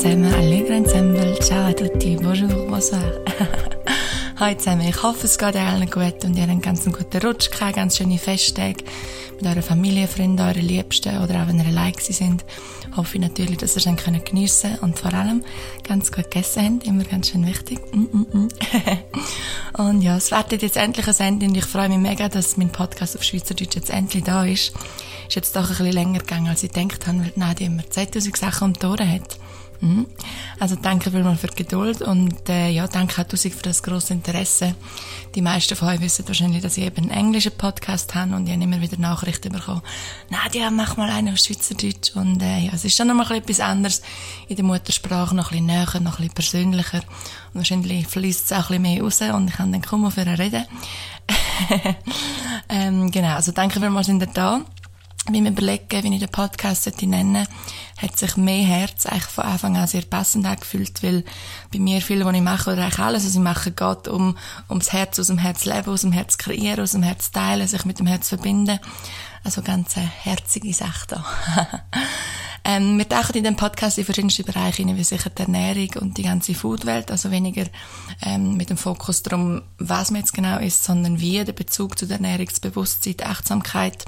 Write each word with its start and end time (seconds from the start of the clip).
zusammen, 0.00 0.32
Allegro 0.32 0.72
Ensemble, 0.72 1.38
ciao 1.40 1.66
a 1.66 1.72
tutti, 1.74 2.16
bonjour, 2.16 2.48
bonsoir. 2.68 3.02
Hallo 4.36 4.56
zusammen, 4.56 4.88
ich 4.88 5.02
hoffe 5.02 5.26
es 5.26 5.36
geht 5.36 5.56
allen 5.56 5.90
gut 5.90 6.24
und 6.24 6.36
ihr 6.36 6.42
habt 6.42 6.50
einen 6.50 6.62
ganz 6.62 6.86
guten 6.86 7.18
Rutsch 7.18 7.50
gehabt, 7.50 7.76
ganz 7.76 7.98
schöne 7.98 8.16
Festtage 8.16 8.82
mit 9.36 9.46
eurer 9.46 9.60
Familie, 9.60 10.08
Freunden, 10.08 10.40
euren 10.40 10.62
Liebsten 10.62 11.18
oder 11.18 11.42
auch 11.42 11.48
wenn 11.48 11.58
ihr 11.58 11.66
allein 11.66 11.92
sind. 11.98 12.46
Hoffe 12.96 13.16
ich 13.16 13.20
natürlich, 13.20 13.58
dass 13.58 13.76
ihr 13.76 13.86
es 13.86 14.02
können 14.02 14.24
geniessen 14.24 14.78
und 14.80 14.98
vor 14.98 15.12
allem 15.12 15.44
ganz 15.86 16.10
gut 16.10 16.30
gegessen 16.30 16.76
habt, 16.76 16.86
immer 16.86 17.04
ganz 17.04 17.28
schön 17.28 17.46
wichtig. 17.46 17.80
Mm 17.92 18.04
-mm 18.04 18.26
-mm. 18.32 18.98
und 19.86 20.00
ja, 20.00 20.16
es 20.16 20.32
wartet 20.32 20.62
jetzt 20.62 20.78
endlich 20.78 21.08
ein 21.08 21.26
Ende 21.26 21.46
und 21.46 21.56
ich 21.56 21.66
freue 21.66 21.90
mich 21.90 21.98
mega, 21.98 22.30
dass 22.30 22.56
mein 22.56 22.72
Podcast 22.72 23.16
auf 23.16 23.22
Schweizerdeutsch 23.22 23.76
jetzt 23.76 23.90
endlich 23.90 24.24
da 24.24 24.46
ist. 24.46 24.72
Ist 25.28 25.36
jetzt 25.36 25.54
doch 25.56 25.64
ein 25.64 25.76
bisschen 25.76 25.92
länger 25.92 26.20
gegangen, 26.20 26.48
als 26.48 26.62
ich 26.62 26.72
gedacht 26.72 27.06
habe, 27.06 27.18
weil 27.18 27.32
Nadia 27.36 27.66
immer 27.66 27.88
2000 27.88 28.34
Sachen 28.34 28.68
um 28.68 28.72
die 28.72 28.86
Ohren 28.86 29.12
hat. 29.12 29.36
Mhm. 29.80 30.06
Also 30.58 30.76
danke 30.76 31.10
vielmals 31.10 31.40
für 31.40 31.46
die 31.46 31.56
Geduld 31.56 32.02
und 32.02 32.48
äh, 32.50 32.68
ja, 32.68 32.86
danke 32.86 33.22
auch 33.22 33.26
tausend 33.26 33.54
für 33.54 33.62
das 33.62 33.82
grosse 33.82 34.12
Interesse. 34.12 34.74
Die 35.34 35.40
meisten 35.40 35.74
von 35.74 35.88
euch 35.88 36.00
wissen 36.00 36.28
wahrscheinlich, 36.28 36.62
dass 36.62 36.76
ich 36.76 36.84
eben 36.84 37.04
einen 37.04 37.10
englischen 37.10 37.52
Podcast 37.52 38.14
habe 38.14 38.34
und 38.34 38.46
ich 38.46 38.52
habe 38.52 38.62
immer 38.62 38.80
wieder 38.82 38.98
Nachrichten 38.98 39.52
bekommen. 39.52 39.80
Nadia, 40.28 40.70
mach 40.70 40.98
mal 40.98 41.08
einen 41.08 41.32
auf 41.32 41.38
Schweizerdeutsch 41.38 42.14
und 42.14 42.42
äh, 42.42 42.58
ja, 42.58 42.72
es 42.74 42.84
ist 42.84 43.00
dann 43.00 43.08
nochmal 43.08 43.30
etwas 43.32 43.60
anderes 43.60 44.02
in 44.48 44.56
der 44.56 44.64
Muttersprache, 44.66 45.34
noch 45.34 45.50
ein 45.50 45.66
bisschen 45.66 45.66
näher, 45.66 46.00
noch 46.00 46.18
ein 46.18 46.28
bisschen 46.28 46.34
persönlicher 46.34 47.00
und 47.54 47.60
wahrscheinlich 47.60 48.06
fließt 48.06 48.44
es 48.44 48.52
auch 48.52 48.70
ein 48.70 48.82
bisschen 48.82 48.82
mehr 48.82 49.02
raus 49.02 49.20
und 49.34 49.48
ich 49.48 49.56
kann 49.56 49.72
dann 49.72 49.82
kaum 49.82 50.04
auf 50.04 50.18
reden. 50.18 50.66
ähm, 52.68 53.10
genau, 53.10 53.34
also 53.34 53.52
danke 53.52 53.80
vielmals, 53.80 54.06
sind 54.06 54.22
ihr 54.22 54.26
da 54.26 54.60
beim 55.26 55.46
Überlegen, 55.46 56.02
wie 56.02 56.14
ich 56.14 56.20
den 56.20 56.28
Podcast 56.28 56.90
nennen 57.02 57.46
hat 58.00 58.18
sich 58.18 58.36
mehr 58.36 58.64
Herz 58.64 59.06
eigentlich 59.06 59.24
von 59.24 59.44
Anfang 59.44 59.76
an 59.76 59.86
sehr 59.86 60.02
passend 60.02 60.46
angefühlt, 60.46 61.02
weil 61.02 61.24
bei 61.72 61.78
mir 61.78 62.00
viel, 62.00 62.24
was 62.24 62.34
ich 62.34 62.40
mache, 62.40 62.72
oder 62.72 62.84
eigentlich 62.84 62.98
alles, 62.98 63.26
was 63.26 63.34
ich 63.34 63.40
mache, 63.40 63.70
geht 63.70 64.08
um, 64.08 64.36
ums 64.68 64.92
Herz, 64.92 65.18
aus 65.18 65.26
dem 65.26 65.38
Herz 65.38 65.64
leben, 65.66 65.90
aus 65.90 66.00
dem 66.00 66.12
Herz 66.12 66.38
kreieren, 66.38 66.80
aus 66.80 66.92
dem 66.92 67.02
Herz 67.02 67.30
teilen, 67.30 67.68
sich 67.68 67.84
mit 67.84 67.98
dem 67.98 68.06
Herz 68.06 68.28
verbinden. 68.30 68.78
Also 69.44 69.62
ganz 69.62 69.96
eine 69.96 70.06
herzige 70.06 70.72
Sache 70.72 71.06
da. 71.08 71.24
Ähm, 72.62 72.98
wir 72.98 73.08
tauchen 73.08 73.36
in 73.36 73.44
dem 73.44 73.56
Podcast 73.56 73.96
in 73.96 74.04
verschiedenste 74.04 74.44
Bereiche 74.44 74.78
hinein, 74.82 74.98
wie 74.98 75.04
sicher 75.04 75.30
die 75.30 75.42
Ernährung 75.42 75.88
und 76.00 76.18
die 76.18 76.22
ganze 76.22 76.54
Foodwelt, 76.54 77.10
also 77.10 77.30
weniger 77.30 77.64
ähm, 78.22 78.56
mit 78.56 78.68
dem 78.68 78.76
Fokus 78.76 79.22
darum, 79.22 79.62
was 79.78 80.10
man 80.10 80.20
jetzt 80.20 80.34
genau 80.34 80.58
ist, 80.58 80.84
sondern 80.84 81.20
wie 81.20 81.42
der 81.42 81.54
Bezug 81.54 81.98
zu 81.98 82.06
der 82.06 82.16
Ernährungsbewusstsein, 82.16 83.16
die 83.16 83.24
Achtsamkeit, 83.24 84.04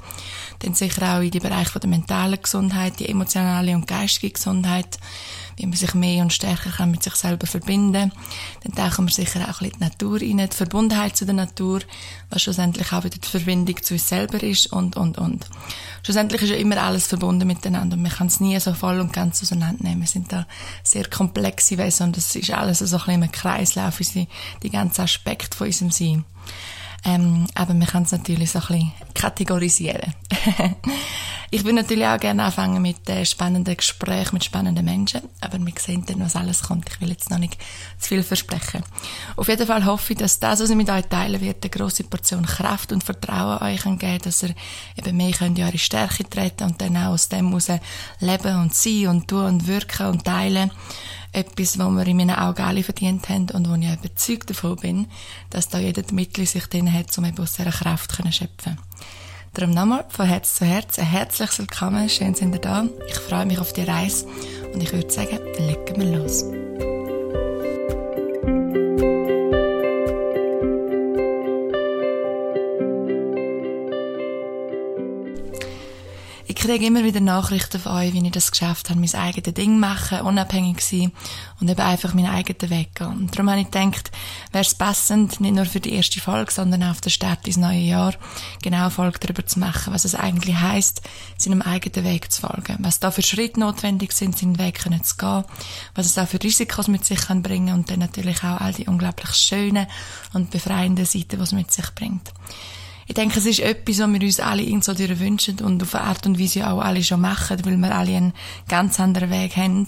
dann 0.59 0.73
sicher 0.73 1.17
auch 1.17 1.21
in 1.21 1.31
die 1.31 1.39
Bereiche 1.39 1.71
von 1.71 1.81
der 1.81 1.89
mentalen 1.89 2.41
Gesundheit, 2.41 2.99
die 2.99 3.09
emotionale 3.09 3.75
und 3.75 3.87
geistige 3.87 4.33
Gesundheit, 4.33 4.97
wie 5.57 5.65
man 5.65 5.75
sich 5.75 5.93
mehr 5.93 6.23
und 6.23 6.33
stärker 6.33 6.71
kann 6.71 6.91
mit 6.91 7.03
sich 7.03 7.15
selber 7.15 7.45
verbinden 7.45 8.11
Dann 8.63 8.75
tauchen 8.75 9.05
wir 9.05 9.13
sicher 9.13 9.41
auch 9.41 9.61
ein 9.61 9.69
bisschen 9.69 9.79
die 9.79 9.83
Natur 9.83 10.21
rein, 10.21 10.49
die 10.49 10.55
Verbundenheit 10.55 11.15
zu 11.15 11.25
der 11.25 11.35
Natur, 11.35 11.81
was 12.29 12.41
schlussendlich 12.41 12.91
auch 12.91 13.03
wieder 13.03 13.17
die 13.17 13.27
Verbindung 13.27 13.81
zu 13.81 13.93
uns 13.93 14.07
selber 14.07 14.41
ist 14.41 14.71
und, 14.73 14.95
und, 14.95 15.17
und. 15.17 15.45
Schlussendlich 16.03 16.41
ist 16.41 16.49
ja 16.49 16.55
immer 16.55 16.77
alles 16.77 17.07
verbunden 17.07 17.47
miteinander 17.47 17.95
und 17.95 18.01
man 18.01 18.11
kann 18.11 18.27
es 18.27 18.39
nie 18.39 18.59
so 18.59 18.73
voll 18.73 18.99
und 18.99 19.13
ganz 19.13 19.41
auseinandernehmen. 19.41 20.01
Wir 20.01 20.07
sind 20.07 20.31
da 20.31 20.47
sehr 20.83 21.07
komplexe 21.09 21.77
Wesen 21.77 22.07
und 22.07 22.17
es 22.17 22.35
ist 22.35 22.51
alles 22.51 22.79
so 22.79 22.85
ein 22.97 23.03
bisschen 23.05 23.23
im 23.23 23.31
Kreislauf, 23.31 23.99
die 23.99 24.69
ganzen 24.69 25.01
Aspekte 25.01 25.55
von 25.55 25.67
unserem 25.67 25.91
Sein. 25.91 26.25
Ähm, 27.05 27.47
aber 27.55 27.73
man 27.73 27.87
kann 27.87 28.03
es 28.03 28.11
natürlich 28.11 28.51
so 28.51 28.59
ein 28.59 28.65
bisschen 28.67 28.91
kategorisieren. 29.13 30.13
ich 31.51 31.63
würde 31.63 31.75
natürlich 31.75 32.05
auch 32.05 32.17
gerne 32.17 32.45
anfangen 32.45 32.81
mit 32.81 33.09
äh, 33.09 33.25
spannenden 33.25 33.75
Gesprächen 33.75 34.35
mit 34.35 34.45
spannenden 34.45 34.85
Menschen, 34.85 35.21
aber 35.41 35.59
wir 35.59 35.73
sehen 35.77 36.05
dann, 36.05 36.21
was 36.21 36.37
alles 36.37 36.63
kommt. 36.63 36.89
Ich 36.89 37.01
will 37.01 37.09
jetzt 37.09 37.29
noch 37.29 37.39
nicht 37.39 37.57
zu 37.99 38.07
viel 38.07 38.23
versprechen. 38.23 38.83
Auf 39.35 39.49
jeden 39.49 39.67
Fall 39.67 39.83
hoffe 39.85 40.13
ich, 40.13 40.19
dass 40.19 40.39
das, 40.39 40.61
was 40.61 40.69
ich 40.69 40.75
mit 40.77 40.89
euch 40.89 41.05
teilen 41.05 41.41
werde, 41.41 41.59
eine 41.61 41.69
grosse 41.69 42.05
Portion 42.05 42.45
Kraft 42.45 42.93
und 42.93 43.03
Vertrauen 43.03 43.61
euch 43.61 43.83
geben 43.83 43.99
kann, 43.99 44.19
dass 44.19 44.43
ihr 44.43 44.55
eben 44.97 45.17
mehr 45.17 45.33
könnt 45.33 45.59
in 45.59 45.65
eure 45.65 45.77
Stärke 45.77 46.23
treten 46.27 46.63
und 46.63 46.81
dann 46.81 46.95
auch 46.95 47.11
aus 47.11 47.27
dem 47.27 47.49
heraus 47.49 47.67
leben 48.19 48.61
und 48.61 48.73
sein 48.73 49.07
und 49.07 49.27
tun 49.27 49.45
und 49.45 49.67
wirken 49.67 50.07
und 50.07 50.23
teilen 50.23 50.71
etwas, 51.33 51.77
was 51.77 51.91
wir 51.91 52.07
in 52.07 52.17
meinen 52.17 52.35
Augen 52.35 52.61
alle 52.61 52.83
verdient 52.83 53.27
haben 53.29 53.49
und 53.51 53.69
wo 53.69 53.75
ich 53.75 53.91
überzeugt 53.91 54.49
davon 54.49 54.75
bin, 54.77 55.07
dass 55.49 55.67
da 55.67 55.79
jeder 55.79 56.03
die 56.03 56.15
Mittel 56.15 56.45
sich 56.45 56.67
drin 56.67 56.91
hat, 56.91 57.17
um 57.17 57.25
eben 57.25 57.39
aus 57.39 57.53
dieser 57.53 57.71
Kraft 57.71 58.11
zu 58.11 58.31
schöpfen. 58.31 58.77
Darum 59.53 59.71
nochmal 59.71 60.05
von 60.09 60.25
Herz 60.25 60.55
zu 60.55 60.65
Herz 60.65 60.97
ein 60.97 61.05
herzliches 61.05 61.59
Willkommen, 61.59 62.09
schön 62.09 62.33
sind 62.33 62.55
ihr 62.55 62.61
da. 62.61 62.85
Ich 63.07 63.15
freue 63.15 63.45
mich 63.45 63.59
auf 63.59 63.73
die 63.73 63.83
Reise 63.83 64.25
und 64.73 64.81
ich 64.81 64.91
würde 64.93 65.11
sagen, 65.11 65.39
legen 65.57 65.95
wir 65.97 66.17
los. 66.17 66.45
Kriege 76.63 76.85
immer 76.85 77.03
wieder 77.03 77.19
Nachrichten 77.19 77.77
von 77.77 77.91
euch, 77.91 78.13
wie 78.13 78.25
ich 78.25 78.31
das 78.31 78.49
geschafft 78.49 78.89
habe, 78.89 78.97
mein 78.97 79.13
eigenes 79.13 79.53
Ding 79.53 79.79
machen, 79.79 80.21
unabhängig 80.21 80.79
sein 80.79 81.11
und 81.59 81.69
eben 81.69 81.81
einfach 81.81 82.13
meinen 82.13 82.33
eigenen 82.33 82.69
Weg 82.69 82.95
gehen. 82.95 83.07
Und 83.07 83.35
darum 83.35 83.49
habe 83.49 83.59
ich 83.59 83.69
gedacht, 83.69 84.11
wäre 84.53 84.63
es 84.63 84.73
passend, 84.73 85.41
nicht 85.41 85.55
nur 85.55 85.65
für 85.65 85.81
die 85.81 85.93
erste 85.93 86.21
Folge, 86.21 86.53
sondern 86.53 86.83
auch 86.83 86.91
auf 86.91 87.01
den 87.01 87.09
Start 87.09 87.45
ins 87.47 87.57
neue 87.57 87.79
Jahr, 87.79 88.13
genau 88.61 88.89
Folge 88.89 89.19
darüber 89.19 89.45
zu 89.45 89.59
machen, 89.59 89.93
was 89.93 90.05
es 90.05 90.15
eigentlich 90.15 90.55
heisst, 90.55 91.01
seinem 91.37 91.61
eigenen 91.61 92.05
Weg 92.05 92.31
zu 92.31 92.39
folgen. 92.39 92.77
Was 92.79 93.01
da 93.01 93.11
für 93.11 93.23
Schritte 93.23 93.59
notwendig 93.59 94.13
sind, 94.13 94.37
seinen 94.37 94.57
Weg 94.57 94.83
können 94.83 95.03
zu 95.03 95.17
gehen, 95.17 95.43
was 95.95 96.05
es 96.05 96.13
da 96.13 96.25
für 96.25 96.41
Risikos 96.41 96.87
mit 96.87 97.03
sich 97.03 97.19
kann 97.19 97.43
bringen 97.43 97.75
und 97.75 97.91
dann 97.91 97.99
natürlich 97.99 98.37
auch 98.37 98.61
all 98.61 98.71
die 98.71 98.87
unglaublich 98.87 99.33
schönen 99.33 99.87
und 100.31 100.51
befreienden 100.51 101.05
Seiten, 101.05 101.35
die 101.35 101.43
es 101.43 101.51
mit 101.51 101.71
sich 101.71 101.93
bringt. 101.93 102.31
Ich 103.05 103.15
denke, 103.15 103.39
es 103.39 103.45
ist 103.45 103.59
etwas, 103.59 103.99
was 103.99 104.13
wir 104.13 104.21
uns 104.21 104.39
alle 104.39 104.61
irgend 104.61 104.83
so 104.83 104.97
wünschen 104.97 105.59
und 105.59 105.83
auf 105.83 105.95
eine 105.95 106.05
Art 106.05 106.25
und 106.25 106.39
Weise 106.39 106.69
auch 106.69 106.79
alle 106.79 107.03
schon 107.03 107.21
machen, 107.21 107.63
weil 107.65 107.77
wir 107.77 107.95
alle 107.95 108.15
einen 108.15 108.33
ganz 108.67 108.99
anderen 108.99 109.29
Weg 109.29 109.57
haben. 109.57 109.85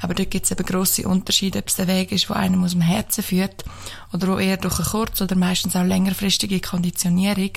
Aber 0.00 0.14
dort 0.14 0.30
gibt 0.30 0.44
es 0.44 0.50
eben 0.50 0.64
grosse 0.64 1.06
Unterschiede, 1.06 1.60
ob 1.60 1.68
es 1.68 1.76
der 1.76 1.86
Weg 1.86 2.12
ist, 2.12 2.28
der 2.28 2.36
einem 2.36 2.64
aus 2.64 2.72
dem 2.72 2.80
Herzen 2.80 3.22
führt 3.22 3.64
oder 4.12 4.28
wo 4.28 4.38
eher 4.38 4.56
durch 4.56 4.78
eine 4.78 4.88
kurz- 4.88 5.20
oder 5.20 5.36
meistens 5.36 5.76
auch 5.76 5.84
längerfristige 5.84 6.60
Konditionierung, 6.60 7.50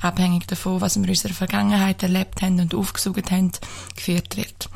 abhängig 0.00 0.46
davon, 0.46 0.80
was 0.80 0.96
wir 0.96 1.04
in 1.04 1.10
unserer 1.10 1.34
Vergangenheit 1.34 2.02
erlebt 2.02 2.42
haben 2.42 2.60
und 2.60 2.74
aufgesucht 2.74 3.30
haben, 3.30 3.52
geführt 3.94 4.36
wird. 4.36 4.68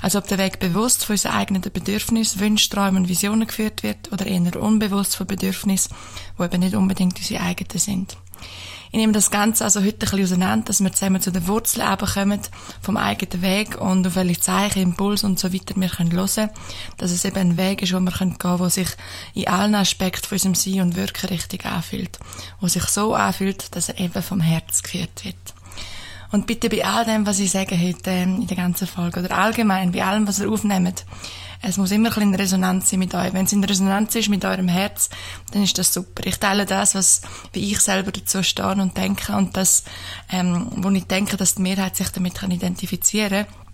Also 0.00 0.18
ob 0.18 0.28
der 0.28 0.38
Weg 0.38 0.60
bewusst 0.60 1.04
von 1.04 1.14
unseren 1.14 1.32
eigenen 1.32 1.62
Bedürfnissen, 1.62 2.40
Wünschen, 2.40 2.70
Träumen 2.70 3.02
und 3.02 3.08
Visionen 3.08 3.46
geführt 3.46 3.82
wird 3.82 4.12
oder 4.12 4.26
eher 4.26 4.60
unbewusst 4.60 5.16
von 5.16 5.26
Bedürfnissen, 5.26 5.94
die 6.38 6.44
eben 6.44 6.60
nicht 6.60 6.74
unbedingt 6.74 7.18
unsere 7.18 7.42
eigenen 7.42 7.78
sind. 7.78 8.16
Ich 8.90 8.98
nehme 8.98 9.12
das 9.12 9.30
Ganze 9.30 9.64
also 9.64 9.80
heute 9.80 9.94
ein 9.94 9.98
bisschen 9.98 10.22
auseinander, 10.22 10.66
dass 10.66 10.80
wir 10.80 10.92
zusammen 10.92 11.20
zu 11.20 11.32
den 11.32 11.46
Wurzeln 11.46 11.90
eben 11.92 12.06
kommen, 12.06 12.40
vom 12.80 12.96
eigenen 12.96 13.42
Weg 13.42 13.80
und 13.80 14.06
auf 14.06 14.16
welche 14.16 14.40
Zeichen, 14.40 14.82
Impulse 14.82 15.26
und 15.26 15.38
so 15.38 15.52
weiter 15.52 15.74
wir 15.76 15.88
können 15.88 16.12
hören, 16.12 16.50
dass 16.96 17.10
es 17.10 17.24
eben 17.24 17.36
ein 17.36 17.56
Weg 17.56 17.82
ist, 17.82 17.92
wo 17.92 18.00
wir 18.00 18.12
gehen 18.12 18.38
können, 18.38 18.58
der 18.58 18.70
sich 18.70 18.88
in 19.34 19.48
allen 19.48 19.74
Aspekten 19.74 20.26
von 20.26 20.36
unserem 20.36 20.54
Sein 20.54 20.80
und 20.80 20.96
Wirken 20.96 21.28
richtig 21.28 21.66
anfühlt. 21.66 22.18
Wo 22.60 22.68
sich 22.68 22.84
so 22.84 23.14
anfühlt, 23.14 23.74
dass 23.74 23.88
er 23.88 23.98
eben 23.98 24.22
vom 24.22 24.40
Herz 24.40 24.82
geführt 24.82 25.24
wird. 25.24 25.36
Und 26.32 26.46
bitte 26.46 26.68
bei 26.68 26.84
all 26.84 27.04
dem, 27.04 27.26
was 27.26 27.38
ich 27.38 27.50
sage 27.50 27.80
heute 27.80 28.10
ähm, 28.10 28.40
in 28.40 28.46
der 28.46 28.56
ganzen 28.56 28.86
Folge 28.86 29.20
oder 29.20 29.36
allgemein 29.36 29.92
bei 29.92 30.04
allem, 30.04 30.26
was 30.26 30.40
ihr 30.40 30.50
aufnehmt, 30.50 31.04
es 31.62 31.76
muss 31.76 31.90
immer 31.90 32.08
ein 32.08 32.14
bisschen 32.14 32.32
in 32.32 32.34
Resonanz 32.34 32.90
sein 32.90 32.98
mit 32.98 33.14
euch. 33.14 33.32
Wenn 33.32 33.46
es 33.46 33.52
in 33.52 33.64
Resonanz 33.64 34.14
ist 34.14 34.28
mit 34.28 34.44
eurem 34.44 34.68
Herz, 34.68 35.10
dann 35.52 35.62
ist 35.62 35.78
das 35.78 35.92
super. 35.92 36.26
Ich 36.26 36.38
teile 36.38 36.66
das, 36.66 36.94
was, 36.94 37.22
wie 37.52 37.70
ich 37.70 37.80
selber 37.80 38.12
dazu 38.12 38.42
stehe 38.42 38.68
und 38.68 38.96
denke 38.96 39.34
und 39.36 39.56
das, 39.56 39.84
ähm, 40.30 40.68
wo 40.76 40.90
ich 40.90 41.04
denke, 41.04 41.36
dass 41.36 41.56
die 41.56 41.62
Mehrheit 41.62 41.96
sich 41.96 42.08
damit 42.08 42.34
kann 42.34 42.50
identifizieren 42.50 43.46
kann. 43.46 43.66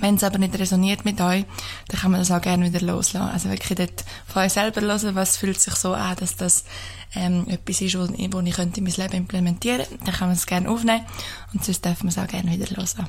Wenn 0.00 0.16
es 0.16 0.24
aber 0.24 0.38
nicht 0.38 0.58
resoniert 0.58 1.04
mit 1.04 1.20
euch, 1.20 1.44
dann 1.88 2.00
kann 2.00 2.10
man 2.10 2.20
das 2.20 2.30
auch 2.30 2.40
gerne 2.40 2.72
wieder 2.72 2.84
loslassen. 2.84 3.32
Also 3.32 3.50
wirklich 3.50 3.76
dort 3.76 4.04
von 4.26 4.42
euch 4.42 4.52
selber 4.52 4.80
hören, 4.80 5.14
was 5.14 5.36
fühlt 5.36 5.60
sich 5.60 5.74
so 5.74 5.92
an, 5.94 6.16
dass 6.16 6.36
das 6.36 6.64
ähm, 7.14 7.46
etwas 7.48 7.80
ist, 7.80 7.98
wo, 7.98 8.06
wo 8.06 8.40
ich 8.40 8.54
könnte 8.54 8.78
in 8.78 8.84
mein 8.84 8.94
Leben 8.94 9.14
implementieren 9.14 9.86
könnte. 9.86 10.04
Dann 10.04 10.14
kann 10.14 10.28
man 10.28 10.36
es 10.36 10.46
gerne 10.46 10.68
aufnehmen 10.68 11.04
und 11.52 11.64
sonst 11.64 11.84
darf 11.84 12.02
man 12.02 12.08
es 12.08 12.18
auch 12.18 12.28
gerne 12.28 12.50
wieder 12.50 12.68
loslassen. 12.76 13.08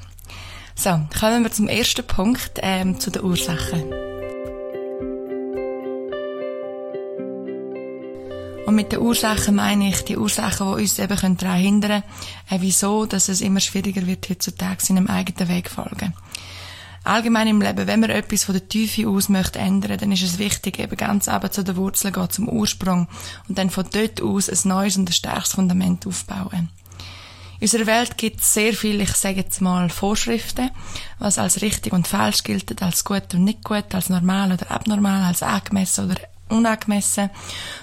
So, 0.76 1.02
kommen 1.20 1.44
wir 1.44 1.52
zum 1.52 1.68
ersten 1.68 2.08
Punkt, 2.08 2.60
ähm, 2.62 3.00
zu 3.00 3.12
den 3.12 3.24
Ursachen. 3.24 4.09
Und 8.70 8.76
mit 8.76 8.92
den 8.92 9.00
Ursachen 9.00 9.56
meine 9.56 9.90
ich 9.90 10.04
die 10.04 10.16
Ursachen, 10.16 10.68
die 10.68 10.84
uns 10.84 11.00
eben 11.00 11.08
daran 11.38 11.58
hindern 11.58 12.04
können, 12.04 12.04
äh, 12.52 12.62
wieso, 12.62 13.08
dass 13.08 13.28
es 13.28 13.42
immer 13.42 13.62
schwieriger 13.62 14.06
wird, 14.06 14.30
heutzutage 14.30 14.86
seinem 14.86 15.08
eigenen 15.08 15.50
Weg 15.50 15.72
folgen. 15.72 16.14
Allgemein 17.04 17.48
im 17.48 17.62
Leben, 17.62 17.88
wenn 17.88 18.00
man 18.00 18.12
etwas 18.12 18.44
von 18.44 18.54
der 18.54 18.70
Tiefe 18.70 19.10
aus 19.10 19.28
möchte 19.28 19.58
ändern, 19.58 19.98
dann 19.98 20.12
ist 20.12 20.22
es 20.22 20.38
wichtig, 20.38 20.78
eben 20.78 20.96
ganz 20.96 21.28
aber 21.28 21.50
zu 21.50 21.64
den 21.64 21.78
Wurzeln 21.78 22.14
gehen, 22.14 22.30
zum 22.30 22.48
Ursprung 22.48 23.08
und 23.48 23.58
dann 23.58 23.72
von 23.72 23.88
dort 23.92 24.22
aus 24.22 24.50
ein 24.50 24.70
neues 24.70 24.98
und 24.98 25.10
ein 25.10 25.14
starkes 25.14 25.54
Fundament 25.54 26.06
aufbauen. 26.06 26.70
In 27.56 27.64
unserer 27.64 27.88
Welt 27.88 28.20
gibt 28.20 28.42
es 28.42 28.54
sehr 28.54 28.76
viele, 28.76 29.02
ich 29.02 29.14
sage 29.14 29.38
jetzt 29.38 29.62
mal, 29.62 29.90
Vorschriften, 29.90 30.70
was 31.18 31.40
als 31.40 31.64
richtig 31.64 31.92
und 31.92 32.08
falsch 32.08 32.44
gilt, 32.44 32.80
als 32.84 33.04
gut 33.04 33.34
und 33.34 33.46
nicht 33.46 33.64
gut, 33.64 33.96
als 33.96 34.10
normal 34.10 34.52
oder 34.52 34.70
abnormal, 34.70 35.24
als 35.24 35.42
angemessen 35.42 36.06
oder 36.06 36.20
unangemessen. 36.50 37.30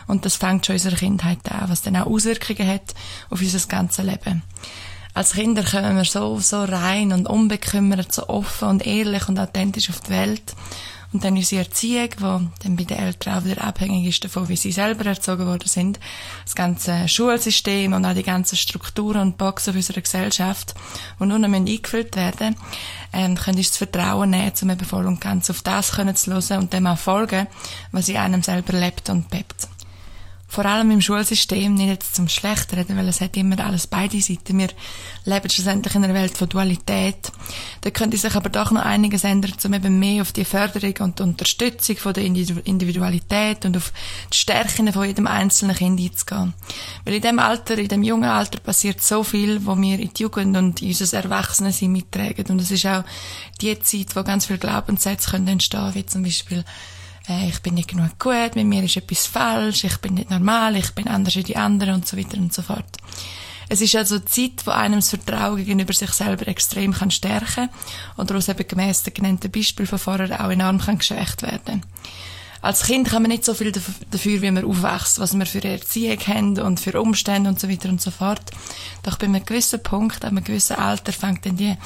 Und 0.06 0.24
das 0.24 0.36
fängt 0.36 0.66
schon 0.66 0.76
in 0.76 0.82
unserer 0.82 0.96
Kindheit 0.96 1.38
an, 1.50 1.68
was 1.68 1.82
dann 1.82 1.96
auch 1.96 2.06
Auswirkungen 2.06 2.68
hat 2.68 2.94
auf 3.30 3.40
unser 3.40 3.66
ganzes 3.66 4.04
Leben. 4.04 4.42
Als 5.14 5.32
Kinder 5.32 5.64
kommen 5.64 5.96
wir 5.96 6.04
so, 6.04 6.38
so 6.40 6.64
rein 6.64 7.12
und 7.12 7.26
unbekümmert, 7.26 8.12
so 8.12 8.28
offen 8.28 8.68
und 8.68 8.86
ehrlich 8.86 9.28
und 9.28 9.38
authentisch 9.38 9.88
auf 9.88 10.00
die 10.00 10.10
Welt. 10.10 10.54
Und 11.16 11.24
dann 11.24 11.34
unsere 11.34 11.62
Erziehung, 11.62 12.10
die 12.10 12.62
dann 12.62 12.76
bei 12.76 12.84
den 12.84 12.98
Eltern 12.98 13.38
auch 13.38 13.44
wieder 13.46 13.64
abhängig 13.64 14.06
ist 14.06 14.22
davon, 14.22 14.50
wie 14.50 14.56
sie 14.56 14.70
selber 14.70 15.06
erzogen 15.06 15.46
worden 15.46 15.66
sind. 15.66 15.98
Das 16.44 16.54
ganze 16.54 17.08
Schulsystem 17.08 17.94
und 17.94 18.04
auch 18.04 18.12
die 18.12 18.22
ganzen 18.22 18.56
Strukturen 18.56 19.22
und 19.22 19.38
Boxen 19.38 19.74
unserer 19.74 20.02
Gesellschaft, 20.02 20.74
die 21.18 21.24
nur 21.24 21.38
noch 21.38 21.50
eingefüllt 21.50 22.16
werden 22.16 22.54
ähm, 23.14 23.34
können 23.34 23.56
uns 23.56 23.70
das 23.70 23.78
Vertrauen 23.78 24.28
nehmen, 24.28 24.52
um 24.60 24.68
eben 24.68 24.84
voll 24.84 25.06
und 25.06 25.18
ganz 25.18 25.48
auf 25.48 25.62
das 25.62 25.92
zu 25.92 26.04
hören 26.04 26.58
und 26.58 26.74
dem 26.74 26.86
auch 26.86 26.98
folgen, 26.98 27.46
was 27.92 28.10
in 28.10 28.18
einem 28.18 28.42
selber 28.42 28.74
lebt 28.74 29.08
und 29.08 29.30
bebt 29.30 29.68
vor 30.48 30.64
allem 30.64 30.90
im 30.92 31.00
Schulsystem 31.00 31.74
nicht 31.74 31.88
jetzt 31.88 32.14
zum 32.14 32.28
Schlechteren, 32.28 32.96
weil 32.96 33.08
es 33.08 33.20
hat 33.20 33.36
immer 33.36 33.58
alles 33.64 33.86
beide 33.86 34.20
Seiten. 34.20 34.58
Wir 34.58 34.68
leben 35.24 35.50
schlussendlich 35.50 35.94
in 35.94 36.04
einer 36.04 36.14
Welt 36.14 36.38
von 36.38 36.48
Dualität. 36.48 37.32
Da 37.80 37.90
könnte 37.90 38.16
sich 38.16 38.34
aber 38.34 38.48
doch 38.48 38.70
noch 38.70 38.84
einiges 38.84 39.24
ändern, 39.24 39.52
um 39.64 39.74
eben 39.74 39.98
mehr 39.98 40.22
auf 40.22 40.32
die 40.32 40.44
Förderung 40.44 40.94
und 41.00 41.18
die 41.18 41.24
Unterstützung 41.24 41.96
von 41.96 42.14
der 42.14 42.24
Individualität 42.24 43.64
und 43.64 43.76
auf 43.76 43.92
die 44.32 44.36
Stärken 44.36 44.92
von 44.92 45.04
jedem 45.04 45.26
einzelnen 45.26 45.74
Kind 45.74 46.00
einzugehen. 46.00 46.54
Weil 47.04 47.14
in 47.14 47.22
dem 47.22 47.38
Alter, 47.40 47.76
in 47.76 47.88
dem 47.88 48.02
jungen 48.04 48.30
Alter 48.30 48.60
passiert 48.60 49.02
so 49.02 49.24
viel, 49.24 49.66
wo 49.66 49.76
wir 49.76 49.98
in 49.98 50.12
die 50.14 50.22
Jugend 50.22 50.56
und 50.56 50.80
in 50.80 50.88
unser 50.88 51.24
Erwachsenensein 51.24 51.90
mittragen. 51.90 52.46
Und 52.48 52.60
es 52.60 52.70
ist 52.70 52.86
auch 52.86 53.04
die 53.60 53.78
Zeit, 53.80 54.14
wo 54.14 54.22
ganz 54.22 54.46
viele 54.46 54.58
Glaubenssätze 54.58 55.36
entstehen 55.36 55.80
können 55.80 55.94
wie 55.94 56.06
zum 56.06 56.22
Beispiel 56.22 56.64
äh, 57.28 57.48
ich 57.48 57.60
bin 57.60 57.74
nicht 57.74 57.90
genug 57.90 58.18
gut, 58.18 58.56
mit 58.56 58.66
mir 58.66 58.82
ist 58.82 58.96
etwas 58.96 59.26
falsch, 59.26 59.84
ich 59.84 59.98
bin 59.98 60.14
nicht 60.14 60.30
normal, 60.30 60.76
ich 60.76 60.92
bin 60.92 61.08
anders 61.08 61.36
wie 61.36 61.42
die 61.42 61.56
anderen 61.56 61.94
und 61.94 62.08
so 62.08 62.16
weiter 62.16 62.38
und 62.38 62.52
so 62.52 62.62
fort. 62.62 62.96
Es 63.68 63.80
ist 63.80 63.96
also 63.96 64.20
Zeit, 64.20 64.64
wo 64.64 64.70
einem 64.70 65.00
das 65.00 65.10
Vertrauen 65.10 65.56
gegenüber 65.56 65.92
sich 65.92 66.10
selber 66.10 66.46
extrem 66.46 66.92
kann 66.92 67.10
stärken 67.10 67.68
und 68.16 68.30
daraus 68.30 68.48
eben 68.48 68.66
gemäss 68.66 69.02
den 69.02 69.14
genannten 69.14 69.50
Beispiel 69.50 69.86
von 69.86 69.98
vorher 69.98 70.44
auch 70.44 70.50
enorm 70.50 70.78
kann 70.78 70.98
geschwächt 70.98 71.42
werden 71.42 71.82
als 72.66 72.82
Kind 72.82 73.08
kann 73.08 73.22
man 73.22 73.30
nicht 73.30 73.44
so 73.44 73.54
viel 73.54 73.70
dafür, 73.70 74.42
wie 74.42 74.50
man 74.50 74.64
aufwächst, 74.64 75.20
was 75.20 75.38
wir 75.38 75.46
für 75.46 75.62
Erziehung 75.62 76.18
haben 76.26 76.58
und 76.58 76.80
für 76.80 77.00
Umstände 77.00 77.48
und 77.48 77.60
so 77.60 77.70
weiter 77.70 77.88
und 77.88 78.02
so 78.02 78.10
fort. 78.10 78.42
Doch 79.04 79.18
bei 79.18 79.26
einem 79.26 79.44
gewissen 79.44 79.80
Punkt, 79.80 80.24
an 80.24 80.30
einem 80.30 80.42
gewissen 80.42 80.74
Alter, 80.74 81.12
fängt 81.12 81.46
dann 81.46 81.56
die 81.56 81.76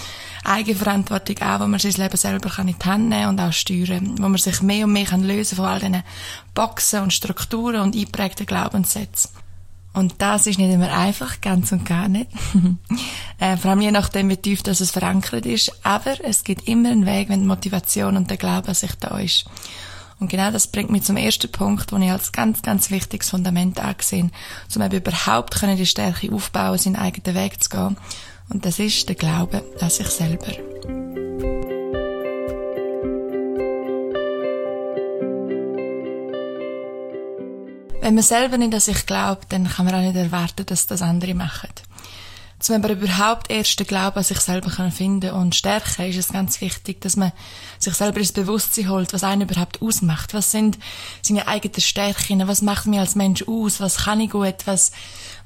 Eigenverantwortung 0.42 1.36
an, 1.40 1.60
wo 1.60 1.66
man 1.66 1.80
sein 1.80 1.92
Leben 1.92 2.16
selber 2.16 2.48
kann 2.48 2.68
in 2.68 2.76
die 2.78 2.88
Hand 2.88 3.10
nehmen 3.10 3.28
und 3.28 3.40
auch 3.40 3.52
steuern, 3.52 4.14
wo 4.18 4.28
man 4.30 4.38
sich 4.38 4.62
mehr 4.62 4.86
und 4.86 4.94
mehr 4.94 5.04
kann 5.04 5.22
lösen 5.22 5.56
von 5.56 5.66
all 5.66 5.80
diesen 5.80 6.02
Boxen 6.54 7.02
und 7.02 7.12
Strukturen 7.12 7.82
und 7.82 7.94
eingeprägten 7.94 8.46
Glaubenssätzen. 8.46 9.32
Und 9.92 10.14
das 10.18 10.46
ist 10.46 10.58
nicht 10.58 10.72
immer 10.72 10.92
einfach, 10.96 11.42
ganz 11.42 11.72
und 11.72 11.84
gar 11.84 12.08
nicht. 12.08 12.30
äh, 13.38 13.58
vor 13.58 13.72
allem 13.72 13.82
je 13.82 13.90
nachdem, 13.90 14.30
wie 14.30 14.36
tief 14.38 14.62
das 14.62 14.90
verankert 14.90 15.44
ist. 15.44 15.72
Aber 15.84 16.24
es 16.24 16.42
gibt 16.42 16.68
immer 16.68 16.90
einen 16.90 17.04
Weg, 17.04 17.28
wenn 17.28 17.40
die 17.40 17.46
Motivation 17.46 18.16
und 18.16 18.30
der 18.30 18.38
Glaube 18.38 18.68
an 18.68 18.74
sich 18.74 18.94
da 18.94 19.18
ist. 19.18 19.44
Und 20.20 20.28
genau 20.28 20.50
das 20.50 20.66
bringt 20.66 20.90
mich 20.90 21.02
zum 21.02 21.16
ersten 21.16 21.50
Punkt, 21.50 21.90
den 21.90 22.02
ich 22.02 22.10
als 22.10 22.30
ganz, 22.30 22.60
ganz 22.60 22.90
wichtiges 22.90 23.30
Fundament 23.30 23.80
angesehen, 23.80 24.30
um 24.76 24.82
eben 24.82 24.96
überhaupt 24.96 25.60
die 25.62 25.86
Stärke 25.86 26.30
aufbauen, 26.30 26.78
seinen 26.78 26.96
eigenen 26.96 27.34
Weg 27.34 27.62
zu 27.62 27.70
gehen. 27.70 27.96
Und 28.50 28.66
das 28.66 28.78
ist 28.78 29.08
der 29.08 29.16
Glaube 29.16 29.64
an 29.80 29.90
sich 29.90 30.08
selber. 30.08 30.52
Wenn 38.02 38.14
man 38.14 38.24
selber 38.24 38.58
nicht 38.58 38.74
an 38.74 38.80
sich 38.80 39.06
glaubt, 39.06 39.52
dann 39.52 39.68
kann 39.68 39.86
man 39.86 39.94
auch 39.94 40.00
nicht 40.00 40.16
erwarten, 40.16 40.66
dass 40.66 40.86
das 40.86 41.00
andere 41.00 41.34
machen. 41.34 41.68
Um 42.68 42.74
aber 42.74 42.90
überhaupt 42.90 43.50
erst 43.50 43.80
den 43.80 43.86
Glauben 43.86 44.18
an 44.18 44.24
sich 44.24 44.38
selber 44.40 44.70
können 44.70 44.92
finden 44.92 45.30
und 45.30 45.54
stärken, 45.54 46.04
ist 46.04 46.18
es 46.18 46.28
ganz 46.28 46.60
wichtig, 46.60 47.00
dass 47.00 47.16
man 47.16 47.32
sich 47.78 47.94
selber 47.94 48.18
ins 48.20 48.32
Bewusstsein 48.32 48.90
holt, 48.90 49.14
was 49.14 49.24
einen 49.24 49.48
überhaupt 49.48 49.80
ausmacht. 49.80 50.34
Was 50.34 50.50
sind 50.50 50.78
seine 51.22 51.48
eigenen 51.48 51.80
Stärken? 51.80 52.46
Was 52.46 52.60
macht 52.60 52.86
mich 52.86 53.00
als 53.00 53.14
Mensch 53.14 53.44
aus? 53.48 53.80
Was 53.80 54.04
kann 54.04 54.20
ich 54.20 54.30
gut? 54.30 54.66
Was, 54.66 54.92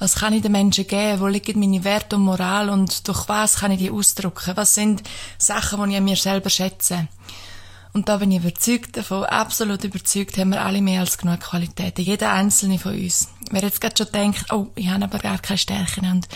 was 0.00 0.16
kann 0.16 0.32
ich 0.32 0.42
den 0.42 0.52
Menschen 0.52 0.88
geben? 0.88 1.20
Wo 1.20 1.28
liegen 1.28 1.60
meine 1.60 1.84
Werte 1.84 2.16
und 2.16 2.22
Moral? 2.22 2.68
Und 2.68 3.06
durch 3.06 3.28
was 3.28 3.56
kann 3.56 3.70
ich 3.70 3.78
die 3.78 3.92
ausdrücken? 3.92 4.56
Was 4.56 4.74
sind 4.74 5.04
Sachen, 5.38 5.84
die 5.84 5.92
ich 5.92 5.98
an 5.98 6.04
mir 6.04 6.16
selber 6.16 6.50
schätze? 6.50 7.06
Und 7.92 8.08
da 8.08 8.16
bin 8.16 8.32
ich 8.32 8.40
überzeugt 8.40 8.96
davon, 8.96 9.24
absolut 9.24 9.84
überzeugt, 9.84 10.36
haben 10.36 10.50
wir 10.50 10.64
alle 10.64 10.82
mehr 10.82 11.00
als 11.00 11.16
genug 11.16 11.38
Qualitäten. 11.38 12.02
Jeder 12.02 12.32
einzelne 12.32 12.80
von 12.80 13.00
uns. 13.00 13.28
Wer 13.50 13.62
jetzt 13.62 13.80
gerade 13.80 13.96
schon 13.96 14.12
denkt, 14.12 14.52
oh, 14.52 14.68
ich 14.74 14.88
habe 14.88 15.04
aber 15.04 15.18
gar 15.18 15.38
keine 15.38 15.58
Stärken 15.58 16.10
und 16.10 16.28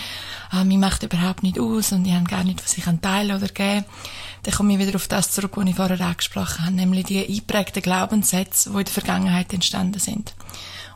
ah, 0.51 0.65
mich 0.65 0.79
macht 0.79 1.03
überhaupt 1.03 1.43
nicht 1.43 1.59
aus 1.59 1.93
und 1.93 2.07
ich 2.07 2.13
habe 2.13 2.25
gar 2.25 2.45
nicht, 2.45 2.63
was 2.63 2.77
ich 2.77 2.85
kann 2.85 3.01
teilen 3.01 3.37
oder 3.37 3.49
geben, 3.49 3.85
dann 4.43 4.55
komme 4.55 4.75
ich 4.75 4.79
wieder 4.79 4.97
auf 4.97 5.09
das 5.09 5.33
zurück, 5.33 5.57
was 5.57 5.67
ich 5.67 5.77
vorher 5.77 6.01
angesprochen 6.01 6.65
habe, 6.65 6.75
nämlich 6.75 7.07
die 7.07 7.27
eingeprägten 7.27 7.83
Glaubenssätze, 7.83 8.71
die 8.71 8.79
in 8.79 8.85
der 8.85 8.93
Vergangenheit 8.93 9.53
entstanden 9.53 9.99
sind. 9.99 10.35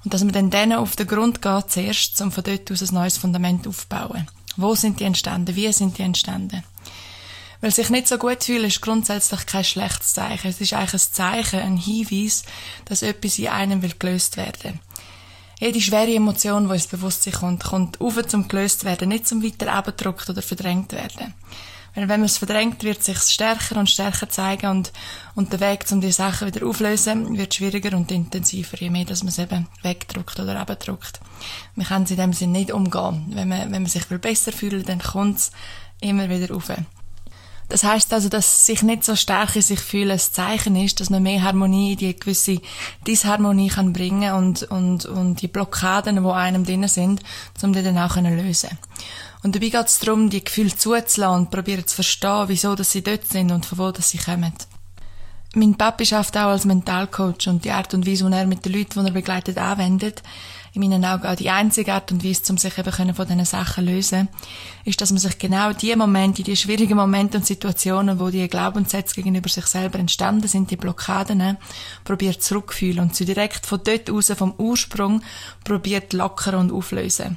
Und 0.04 0.14
dass 0.14 0.24
man 0.24 0.32
dann 0.32 0.50
denen 0.50 0.78
auf 0.78 0.96
den 0.96 1.06
Grund 1.06 1.42
geht 1.42 1.70
zuerst, 1.70 2.20
um 2.20 2.32
von 2.32 2.44
dort 2.44 2.70
aus 2.70 2.82
ein 2.82 2.94
neues 2.94 3.18
Fundament 3.18 3.66
aufzubauen. 3.66 4.28
Wo 4.56 4.74
sind 4.74 5.00
die 5.00 5.04
entstanden? 5.04 5.56
Wie 5.56 5.72
sind 5.72 5.98
die 5.98 6.02
entstanden? 6.02 6.62
Weil 7.60 7.70
sich 7.70 7.90
nicht 7.90 8.08
so 8.08 8.18
gut 8.18 8.42
fühlen 8.42 8.64
ist 8.64 8.82
grundsätzlich 8.82 9.46
kein 9.46 9.62
schlechtes 9.62 10.14
Zeichen. 10.14 10.48
Es 10.48 10.60
ist 10.60 10.72
eigentlich 10.72 10.94
ein 10.94 11.12
Zeichen, 11.12 11.60
ein 11.60 11.76
Hinweis, 11.76 12.42
dass 12.84 13.02
etwas 13.02 13.38
in 13.38 13.48
einem 13.48 13.82
will 13.82 13.94
gelöst 13.96 14.36
werden. 14.36 14.80
Jede 15.62 15.80
schwere 15.80 16.12
Emotion, 16.12 16.66
die 16.66 16.74
ins 16.74 16.88
Bewusstsein 16.88 17.34
kommt, 17.34 17.62
kommt 17.62 18.00
auf 18.00 18.20
zum 18.26 18.48
gelöst 18.48 18.82
werden, 18.82 19.10
nicht 19.10 19.28
zum 19.28 19.44
weiter 19.44 19.72
abgedruckt 19.72 20.28
oder 20.28 20.42
verdrängt 20.42 20.90
werden. 20.90 21.34
Weil 21.94 22.08
wenn 22.08 22.18
man 22.18 22.24
es 22.24 22.38
verdrängt, 22.38 22.82
wird 22.82 22.98
es 22.98 23.06
sich 23.06 23.18
stärker 23.18 23.76
und 23.76 23.88
stärker 23.88 24.28
zeigen 24.28 24.66
und, 24.66 24.92
und 25.36 25.52
der 25.52 25.60
Weg, 25.60 25.84
um 25.92 26.00
die 26.00 26.10
Sachen 26.10 26.48
wieder 26.48 26.66
auflösen, 26.66 27.38
wird 27.38 27.54
schwieriger 27.54 27.96
und 27.96 28.10
intensiver, 28.10 28.76
je 28.76 28.90
mehr, 28.90 29.04
dass 29.04 29.22
man 29.22 29.28
es 29.28 29.38
eben 29.38 29.68
wegdruckt 29.82 30.40
oder 30.40 30.58
abdruckt. 30.58 31.20
Man 31.76 31.86
kann 31.86 32.02
es 32.02 32.10
in 32.10 32.16
dem 32.16 32.32
Sinne 32.32 32.58
nicht 32.58 32.72
umgehen. 32.72 33.26
Wenn 33.28 33.46
man, 33.46 33.70
wenn 33.70 33.82
man 33.82 33.86
sich 33.86 34.06
besser 34.06 34.50
fühlt, 34.50 34.88
dann 34.88 34.98
kommt 34.98 35.38
es 35.38 35.52
immer 36.00 36.28
wieder 36.28 36.52
auf. 36.56 36.72
Das 37.72 37.84
heißt 37.84 38.12
also, 38.12 38.28
dass 38.28 38.66
sich 38.66 38.82
nicht 38.82 39.02
so 39.02 39.16
stark 39.16 39.56
in 39.56 39.62
sich 39.62 39.80
fühlen 39.80 40.10
ein 40.10 40.18
Zeichen 40.18 40.76
ist, 40.76 41.00
dass 41.00 41.08
man 41.08 41.22
mehr 41.22 41.42
Harmonie 41.42 41.92
in 41.92 41.96
die 41.96 42.14
gewisse 42.14 42.60
Disharmonie 43.06 43.68
kann 43.68 43.94
bringen 43.94 44.34
und, 44.34 44.64
und, 44.64 45.06
und 45.06 45.40
die 45.40 45.48
Blockaden, 45.48 46.22
wo 46.22 46.32
einem 46.32 46.66
drin 46.66 46.86
sind, 46.86 47.22
um 47.62 47.72
die 47.72 47.82
dann 47.82 47.96
auch 47.96 48.12
können 48.12 48.36
lösen 48.36 48.76
Und 49.42 49.54
dabei 49.54 49.70
geht 49.70 49.86
es 49.86 50.00
darum, 50.00 50.28
die 50.28 50.44
Gefühle 50.44 50.76
zuzulassen 50.76 51.24
und 51.34 51.50
probieren 51.50 51.86
zu 51.86 51.94
verstehen, 51.94 52.44
wieso 52.48 52.74
dass 52.74 52.92
sie 52.92 53.02
dort 53.02 53.26
sind 53.26 53.50
und 53.50 53.64
von 53.64 53.78
wo 53.78 53.90
dass 53.90 54.10
sie 54.10 54.18
kommen. 54.18 54.52
Mein 55.54 55.74
Papi 55.74 56.04
schafft 56.04 56.36
auch 56.36 56.50
als 56.50 56.66
Mentalcoach 56.66 57.48
und 57.48 57.64
die 57.64 57.70
Art 57.70 57.94
und 57.94 58.06
Weise, 58.06 58.28
wie 58.28 58.34
er 58.34 58.46
mit 58.46 58.66
den 58.66 58.74
Leuten, 58.74 59.00
die 59.00 59.06
er 59.06 59.14
begleitet, 59.14 59.56
anwendet, 59.56 60.22
in 60.74 60.80
meinen 60.80 61.04
Augen 61.04 61.26
auch 61.26 61.36
die 61.36 61.50
einzige 61.50 61.92
Art 61.92 62.10
und 62.12 62.24
Weise, 62.24 62.50
um 62.50 62.56
sich 62.56 62.78
eben 62.78 63.14
von 63.14 63.26
diesen 63.26 63.44
Sachen 63.44 63.84
lösen, 63.84 64.28
ist, 64.84 65.00
dass 65.00 65.10
man 65.10 65.18
sich 65.18 65.38
genau 65.38 65.72
die 65.72 65.94
Momente, 65.94 66.42
die 66.42 66.56
schwierigen 66.56 66.96
Momente 66.96 67.38
und 67.38 67.46
Situationen, 67.46 68.18
wo 68.18 68.30
die 68.30 68.48
Glaubenssätze 68.48 69.14
gegenüber 69.14 69.48
sich 69.48 69.66
selber 69.66 69.98
entstanden 69.98 70.48
sind, 70.48 70.70
die 70.70 70.76
Blockaden, 70.76 71.58
probiert 72.04 72.42
zurückfühlen 72.42 73.00
und 73.00 73.14
sie 73.14 73.26
direkt 73.26 73.66
von 73.66 73.80
dort 73.84 74.08
aus, 74.10 74.32
vom 74.36 74.54
Ursprung, 74.56 75.22
probiert 75.64 76.12
lockern 76.14 76.54
und 76.54 76.72
auflösen. 76.72 77.36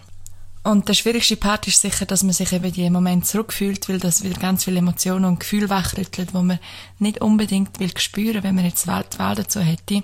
Und 0.66 0.90
der 0.90 0.96
schwierigste 0.96 1.38
Part 1.38 1.68
ist 1.68 1.80
sicher, 1.80 2.08
dass 2.08 2.24
man 2.24 2.34
sich 2.34 2.52
eben 2.52 2.72
die 2.72 2.90
Moment 2.90 3.28
zurückfühlt, 3.28 3.88
weil 3.88 4.00
das 4.00 4.24
wieder 4.24 4.40
ganz 4.40 4.64
viele 4.64 4.80
Emotionen 4.80 5.26
und 5.26 5.40
Gefühle 5.40 5.70
wachrüttelt, 5.70 6.34
wo 6.34 6.42
man 6.42 6.58
nicht 6.98 7.22
unbedingt 7.22 7.80
will 7.80 7.96
spüren, 7.96 8.42
wenn 8.42 8.56
man 8.56 8.66
jetzt 8.66 8.86
die 8.86 9.20
Wahl 9.20 9.36
dazu 9.36 9.60
hätte. 9.60 10.02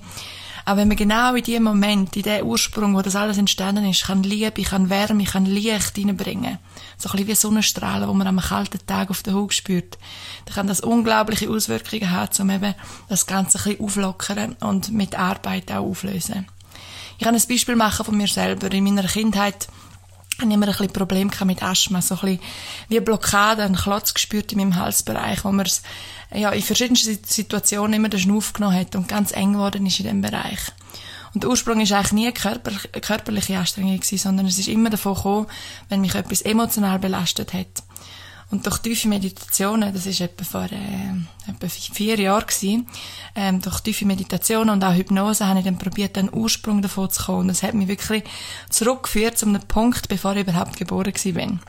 Aber 0.65 0.81
wenn 0.81 0.87
man 0.87 0.97
genau 0.97 1.35
in 1.35 1.43
diesem 1.43 1.63
Moment, 1.63 2.15
in 2.15 2.23
dem 2.23 2.45
Ursprung, 2.45 2.95
wo 2.95 3.01
das 3.01 3.15
alles 3.15 3.37
entstanden 3.37 3.85
ist, 3.85 4.05
kann 4.05 4.23
Liebe, 4.23 4.61
kann 4.63 4.89
Wärme, 4.89 5.23
kann 5.23 5.45
Licht 5.45 5.97
reinbringen, 5.97 6.59
so 6.97 7.09
ein 7.09 7.11
bisschen 7.13 7.27
wie 7.27 7.35
Sonnenstrahlen, 7.35 8.07
wo 8.07 8.13
man 8.13 8.27
am 8.27 8.39
kalten 8.39 8.85
Tag 8.85 9.09
auf 9.09 9.23
der 9.23 9.33
Haut 9.33 9.53
spürt, 9.53 9.97
dann 10.45 10.55
kann 10.55 10.67
das 10.67 10.81
unglaubliche 10.81 11.49
Auswirkungen 11.49 12.11
haben, 12.11 12.29
um 12.39 12.49
eben 12.49 12.75
das 13.09 13.25
Ganze 13.25 13.57
ein 13.57 13.63
bisschen 13.63 13.85
auflockern 13.85 14.55
und 14.59 14.91
mit 14.91 15.17
Arbeit 15.17 15.71
auch 15.71 15.85
auflösen. 15.85 16.47
Ich 17.17 17.25
kann 17.25 17.35
ein 17.35 17.41
Beispiel 17.47 17.75
machen 17.75 18.03
von 18.03 18.17
mir 18.17 18.27
selber. 18.27 18.71
In 18.71 18.83
meiner 18.83 19.03
Kindheit 19.03 19.67
habe 20.41 20.49
ich 20.49 20.55
immer 20.55 20.67
ein 20.67 20.71
bisschen 20.71 20.93
Problem 20.93 21.31
mit 21.45 21.63
Asthma, 21.63 22.01
so 22.01 22.15
ein 22.15 22.21
bisschen 22.21 22.39
wie 22.89 22.97
eine 22.97 23.05
Blockade, 23.05 23.63
einen 23.63 23.75
Klotz 23.75 24.13
gespürt 24.13 24.51
in 24.51 24.57
meinem 24.57 24.75
Halsbereich, 24.75 25.45
wo 25.45 25.51
man 25.51 25.65
es 25.65 25.81
ja, 26.33 26.49
in 26.51 26.61
verschiedensten 26.61 27.19
Situationen 27.23 27.93
immer 27.93 28.09
den 28.09 28.19
Schnuff 28.19 28.53
genommen 28.53 28.75
hat 28.75 28.95
und 28.95 29.07
ganz 29.07 29.31
eng 29.31 29.53
geworden 29.53 29.85
ist 29.85 29.99
in 29.99 30.07
dem 30.07 30.21
Bereich. 30.21 30.59
Und 31.33 31.43
der 31.43 31.49
Ursprung 31.49 31.79
ist 31.79 31.93
eigentlich 31.93 32.11
nie 32.11 32.31
körper, 32.31 32.71
körperliche 32.99 33.57
Anstrengung 33.57 33.95
gewesen, 33.95 34.17
sondern 34.17 34.45
es 34.47 34.59
ist 34.59 34.67
immer 34.67 34.89
davon 34.89 35.15
gekommen, 35.15 35.47
wenn 35.87 36.01
mich 36.01 36.15
etwas 36.15 36.41
emotional 36.41 36.99
belastet 36.99 37.53
hat. 37.53 37.83
Und 38.51 38.65
durch 38.65 38.79
tiefe 38.79 39.07
Meditationen, 39.07 39.93
das 39.93 40.05
ist 40.05 40.19
etwa 40.19 40.43
vor 40.43 40.65
äh, 40.65 41.49
etwa 41.49 41.67
vier 41.67 42.19
Jahren 42.19 42.85
ähm, 43.33 43.61
durch 43.61 43.79
tiefe 43.79 44.05
Meditationen 44.05 44.69
und 44.69 44.83
auch 44.83 44.93
Hypnose 44.93 45.47
habe 45.47 45.59
ich 45.59 45.65
dann 45.65 45.77
probiert, 45.77 46.17
den 46.17 46.31
Ursprung 46.31 46.81
davon 46.81 47.09
zu 47.09 47.23
kommen. 47.23 47.39
Und 47.41 47.47
das 47.47 47.63
hat 47.63 47.73
mich 47.73 47.87
wirklich 47.87 48.23
zurückgeführt 48.69 49.37
zu 49.37 49.45
einem 49.45 49.61
Punkt, 49.61 50.09
bevor 50.09 50.35
ich 50.35 50.41
überhaupt 50.41 50.75
geboren 50.75 51.13
bin. 51.23 51.59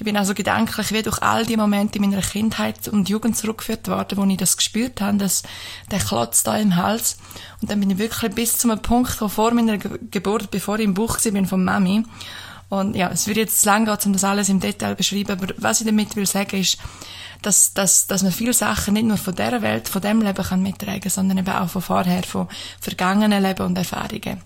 Ich 0.00 0.04
bin 0.04 0.16
also 0.16 0.32
gedanklich 0.32 0.92
wie 0.92 1.02
durch 1.02 1.22
all 1.22 1.44
die 1.44 1.56
Momente 1.56 1.98
in 1.98 2.08
meiner 2.08 2.22
Kindheit 2.22 2.86
und 2.86 3.08
Jugend 3.08 3.36
zurückgeführt 3.36 3.88
worden, 3.88 4.16
wo 4.16 4.24
ich 4.24 4.36
das 4.36 4.56
gespürt 4.56 5.00
habe, 5.00 5.18
dass 5.18 5.42
der 5.90 5.98
Klotz 5.98 6.44
da 6.44 6.56
im 6.56 6.76
Hals. 6.76 7.16
Und 7.60 7.70
dann 7.70 7.80
bin 7.80 7.90
ich 7.90 7.98
wirklich 7.98 8.32
bis 8.32 8.58
zu 8.58 8.70
einem 8.70 8.80
Punkt, 8.80 9.20
wo 9.20 9.26
vor 9.26 9.52
meiner 9.52 9.76
Geburt, 9.76 10.52
bevor 10.52 10.78
ich 10.78 10.84
im 10.84 10.94
Buch 10.94 11.18
war, 11.24 11.32
bin 11.32 11.46
von 11.46 11.64
Mami. 11.64 12.04
Und 12.68 12.96
ja, 12.96 13.08
es 13.10 13.26
wird 13.26 13.38
jetzt 13.38 13.62
zu 13.62 13.66
lang 13.66 13.86
gehen, 13.86 13.96
um 14.04 14.12
das 14.12 14.24
alles 14.24 14.48
im 14.48 14.60
Detail 14.60 14.94
beschreiben, 14.94 15.32
aber 15.32 15.46
was 15.56 15.80
ich 15.80 15.86
damit 15.86 16.14
will 16.16 16.26
sagen 16.26 16.60
ist, 16.60 16.78
dass, 17.42 17.72
dass, 17.72 18.06
dass 18.06 18.22
man 18.22 18.32
viele 18.32 18.52
Sachen 18.52 18.94
nicht 18.94 19.06
nur 19.06 19.16
von 19.16 19.34
dieser 19.34 19.62
Welt, 19.62 19.88
von 19.88 20.02
dem 20.02 20.20
Leben 20.20 20.44
kann 20.44 20.62
mittragen, 20.62 21.08
sondern 21.08 21.38
eben 21.38 21.50
auch 21.50 21.68
von 21.68 21.82
vorher, 21.82 22.22
von 22.24 22.48
vergangenen 22.80 23.42
Leben 23.42 23.64
und 23.64 23.78
Erfahrungen. 23.78 24.40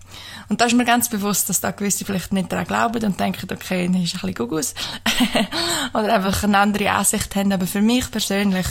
Und 0.49 0.61
da 0.61 0.67
ist 0.67 0.77
mir 0.77 0.85
ganz 0.85 1.09
bewusst, 1.09 1.49
dass 1.49 1.61
da 1.61 1.71
gewisse 1.71 2.05
vielleicht 2.05 2.33
nicht 2.33 2.53
daran 2.53 2.67
glauben 2.67 3.03
und 3.05 3.19
denken, 3.19 3.49
okay, 3.51 3.89
das 3.89 4.03
ist 4.03 4.15
ein 4.15 4.21
bisschen 4.21 4.35
Gugus. 4.35 4.75
Oder 5.95 6.15
einfach 6.15 6.43
eine 6.45 6.59
andere 6.59 6.91
Ansicht 6.91 7.35
haben. 7.37 7.53
Aber 7.53 7.67
für 7.67 7.81
mich 7.81 8.11
persönlich 8.11 8.67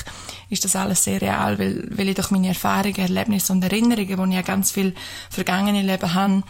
ist 0.50 0.66
das 0.66 0.76
alles 0.76 1.04
sehr 1.04 1.22
real, 1.22 1.58
weil, 1.58 1.88
weil 1.90 2.10
ich 2.10 2.16
durch 2.16 2.30
meine 2.30 2.50
Erfahrungen, 2.50 3.00
Erlebnisse 3.00 3.54
und 3.54 3.64
Erinnerungen, 3.64 4.18
wo 4.18 4.26
ich 4.26 4.36
ja 4.36 4.42
ganz 4.42 4.72
viel 4.72 4.94
vergangene 5.30 5.82
Leben 5.82 6.14
habe, 6.14 6.44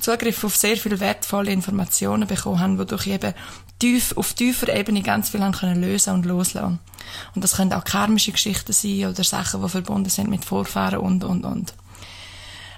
Zugriff 0.00 0.42
auf 0.44 0.56
sehr 0.56 0.76
viele 0.76 1.00
wertvolle 1.00 1.50
Informationen 1.50 2.26
bekommen 2.26 2.60
habe, 2.60 2.78
wodurch 2.78 3.08
ich 3.08 3.14
eben 3.14 3.34
tief, 3.78 4.16
auf 4.16 4.34
tiefer 4.34 4.74
Ebene 4.74 5.02
ganz 5.02 5.30
viel 5.30 5.40
können 5.52 5.80
lösen 5.80 6.14
und 6.14 6.26
loslassen. 6.26 6.78
Und 7.34 7.44
das 7.44 7.56
können 7.56 7.72
auch 7.72 7.84
karmische 7.84 8.32
Geschichten 8.32 8.72
sein 8.72 9.06
oder 9.06 9.24
Sachen, 9.24 9.62
die 9.62 9.68
verbunden 9.68 10.10
sind 10.10 10.28
mit 10.28 10.44
Vorfahren 10.44 10.98
und, 10.98 11.24
und, 11.24 11.44
und. 11.44 11.74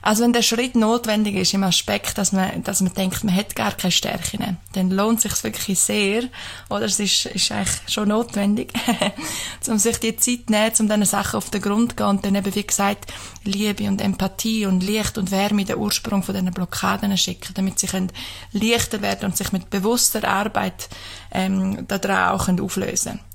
Also 0.02 0.24
wenn 0.24 0.32
der 0.32 0.42
Schritt 0.42 0.76
notwendig 0.76 1.36
ist 1.36 1.54
im 1.54 1.62
Aspekt, 1.62 2.16
dass 2.18 2.32
man, 2.32 2.62
dass 2.62 2.80
man 2.80 2.94
denkt, 2.94 3.22
man 3.24 3.34
hat 3.34 3.54
gar 3.54 3.72
keine 3.72 3.92
Stärken, 3.92 4.56
dann 4.72 4.90
lohnt 4.90 5.20
sich 5.20 5.42
wirklich 5.44 5.78
sehr, 5.78 6.24
oder 6.68 6.86
es 6.86 6.98
ist, 7.00 7.26
ist 7.26 7.52
eigentlich 7.52 7.80
schon 7.88 8.08
notwendig, 8.08 8.72
um 9.68 9.78
sich 9.78 9.98
die 9.98 10.16
Zeit 10.16 10.48
nehmen, 10.48 10.72
um 10.78 10.88
diesen 10.88 11.04
Sachen 11.04 11.36
auf 11.36 11.50
den 11.50 11.60
Grund 11.60 11.92
zu 11.92 11.96
gehen 11.96 12.06
und 12.06 12.24
dann 12.24 12.34
eben, 12.34 12.54
wie 12.54 12.66
gesagt, 12.66 13.12
Liebe 13.44 13.88
und 13.88 14.00
Empathie 14.00 14.66
und 14.66 14.82
Licht 14.82 15.18
und 15.18 15.30
Wärme 15.30 15.64
den 15.64 15.76
Ursprung 15.76 16.22
von 16.22 16.34
diesen 16.34 16.52
Blockaden 16.52 17.16
schicken, 17.16 17.54
damit 17.54 17.78
sie 17.78 17.86
können 17.86 18.12
leichter 18.52 19.02
werden 19.02 19.26
und 19.26 19.36
sich 19.36 19.52
mit 19.52 19.70
bewusster 19.70 20.26
Arbeit 20.26 20.88
ähm, 21.32 21.86
daran 21.88 22.34
auch 22.34 22.46
können 22.46 22.60
auflösen 22.60 23.12
können. 23.12 23.29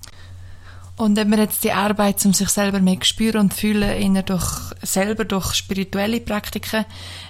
Und 0.98 1.18
wenn 1.18 1.30
man 1.30 1.40
jetzt 1.40 1.66
die 1.66 1.74
Arbeit, 1.74 2.26
um 2.26 2.34
sich 2.34 2.48
selber 2.48 2.80
mehr 2.80 2.98
spüren 3.02 3.42
und 3.42 3.54
fühlen, 3.54 4.16
eher 4.16 4.24
durch, 4.24 4.48
selber 4.82 5.26
durch 5.26 5.54
spirituelle 5.54 6.22
Praktiken, 6.22 6.86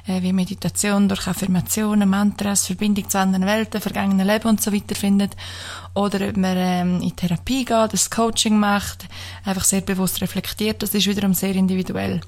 äh, 0.06 0.22
wie 0.22 0.34
Meditation, 0.34 1.10
durch 1.10 1.28
Affirmationen, 1.28 2.08
Mantras, 2.08 2.68
Verbindung 2.68 3.10
zu 3.10 3.18
anderen 3.18 3.48
Welten, 3.48 3.82
vergangenen 3.82 4.28
Leben 4.28 4.50
und 4.50 4.62
so 4.62 4.72
weiter 4.72 4.94
findet, 4.94 5.36
oder 5.96 6.28
ob 6.28 6.38
man 6.38 6.58
ähm, 6.58 7.02
in 7.02 7.16
Therapie 7.16 7.66
geht, 7.66 7.94
das 7.94 8.10
Coaching 8.10 8.60
macht, 8.60 9.08
einfach 9.44 9.64
sehr 9.64 9.82
bewusst 9.82 10.22
reflektiert, 10.22 10.84
das 10.84 10.94
ist 10.94 11.08
wiederum 11.08 11.34
sehr 11.34 11.56
individuell 11.56 12.22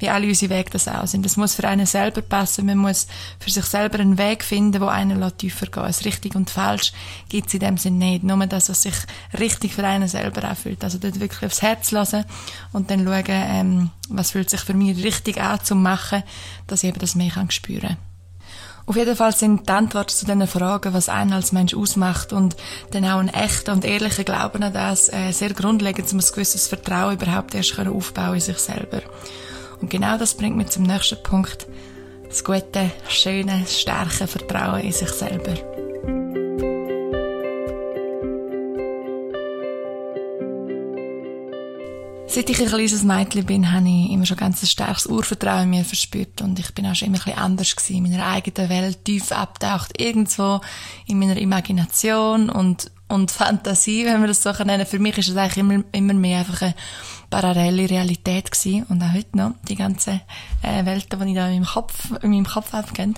wie 0.00 0.08
alle 0.08 0.26
unsere 0.26 0.54
Wege 0.54 0.70
das 0.70 0.88
auch 0.88 1.06
sind. 1.06 1.24
Das 1.24 1.36
muss 1.36 1.54
für 1.54 1.68
einen 1.68 1.86
selber 1.86 2.22
passen. 2.22 2.66
Man 2.66 2.78
muss 2.78 3.06
für 3.38 3.50
sich 3.50 3.64
selber 3.66 4.00
einen 4.00 4.18
Weg 4.18 4.42
finden, 4.42 4.80
wo 4.80 4.86
einen 4.86 5.20
tiefer 5.36 5.66
geht. 5.66 5.76
Das 5.76 6.04
richtig 6.04 6.34
und 6.34 6.50
falsch 6.50 6.92
gibt 7.28 7.48
es 7.48 7.54
in 7.54 7.60
dem 7.60 7.76
Sinne 7.76 7.98
nicht. 7.98 8.24
Nur 8.24 8.44
das, 8.46 8.68
was 8.68 8.82
sich 8.82 8.94
richtig 9.38 9.74
für 9.74 9.86
einen 9.86 10.08
selber 10.08 10.42
anfühlt. 10.44 10.82
Also 10.82 10.98
dort 10.98 11.20
wirklich 11.20 11.44
aufs 11.44 11.62
Herz 11.62 11.90
lassen 11.90 12.24
und 12.72 12.90
dann 12.90 13.04
schauen, 13.04 13.24
ähm, 13.28 13.90
was 14.08 14.32
fühlt 14.32 14.50
sich 14.50 14.60
für 14.60 14.74
mich 14.74 15.04
richtig 15.04 15.40
an 15.40 15.62
zu 15.62 15.74
machen, 15.74 16.22
dass 16.66 16.82
ich 16.82 16.88
eben 16.88 16.98
das 16.98 17.14
mehr 17.14 17.30
kann 17.30 17.50
spüren 17.50 17.96
auf 18.90 18.96
jeden 18.96 19.14
Fall 19.14 19.30
sind 19.30 19.68
die 19.68 19.72
Antworten 19.72 20.08
zu 20.08 20.24
diesen 20.24 20.48
Fragen, 20.48 20.92
was 20.92 21.08
einen 21.08 21.32
als 21.32 21.52
Mensch 21.52 21.74
ausmacht 21.74 22.32
und 22.32 22.56
dann 22.90 23.04
auch 23.04 23.20
ein 23.20 23.28
echter 23.28 23.72
und 23.72 23.84
ehrlicher 23.84 24.24
Glauben 24.24 24.64
an 24.64 24.72
das, 24.72 25.08
äh, 25.12 25.30
sehr 25.30 25.54
grundlegend, 25.54 26.12
um 26.12 26.18
ein 26.18 26.24
gewisses 26.26 26.66
Vertrauen 26.66 27.14
überhaupt 27.14 27.54
erst 27.54 27.78
aufbauen 27.78 28.34
in 28.34 28.40
sich 28.40 28.58
selber. 28.58 29.00
Und 29.80 29.90
genau 29.90 30.18
das 30.18 30.34
bringt 30.34 30.56
mich 30.56 30.70
zum 30.70 30.82
nächsten 30.82 31.22
Punkt. 31.22 31.68
Das 32.26 32.42
gute, 32.42 32.90
schöne, 33.08 33.64
starke 33.68 34.26
Vertrauen 34.26 34.80
in 34.80 34.90
sich 34.90 35.10
selber. 35.10 35.69
Seit 42.32 42.48
ich 42.48 42.60
ein 42.60 42.68
kleines 42.68 43.02
Mädchen 43.02 43.44
bin, 43.44 43.72
habe 43.72 43.88
ich 43.88 44.12
immer 44.12 44.24
schon 44.24 44.36
ganz 44.36 44.62
ein 44.62 44.68
starkes 44.68 45.06
Urvertrauen 45.06 45.64
in 45.64 45.70
mir 45.70 45.84
verspürt 45.84 46.40
und 46.42 46.60
ich 46.60 46.72
bin 46.74 46.86
auch 46.86 46.94
schon 46.94 47.08
immer 47.08 47.18
ein 47.18 47.24
bisschen 47.24 47.40
anders 47.40 47.74
gewesen, 47.74 47.96
in 47.96 48.12
meiner 48.12 48.24
eigenen 48.24 48.68
Welt, 48.68 49.04
tief 49.04 49.32
abtaucht, 49.32 50.00
irgendwo 50.00 50.60
in 51.08 51.18
meiner 51.18 51.36
Imagination 51.36 52.48
und, 52.48 52.92
und 53.08 53.32
Fantasie, 53.32 54.04
wenn 54.04 54.20
wir 54.20 54.28
das 54.28 54.44
so 54.44 54.52
nennen. 54.64 54.86
Für 54.86 55.00
mich 55.00 55.18
ist 55.18 55.30
es 55.30 55.36
eigentlich 55.36 55.56
immer, 55.56 55.82
immer 55.90 56.14
mehr 56.14 56.38
einfach 56.38 56.62
eine 56.62 56.74
parallele 57.30 57.88
Realität 57.88 58.50
gewesen 58.50 58.84
und 58.88 59.02
auch 59.02 59.14
heute 59.14 59.36
noch 59.36 59.52
die 59.68 59.76
ganze 59.76 60.20
äh, 60.62 60.84
Welten, 60.84 61.20
die 61.20 61.28
ich 61.28 61.34
da 61.36 61.48
in 61.48 61.54
meinem 61.54 61.64
Kopf, 61.64 62.10
in 62.22 62.30
meinem 62.30 62.46
Kopf 62.46 62.74
abgehen. 62.74 63.14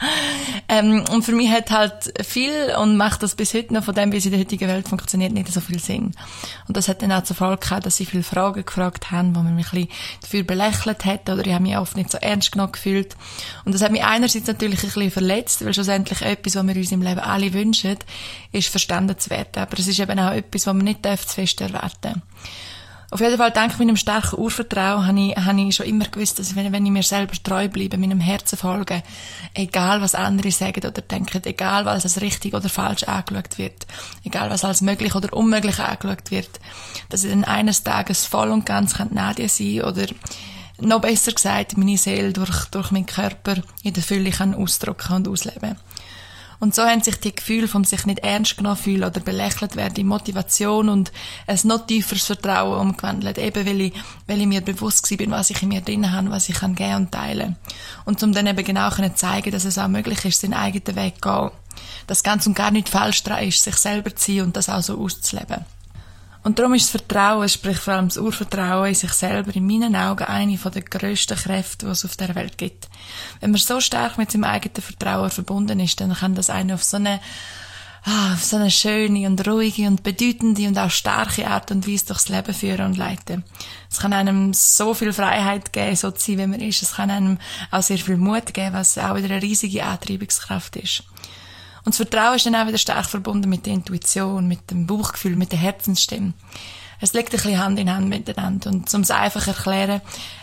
ähm, 0.68 1.04
und 1.12 1.22
für 1.22 1.32
mich 1.32 1.50
hat 1.50 1.70
halt 1.70 2.14
viel 2.26 2.74
und 2.80 2.96
macht 2.96 3.22
das 3.22 3.34
bis 3.34 3.52
heute 3.52 3.74
noch 3.74 3.84
von 3.84 3.94
dem, 3.94 4.10
wie 4.10 4.16
es 4.16 4.24
in 4.24 4.32
der 4.32 4.40
heutigen 4.40 4.68
Welt 4.68 4.88
funktioniert, 4.88 5.32
nicht 5.32 5.52
so 5.52 5.60
viel 5.60 5.78
Sinn. 5.78 6.12
Und 6.66 6.76
das 6.76 6.88
hat 6.88 7.02
dann 7.02 7.12
auch 7.12 7.24
zur 7.24 7.36
Folge 7.36 7.58
gehabt, 7.58 7.84
dass 7.84 7.96
sie 7.96 8.06
viele 8.06 8.22
Fragen 8.22 8.64
gefragt 8.64 9.10
haben, 9.10 9.36
wo 9.36 9.40
man 9.40 9.54
mich 9.54 9.72
ein 9.72 9.86
bisschen 9.86 9.88
dafür 10.22 10.42
belächelt 10.44 11.04
hat 11.04 11.28
oder 11.28 11.46
ich 11.46 11.52
habe 11.52 11.62
mich 11.62 11.76
oft 11.76 11.96
nicht 11.96 12.10
so 12.10 12.18
ernst 12.18 12.52
genommen 12.52 12.72
gefühlt. 12.72 13.16
Und 13.66 13.74
das 13.74 13.82
hat 13.82 13.92
mich 13.92 14.02
einerseits 14.02 14.46
natürlich 14.46 14.82
ein 14.82 14.86
bisschen 14.86 15.10
verletzt, 15.10 15.64
weil 15.64 15.74
schlussendlich 15.74 16.22
etwas, 16.22 16.56
was 16.56 16.66
wir 16.66 16.76
uns 16.76 16.92
im 16.92 17.02
Leben 17.02 17.20
alle 17.20 17.52
wünschen, 17.52 17.98
ist 18.50 18.68
verstanden 18.68 19.18
zu 19.18 19.28
werden. 19.28 19.62
Aber 19.62 19.78
es 19.78 19.86
ist 19.86 20.00
eben 20.00 20.18
auch 20.18 20.32
etwas, 20.32 20.66
was 20.66 20.74
man 20.74 20.84
nicht 20.84 21.04
zu 21.04 21.16
fest 21.34 21.60
erwarten 21.60 21.98
darf. 22.00 22.16
Auf 23.12 23.20
jeden 23.20 23.36
Fall, 23.36 23.50
dank 23.50 23.78
meinem 23.78 23.98
starken 23.98 24.38
Urvertrauen, 24.38 25.06
habe 25.06 25.20
ich, 25.20 25.36
habe 25.36 25.60
ich 25.60 25.76
schon 25.76 25.84
immer 25.84 26.06
gewusst, 26.06 26.38
dass 26.38 26.56
wenn, 26.56 26.72
wenn 26.72 26.86
ich 26.86 26.90
mir 26.90 27.02
selber 27.02 27.34
treu 27.42 27.68
bleibe, 27.68 27.98
meinem 27.98 28.20
Herzen 28.20 28.56
folge, 28.56 29.02
egal 29.52 30.00
was 30.00 30.14
andere 30.14 30.50
sagen 30.50 30.80
oder 30.80 31.02
denken, 31.02 31.42
egal 31.44 31.84
was 31.84 32.04
als 32.04 32.22
richtig 32.22 32.54
oder 32.54 32.70
falsch 32.70 33.02
angeschaut 33.02 33.58
wird, 33.58 33.86
egal 34.24 34.48
was 34.48 34.64
als 34.64 34.80
möglich 34.80 35.14
oder 35.14 35.30
unmöglich 35.34 35.78
angeschaut 35.78 36.30
wird, 36.30 36.48
dass 37.10 37.24
ich 37.24 37.30
dann 37.30 37.44
eines 37.44 37.82
Tages 37.82 38.24
voll 38.24 38.50
und 38.50 38.64
ganz 38.64 38.98
Nadie 39.10 39.46
sein 39.48 39.82
oder 39.82 40.06
noch 40.80 41.02
besser 41.02 41.32
gesagt, 41.32 41.76
meine 41.76 41.98
Seele 41.98 42.32
durch, 42.32 42.64
durch 42.70 42.92
meinen 42.92 43.04
Körper 43.04 43.56
in 43.82 43.92
der 43.92 44.02
Fülle 44.02 44.30
kann 44.30 44.54
ausdrücken 44.54 45.12
und 45.12 45.28
ausleben. 45.28 45.76
Und 46.62 46.76
so 46.76 46.84
haben 46.84 47.02
sich 47.02 47.16
die 47.16 47.34
Gefühle 47.34 47.66
von 47.66 47.82
sich 47.82 48.06
nicht 48.06 48.20
ernst 48.20 48.56
genommen 48.56 48.76
fühlen 48.76 49.02
oder 49.02 49.18
belächelt 49.18 49.74
werden 49.74 49.96
in 49.96 50.06
Motivation 50.06 50.88
und 50.88 51.10
ein 51.48 51.58
noch 51.64 51.88
tieferes 51.88 52.26
Vertrauen 52.26 52.78
umgewandelt. 52.78 53.36
Eben 53.36 53.66
weil 53.66 53.80
ich, 53.80 53.92
weil 54.28 54.40
ich 54.40 54.46
mir 54.46 54.60
bewusst 54.60 55.08
bin, 55.18 55.32
was 55.32 55.50
ich 55.50 55.60
in 55.60 55.70
mir 55.70 55.80
drin 55.80 56.12
habe, 56.12 56.30
was 56.30 56.48
ich 56.48 56.54
kann 56.54 56.76
geben 56.76 56.94
und 56.94 57.10
teilen. 57.10 57.56
Und 58.04 58.22
um 58.22 58.32
dann 58.32 58.46
eben 58.46 58.64
genau 58.64 58.88
zu 58.90 59.12
zeigen, 59.16 59.50
dass 59.50 59.64
es 59.64 59.76
auch 59.76 59.88
möglich 59.88 60.24
ist, 60.24 60.40
seinen 60.40 60.54
eigenen 60.54 60.94
Weg 60.94 61.14
zu 61.20 61.28
gehen. 61.28 61.50
Dass 62.06 62.22
ganz 62.22 62.46
und 62.46 62.54
gar 62.54 62.70
nicht 62.70 62.88
falsch 62.88 63.24
dran 63.24 63.42
ist, 63.42 63.64
sich 63.64 63.74
selber 63.74 64.14
zu 64.14 64.30
sein 64.30 64.42
und 64.42 64.56
das 64.56 64.68
auch 64.68 64.82
so 64.82 65.00
auszuleben. 65.00 65.64
Und 66.44 66.58
darum 66.58 66.74
ist 66.74 66.92
das 66.92 67.02
Vertrauen, 67.02 67.48
sprich 67.48 67.78
vor 67.78 67.94
allem 67.94 68.08
das 68.08 68.16
Urvertrauen 68.16 68.88
in 68.88 68.94
sich 68.94 69.12
selber, 69.12 69.54
in 69.54 69.66
meinen 69.66 69.94
Augen 69.94 70.24
eine 70.24 70.56
der 70.56 70.82
grössten 70.82 71.36
Kräfte, 71.36 71.86
die 71.86 71.92
es 71.92 72.04
auf 72.04 72.16
der 72.16 72.34
Welt 72.34 72.58
gibt. 72.58 72.88
Wenn 73.40 73.52
man 73.52 73.60
so 73.60 73.80
stark 73.80 74.18
mit 74.18 74.32
seinem 74.32 74.44
eigenen 74.44 74.82
Vertrauen 74.82 75.30
verbunden 75.30 75.78
ist, 75.78 76.00
dann 76.00 76.14
kann 76.14 76.34
das 76.34 76.50
einen 76.50 76.72
auf 76.72 76.82
so 76.82 76.96
eine, 76.96 77.20
ah, 78.04 78.34
auf 78.34 78.42
so 78.42 78.56
eine 78.56 78.72
schöne 78.72 79.28
und 79.28 79.46
ruhige 79.46 79.86
und 79.86 80.02
bedeutende 80.02 80.66
und 80.66 80.78
auch 80.78 80.90
starke 80.90 81.46
Art 81.46 81.70
und 81.70 81.86
Weise 81.86 82.06
durchs 82.06 82.28
Leben 82.28 82.54
führen 82.54 82.86
und 82.86 82.96
leiten. 82.96 83.44
Es 83.88 84.00
kann 84.00 84.12
einem 84.12 84.52
so 84.52 84.94
viel 84.94 85.12
Freiheit 85.12 85.72
geben, 85.72 85.94
so 85.94 86.10
zu 86.10 86.32
sein, 86.32 86.38
wie 86.38 86.46
man 86.48 86.60
ist. 86.60 86.82
Es 86.82 86.96
kann 86.96 87.10
einem 87.10 87.38
auch 87.70 87.82
sehr 87.82 87.98
viel 87.98 88.16
Mut 88.16 88.52
geben, 88.52 88.72
was 88.72 88.98
auch 88.98 89.14
wieder 89.14 89.26
eine 89.26 89.42
riesige 89.42 89.84
Antreibungskraft 89.84 90.74
ist. 90.74 91.04
Und 91.84 91.88
das 91.88 91.96
Vertrauen 91.96 92.36
ist 92.36 92.46
dann 92.46 92.54
auch 92.54 92.66
wieder 92.66 92.78
stark 92.78 93.06
verbunden 93.06 93.50
mit 93.50 93.66
der 93.66 93.72
Intuition, 93.74 94.46
mit 94.46 94.70
dem 94.70 94.86
Bauchgefühl, 94.86 95.36
mit 95.36 95.52
der 95.52 95.58
Herzensstimme. 95.58 96.32
Es 97.02 97.14
liegt 97.14 97.30
ein 97.30 97.32
bisschen 97.32 97.58
Hand 97.58 97.80
in 97.80 97.92
Hand 97.92 98.08
miteinander. 98.08 98.70
Und 98.70 98.94
um 98.94 99.00
es 99.00 99.10
einfach 99.10 99.42
zu 99.42 99.50
erklären, 99.50 100.00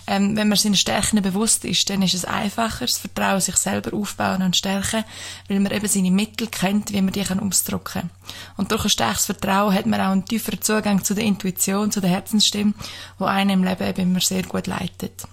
ähm, 0.08 0.36
wenn 0.36 0.50
man 0.50 0.58
seinen 0.58 0.76
Stärken 0.76 1.22
bewusst 1.22 1.64
ist, 1.64 1.90
dann 1.90 2.02
ist 2.02 2.14
es 2.14 2.26
einfacher, 2.26 2.86
das 2.86 2.98
Vertrauen 2.98 3.40
sich 3.40 3.56
selber 3.56 3.96
aufbauen 3.96 4.42
und 4.42 4.58
stärken, 4.58 5.06
weil 5.48 5.62
man 5.62 5.72
eben 5.72 5.88
seine 5.88 6.12
Mittel 6.12 6.48
kennt, 6.48 6.92
wie 6.92 7.02
man 7.02 7.14
die 7.14 7.24
kann 7.24 7.40
ausdrücken 7.40 8.02
kann. 8.02 8.10
Und 8.58 8.74
durch 8.74 8.84
ein 8.84 8.90
starkes 8.90 9.26
Vertrauen 9.26 9.74
hat 9.74 9.86
man 9.86 10.02
auch 10.02 10.12
einen 10.12 10.26
tieferen 10.26 10.62
Zugang 10.62 11.02
zu 11.02 11.16
der 11.16 11.24
Intuition, 11.24 11.92
zu 11.92 12.02
der 12.02 12.10
Herzensstimme, 12.10 12.74
wo 13.18 13.24
einen 13.24 13.52
im 13.52 13.64
Leben 13.64 13.88
eben 13.88 14.02
immer 14.02 14.20
sehr 14.20 14.44
gut 14.44 14.68
leitet. 14.68 15.28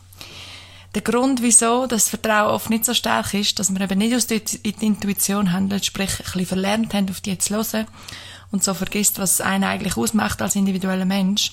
Der 0.97 1.03
Grund, 1.03 1.43
wieso 1.43 1.87
das 1.87 2.09
Vertrauen 2.09 2.55
oft 2.55 2.71
nicht 2.71 2.87
so 2.87 2.95
stark 2.95 3.35
ist, 3.35 3.59
dass 3.59 3.71
wir 3.71 3.83
eben 3.83 3.99
nicht 3.99 4.15
aus 4.15 4.29
der 4.29 4.41
Intuition 4.81 5.53
handeln, 5.53 5.83
sprich 5.83 6.09
ein 6.09 6.25
bisschen 6.25 6.47
verlernt 6.47 6.95
haben, 6.95 7.11
auf 7.11 7.21
die 7.21 7.37
zu 7.37 7.55
hören 7.55 7.87
und 8.51 8.65
so 8.65 8.73
vergisst, 8.73 9.19
was 9.19 9.43
einen 9.43 9.65
eigentlich 9.65 9.99
ausmacht 9.99 10.41
als 10.41 10.57
individueller 10.57 11.05
Mensch, 11.05 11.53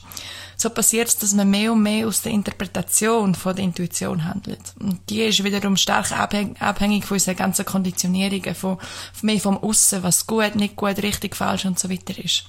so 0.55 0.69
passiert 0.69 1.09
es, 1.09 1.17
dass 1.17 1.33
man 1.33 1.49
mehr 1.49 1.73
und 1.73 1.83
mehr 1.83 2.07
aus 2.07 2.21
der 2.21 2.31
Interpretation 2.31 3.35
von 3.35 3.53
der 3.53 3.65
Intuition 3.65 4.23
handelt. 4.23 4.61
Und 4.79 5.01
die 5.09 5.23
ist 5.23 5.43
wiederum 5.43 5.75
stark 5.75 6.13
abhängig 6.13 7.03
von 7.03 7.15
unseren 7.15 7.35
ganzen 7.35 7.65
Konditionierungen, 7.65 8.55
von, 8.55 8.77
mehr 9.23 9.41
vom 9.41 9.57
Aussen, 9.57 10.03
was 10.03 10.25
gut, 10.25 10.55
nicht 10.55 10.77
gut, 10.77 11.03
richtig, 11.03 11.35
falsch 11.35 11.65
und 11.65 11.77
so 11.77 11.89
weiter 11.89 12.17
ist. 12.17 12.45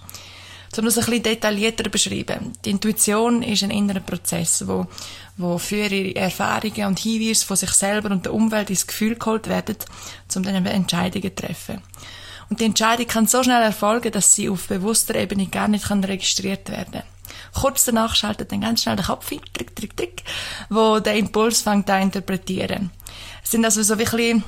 Um 0.77 0.85
das 0.85 0.99
ein 0.99 1.05
bisschen 1.05 1.23
detaillierter 1.23 1.89
beschreiben. 1.89 2.53
Die 2.65 2.71
Intuition 2.71 3.43
ist 3.43 3.63
ein 3.63 3.71
innerer 3.71 4.01
Prozess, 4.01 4.67
wo, 4.67 4.89
wo 5.37 5.59
für 5.59 5.87
ihre 5.89 6.17
Erfahrungen 6.17 6.87
und 6.87 6.99
Hinweise 6.99 7.45
von 7.45 7.57
sich 7.57 7.71
selber 7.71 8.11
und 8.11 8.25
der 8.25 8.35
Umwelt 8.35 8.71
ins 8.71 8.87
Gefühl 8.87 9.17
geholt 9.17 9.49
werden, 9.49 9.77
um 10.35 10.43
dann 10.43 10.67
Entscheidungen 10.67 11.37
zu 11.37 11.47
treffen. 11.47 11.83
Und 12.51 12.61
die 12.61 12.67
Entscheidung 12.67 13.07
kann 13.07 13.27
so 13.27 13.43
schnell 13.43 13.63
erfolgen, 13.63 14.13
dass 14.13 14.35
sie 14.35 14.49
auf 14.49 14.69
bewusster 14.69 15.15
Ebene 15.15 15.47
gar 15.47 15.69
nicht 15.69 15.87
kann 15.87 16.05
registriert 16.05 16.69
werden 16.69 16.93
kann. 16.93 17.03
Kurz 17.55 17.85
danach 17.85 18.15
schaltet 18.15 18.53
dann 18.53 18.61
ganz 18.61 18.83
schnell 18.83 18.97
der 18.97 19.07
Kopf 19.07 19.33
ein, 19.33 19.41
trick, 19.53 19.75
trick, 19.75 19.97
trick, 19.97 20.25
wo 20.69 21.01
der 21.01 21.17
Impuls 21.17 21.63
fängt 21.63 21.89
an 21.89 22.03
interpretieren. 22.03 22.91
Es 23.43 23.53
sind 23.53 23.65
also 23.65 23.83
so 23.83 23.99
wirklich 23.99 24.37
äh, 24.37 24.41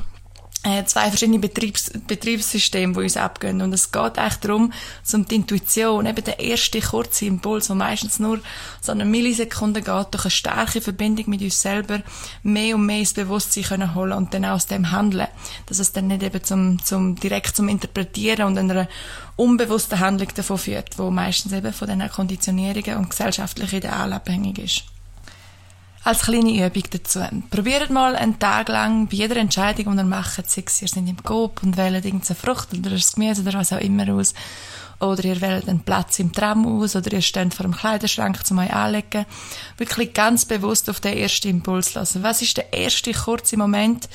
zwei 0.86 1.08
verschiedene 1.08 1.38
Betriebs 1.38 1.90
Betriebssysteme, 2.06 2.92
die 2.94 3.00
uns 3.00 3.16
abgehen. 3.16 3.62
Und 3.62 3.72
es 3.72 3.92
geht 3.92 4.18
eigentlich 4.18 4.34
darum, 4.36 4.72
um 5.12 5.26
die 5.26 5.34
Intuition, 5.36 6.06
eben 6.06 6.24
der 6.24 6.40
erste 6.40 6.80
kurze 6.80 7.26
Impuls, 7.26 7.68
der 7.68 7.76
meistens 7.76 8.18
nur 8.18 8.40
so 8.80 8.92
eine 8.92 9.04
Millisekunde 9.04 9.82
geht, 9.82 10.14
durch 10.14 10.24
eine 10.24 10.30
starke 10.30 10.80
Verbindung 10.80 11.30
mit 11.30 11.42
uns 11.42 11.62
selber 11.62 12.00
mehr 12.42 12.74
und 12.74 12.86
mehr 12.86 13.00
ins 13.00 13.14
Bewusstsein 13.14 13.64
können 13.64 13.94
holen 13.94 14.12
und 14.12 14.34
dann 14.34 14.44
aus 14.44 14.66
dem 14.66 14.90
handeln. 14.90 15.28
Dass 15.66 15.78
es 15.78 15.92
dann 15.92 16.08
nicht 16.08 16.22
eben 16.22 16.42
zum, 16.42 16.82
zum, 16.84 17.14
direkt 17.16 17.56
zum 17.56 17.68
Interpretieren 17.68 18.46
und 18.46 18.58
einer 18.58 18.88
unbewussten 19.36 20.00
Handlung 20.00 20.28
davon 20.34 20.58
führt, 20.58 20.98
wo 20.98 21.10
meistens 21.10 21.52
eben 21.52 21.72
von 21.72 21.88
den 21.88 22.08
Konditionierungen 22.08 22.96
und 22.96 23.10
gesellschaftlichen 23.10 23.76
Idealen 23.76 24.14
abhängig 24.14 24.58
ist 24.58 24.95
als 26.06 26.22
kleine 26.22 26.64
Übung 26.64 26.84
dazu. 26.90 27.20
Probiert 27.50 27.90
mal 27.90 28.14
einen 28.14 28.38
Tag 28.38 28.68
lang 28.68 29.08
bei 29.08 29.16
jeder 29.16 29.36
Entscheidung, 29.36 29.92
die 29.92 29.98
ihr 29.98 30.04
macht, 30.04 30.48
sei 30.48 30.62
es, 30.64 30.80
ihr 30.80 30.86
seid 30.86 31.08
im 31.08 31.20
Coop 31.24 31.64
und 31.64 31.76
wählt 31.76 32.04
irgendeine 32.04 32.36
Frucht 32.36 32.72
oder 32.72 32.92
ein 32.92 33.02
Gemüse 33.14 33.42
oder 33.42 33.54
was 33.54 33.72
auch 33.72 33.80
immer 33.80 34.08
aus, 34.14 34.32
oder 35.00 35.24
ihr 35.24 35.40
wählt 35.40 35.68
einen 35.68 35.80
Platz 35.80 36.20
im 36.20 36.32
Tram 36.32 36.64
aus, 36.64 36.94
oder 36.94 37.12
ihr 37.12 37.22
steht 37.22 37.54
vor 37.54 37.64
dem 37.64 37.74
Kleiderschrank 37.74 38.46
zum 38.46 38.58
euch 38.58 38.72
anlegen, 38.72 39.26
wirklich 39.78 40.14
ganz 40.14 40.44
bewusst 40.44 40.88
auf 40.88 41.00
den 41.00 41.18
ersten 41.18 41.48
Impuls 41.48 41.94
lassen. 41.94 42.22
Was 42.22 42.40
ist 42.40 42.56
der 42.56 42.72
erste 42.72 43.12
kurze 43.12 43.56
Moment, 43.56 44.08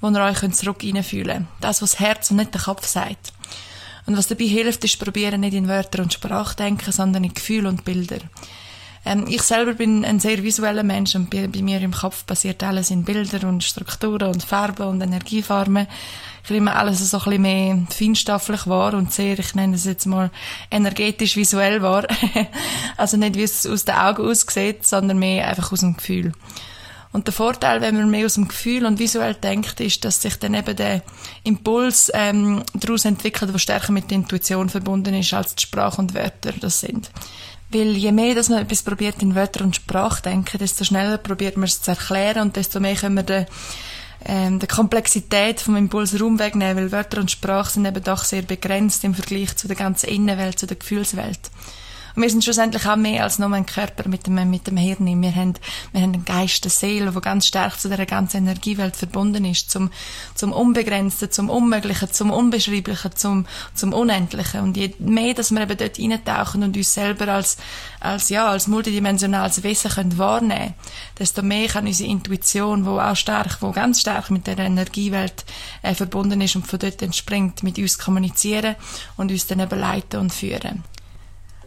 wo 0.00 0.08
ihr 0.10 0.20
euch 0.20 0.52
zurück 0.52 0.82
fühlen 0.82 1.26
könnt? 1.26 1.46
Das, 1.60 1.80
was 1.80 1.92
das 1.92 2.00
Herz 2.00 2.30
und 2.32 2.38
nicht 2.38 2.54
der 2.54 2.62
Kopf 2.62 2.88
sagt. 2.88 3.32
Und 4.06 4.16
was 4.16 4.26
dabei 4.26 4.46
hilft, 4.46 4.82
ist 4.82 4.98
probieren, 4.98 5.42
nicht 5.42 5.54
in 5.54 5.68
Wörter 5.68 6.02
und 6.02 6.12
Sprache 6.12 6.56
denken, 6.56 6.90
sondern 6.90 7.22
in 7.22 7.34
Gefühl 7.34 7.66
und 7.66 7.84
Bilder. 7.84 8.18
Ähm, 9.06 9.26
ich 9.28 9.42
selber 9.42 9.74
bin 9.74 10.04
ein 10.04 10.18
sehr 10.18 10.42
visueller 10.42 10.82
Mensch 10.82 11.14
und 11.14 11.30
bei, 11.30 11.46
bei, 11.46 11.62
mir 11.62 11.80
im 11.80 11.92
Kopf 11.92 12.26
passiert 12.26 12.62
alles 12.64 12.90
in 12.90 13.04
Bilder 13.04 13.48
und 13.48 13.62
Strukturen 13.62 14.32
und 14.32 14.42
Farben 14.42 14.88
und 14.88 15.00
Energieformen. 15.00 15.86
Ich 16.42 16.50
nehme 16.50 16.74
alles 16.74 17.08
so 17.08 17.18
ein 17.18 17.24
bisschen 17.24 17.42
mehr 17.42 17.86
feinstofflich 17.88 18.66
wahr 18.66 18.94
und 18.94 19.12
sehr, 19.12 19.38
ich 19.38 19.54
nenne 19.54 19.76
es 19.76 19.84
jetzt 19.84 20.06
mal 20.06 20.30
energetisch 20.72 21.36
visuell 21.36 21.82
wahr. 21.82 22.06
also 22.96 23.16
nicht, 23.16 23.36
wie 23.36 23.44
es 23.44 23.64
aus 23.64 23.84
den 23.84 23.94
Augen 23.94 24.26
aussieht, 24.28 24.84
sondern 24.84 25.20
mehr 25.20 25.48
einfach 25.48 25.70
aus 25.70 25.80
dem 25.80 25.96
Gefühl. 25.96 26.32
Und 27.12 27.28
der 27.28 27.32
Vorteil, 27.32 27.80
wenn 27.80 27.96
man 27.96 28.10
mehr 28.10 28.26
aus 28.26 28.34
dem 28.34 28.48
Gefühl 28.48 28.84
und 28.86 28.98
visuell 28.98 29.34
denkt, 29.34 29.80
ist, 29.80 30.04
dass 30.04 30.20
sich 30.20 30.36
dann 30.38 30.54
eben 30.54 30.74
der 30.74 31.02
Impuls 31.44 32.10
ähm, 32.12 32.62
daraus 32.74 33.04
entwickelt, 33.04 33.54
der 33.54 33.58
stärker 33.58 33.92
mit 33.92 34.10
der 34.10 34.16
Intuition 34.16 34.68
verbunden 34.68 35.14
ist, 35.14 35.32
als 35.32 35.54
die 35.54 35.62
Sprache 35.62 36.00
und 36.00 36.12
Wörter 36.12 36.52
das 36.60 36.80
sind. 36.80 37.10
Weil 37.70 37.96
je 37.96 38.12
mehr, 38.12 38.34
dass 38.34 38.48
man 38.48 38.62
etwas 38.62 38.82
probiert 38.82 39.22
in 39.22 39.34
Wörter 39.34 39.64
und 39.64 39.74
Sprache 39.74 40.22
denken, 40.22 40.58
desto 40.58 40.84
schneller 40.84 41.18
probiert 41.18 41.56
man 41.56 41.64
es 41.64 41.82
zu 41.82 41.90
erklären 41.90 42.42
und 42.42 42.56
desto 42.56 42.78
mehr 42.78 42.94
können 42.94 43.16
wir 43.16 43.22
den, 43.24 43.46
ähm, 44.24 44.58
der 44.60 44.68
Komplexität 44.68 45.60
vom 45.60 45.76
Impuls 45.76 46.20
Raum 46.20 46.38
wegnehmen, 46.38 46.76
weil 46.76 46.92
Wörter 46.92 47.20
und 47.20 47.30
Sprache 47.30 47.72
sind 47.72 47.86
eben 47.86 48.04
doch 48.04 48.24
sehr 48.24 48.42
begrenzt 48.42 49.02
im 49.04 49.14
Vergleich 49.14 49.56
zu 49.56 49.66
der 49.66 49.76
ganzen 49.76 50.08
Innenwelt, 50.08 50.58
zu 50.58 50.66
der 50.66 50.76
Gefühlswelt. 50.76 51.50
Und 52.16 52.22
wir 52.22 52.30
sind 52.30 52.42
schlussendlich 52.42 52.86
auch 52.86 52.96
mehr 52.96 53.24
als 53.24 53.38
nur 53.38 53.52
ein 53.52 53.66
Körper 53.66 54.08
mit 54.08 54.26
dem, 54.26 54.50
mit 54.50 54.66
dem 54.66 54.76
Hirn. 54.76 55.22
Wir 55.22 55.34
haben, 55.34 55.54
wir 55.92 56.00
haben 56.00 56.14
einen 56.14 56.24
Geist, 56.24 56.64
eine 56.64 56.70
Seele, 56.70 57.12
die 57.12 57.20
ganz 57.20 57.46
stark 57.46 57.78
zu 57.78 57.88
der 57.88 58.06
ganzen 58.06 58.38
Energiewelt 58.38 58.96
verbunden 58.96 59.44
ist, 59.44 59.70
zum, 59.70 59.90
zum 60.34 60.52
Unbegrenzten, 60.52 61.30
zum 61.30 61.50
Unmöglichen, 61.50 62.10
zum 62.10 62.30
Unbeschreiblichen, 62.30 63.14
zum, 63.14 63.46
zum 63.74 63.92
Unendlichen. 63.92 64.62
Und 64.62 64.76
je 64.76 64.94
mehr, 64.98 65.34
dass 65.34 65.50
wir 65.50 65.60
eben 65.60 65.76
dort 65.76 65.98
eintauchen 65.98 66.62
und 66.62 66.76
uns 66.76 66.94
selber 66.94 67.28
als, 67.28 67.58
als, 68.00 68.30
ja, 68.30 68.48
als 68.48 68.66
multidimensionales 68.66 69.62
Wesen 69.62 69.90
können 69.90 70.18
wahrnehmen 70.18 70.74
desto 71.18 71.42
mehr 71.42 71.68
kann 71.68 71.86
unsere 71.86 72.10
Intuition, 72.10 72.84
wo 72.84 72.98
auch 72.98 73.16
stark, 73.16 73.62
wo 73.62 73.72
ganz 73.72 74.00
stark 74.00 74.30
mit 74.30 74.46
der 74.46 74.58
Energiewelt 74.58 75.44
äh, 75.82 75.94
verbunden 75.94 76.40
ist 76.40 76.56
und 76.56 76.66
von 76.66 76.78
dort 76.78 77.02
entspringt, 77.02 77.62
mit 77.62 77.78
uns 77.78 77.98
kommunizieren 77.98 78.76
und 79.16 79.30
uns 79.30 79.46
dann 79.46 79.60
eben 79.60 79.78
leiten 79.78 80.20
und 80.20 80.32
führen. 80.32 80.84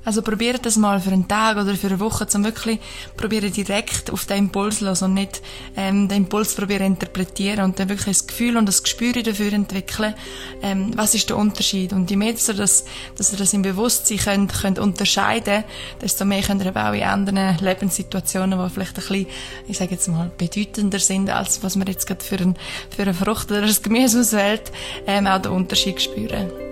Also 0.10 0.24
probiert 0.24 0.66
das 0.66 0.76
mal 0.76 1.00
für 1.00 1.12
einen 1.12 1.28
Tag 1.28 1.56
oder 1.58 1.76
für 1.76 1.86
eine 1.86 2.00
Woche, 2.00 2.26
zum 2.26 2.44
wirklich 2.44 2.80
probieren 3.16 3.54
direkt 3.54 4.10
auf 4.10 4.26
den 4.26 4.40
Impuls 4.40 4.82
los 4.82 5.04
und 5.04 5.14
nicht 5.14 5.40
ähm, 5.78 6.08
den 6.08 6.24
Impuls 6.24 6.56
probieren 6.56 6.82
interpretieren 6.82 7.64
und 7.64 7.78
dann 7.78 7.90
wirklich 7.90 8.18
das 8.18 8.26
Gefühl 8.26 8.58
und 8.58 8.66
das 8.66 8.82
Gespür 8.82 9.14
dafür 9.14 9.54
entwickeln, 9.54 10.16
ähm, 10.64 10.94
was 10.96 11.14
ist 11.14 11.30
der 11.30 11.38
Unterschied. 11.38 11.94
Und 11.94 12.10
je 12.10 12.18
mehr, 12.18 12.34
dass 12.34 12.48
ihr 12.48 12.56
das, 12.56 12.86
dass 13.18 13.32
ihr 13.32 13.38
das 13.38 13.54
im 13.54 13.62
Bewusstsein 13.62 14.18
könnt, 14.18 14.54
könnt 14.60 14.80
unterscheiden, 14.80 15.64
desto 16.02 16.26
mehr 16.26 16.42
könnt 16.42 16.66
ihr 16.66 16.76
auch 16.76 16.94
in 16.94 17.04
anderen 17.04 17.60
Lebenssituationen, 17.60 18.58
die 18.58 18.70
vielleicht 18.72 18.98
ein 18.98 19.04
bisschen, 19.04 19.28
ich 19.68 19.78
sage 19.78 19.92
jetzt 19.92 20.08
mal, 20.08 20.32
bedeutender 20.40 20.98
sind, 20.98 21.30
als 21.30 21.62
was 21.62 21.76
man 21.76 21.86
jetzt 21.86 22.08
gerade 22.08 22.26
für, 22.26 22.38
ein, 22.38 22.56
für 22.90 23.04
eine 23.04 23.14
Frucht 23.14 23.52
oder 23.52 23.62
ein 23.62 23.76
Gemüse 23.84 24.22
auswählt, 24.22 24.72
ähm, 25.06 25.28
auch 25.28 25.40
den 25.40 25.52
Unterschied 25.52 26.02
spüren. 26.02 26.69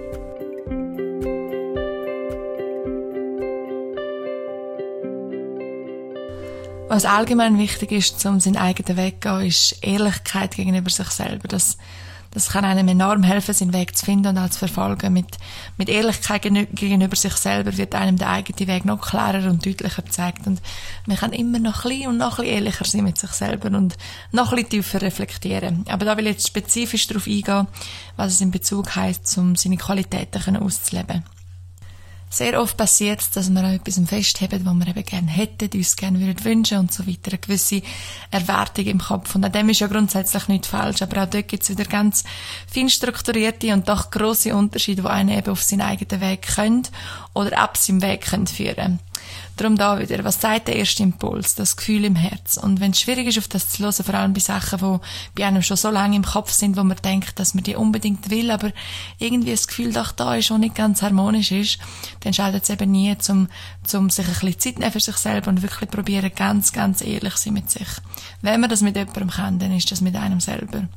Was 6.90 7.04
allgemein 7.04 7.60
wichtig 7.60 7.92
ist, 7.92 8.26
um 8.26 8.40
seinen 8.40 8.56
eigenen 8.56 8.96
Weg 8.98 9.22
zu 9.22 9.30
gehen, 9.30 9.48
ist 9.48 9.78
Ehrlichkeit 9.82 10.56
gegenüber 10.56 10.90
sich 10.90 11.10
selber. 11.10 11.50
Das, 11.50 11.78
das 12.32 12.50
kann 12.50 12.64
einem 12.64 12.88
enorm 12.88 13.24
helfen, 13.24 13.54
seinen 13.54 13.74
Weg 13.74 13.98
zu 13.98 14.06
finden 14.06 14.28
und 14.28 14.38
auch 14.38 14.50
zu 14.50 14.60
verfolgen. 14.60 15.12
Mit, 15.12 15.38
mit 15.78 15.90
Ehrlichkeit 15.90 16.44
gegenüber 16.44 17.16
sich 17.18 17.34
selber 17.34 17.76
wird 17.76 17.94
einem 17.94 18.18
der 18.18 18.30
eigene 18.30 18.68
Weg 18.68 18.86
noch 18.86 19.02
klarer 19.02 19.50
und 19.50 19.66
deutlicher 19.66 20.02
gezeigt. 20.02 20.48
Und 20.48 20.62
man 21.06 21.18
kann 21.18 21.34
immer 21.34 21.60
noch 21.60 21.84
ein 21.84 21.90
bisschen 21.90 22.08
und 22.08 22.18
noch 22.20 22.40
ein 22.40 22.46
bisschen 22.46 22.56
ehrlicher 22.56 22.86
sein 22.86 23.04
mit 23.04 23.18
sich 23.18 23.32
selber 23.32 23.76
und 23.76 23.98
noch 24.32 24.54
ein 24.54 24.56
bisschen 24.56 24.70
tiefer 24.70 25.02
reflektieren. 25.02 25.84
Aber 25.90 26.06
da 26.06 26.16
will 26.16 26.28
ich 26.28 26.36
jetzt 26.36 26.48
spezifisch 26.48 27.06
darauf 27.08 27.28
eingehen, 27.28 27.68
was 28.16 28.32
es 28.32 28.42
in 28.42 28.52
Bezug 28.52 28.96
heißt, 28.96 29.38
um 29.38 29.58
seine 29.58 29.76
Qualitäten 29.76 30.56
auszuleben. 30.56 31.26
Sehr 32.30 32.62
oft 32.62 32.76
passiert 32.76 33.22
dass 33.36 33.50
wir 33.50 33.64
auch 33.64 33.72
etwas 33.72 34.00
festheben, 34.06 34.66
was 34.66 34.74
wir 34.76 34.88
eben 34.88 35.06
gerne 35.06 35.32
hätten, 35.32 35.70
uns 35.74 35.96
gerne 35.96 36.20
würden 36.20 36.44
wünschen 36.44 36.78
und 36.80 36.92
so 36.92 37.08
weiter. 37.08 37.32
Eine 37.32 37.38
gewisse 37.38 37.82
Erwartung 38.32 38.86
im 38.86 39.00
Kopf. 39.00 39.34
Und 39.36 39.46
an 39.46 39.52
dem 39.52 39.70
ist 39.70 39.80
ja 39.80 39.88
grundsätzlich 39.88 40.48
nicht 40.48 40.66
falsch. 40.66 41.02
Aber 41.02 41.24
auch 41.24 41.30
dort 41.30 41.48
gibt 41.48 41.64
es 41.64 41.70
wieder 41.70 41.86
ganz 41.86 42.26
fein 42.72 42.90
strukturierte 42.90 43.74
und 43.74 43.88
doch 43.88 44.12
grosse 44.12 44.56
Unterschiede, 44.56 45.04
die 45.04 45.08
einen 45.08 45.38
eben 45.38 45.52
auf 45.52 45.64
seinen 45.64 45.82
eigenen 45.82 46.22
Weg 46.22 46.42
können 46.42 46.84
oder 47.34 47.58
ab 47.58 47.78
seinem 47.78 48.02
Weg 48.02 48.22
können 48.22 48.48
führen 48.48 49.00
Darum 49.58 49.76
da 49.76 50.00
wieder, 50.00 50.24
was 50.24 50.40
sagt 50.40 50.68
der 50.68 50.76
erste 50.76 51.02
Impuls, 51.02 51.56
das 51.56 51.76
Gefühl 51.76 52.06
im 52.06 52.16
Herz? 52.16 52.58
Und 52.58 52.80
wenn 52.80 52.92
es 52.92 53.00
schwierig 53.00 53.26
ist, 53.26 53.40
auf 53.40 53.48
das 53.48 53.70
zu 53.70 53.84
hören, 53.84 53.92
vor 53.92 54.14
allem 54.14 54.34
bei 54.34 54.40
Sachen, 54.40 54.78
die 54.80 55.00
bei 55.34 55.48
einem 55.48 55.64
schon 55.64 55.78
so 55.78 55.90
lange 55.90 56.16
im 56.16 56.24
Kopf 56.24 56.52
sind, 56.52 56.78
wo 56.78 56.84
man 56.84 56.98
denkt, 57.04 57.40
dass 57.40 57.56
man 57.56 57.64
die 57.64 57.76
unbedingt 57.76 58.30
will, 58.30 58.52
aber 58.52 58.72
irgendwie 59.18 59.50
das 59.50 59.68
Gefühl 59.68 59.92
doch 59.92 60.12
da 60.12 60.36
ist, 60.36 60.52
und 60.52 60.60
nicht 60.60 60.76
ganz 60.76 61.02
harmonisch 61.02 61.52
ist, 61.52 61.80
dann 62.20 62.34
schaltet 62.34 62.64
es 62.64 62.70
eben 62.70 62.92
nie, 62.92 63.18
zum, 63.18 63.48
zum 63.84 64.12
sich 64.12 64.28
ein 64.28 64.34
bisschen 64.34 64.60
Zeit 64.60 64.80
nehmen 64.80 64.92
für 64.92 65.00
sich 65.00 65.18
selber 65.18 65.50
und 65.50 65.64
wirklich 65.64 65.90
probieren, 65.90 66.32
ganz, 66.36 66.72
ganz 66.72 67.02
ehrlich 67.02 67.36
sein 67.38 67.54
mit 67.54 67.72
sich. 67.72 67.88
Wenn 68.44 68.62
man 68.62 68.70
das 68.70 68.82
mit 68.82 68.96
jemandem 68.96 69.32
kann, 69.32 69.58
dann 69.58 69.76
ist 69.76 69.92
das 69.92 70.02
mit 70.02 70.16
einem 70.16 70.40
selber. 70.40 70.88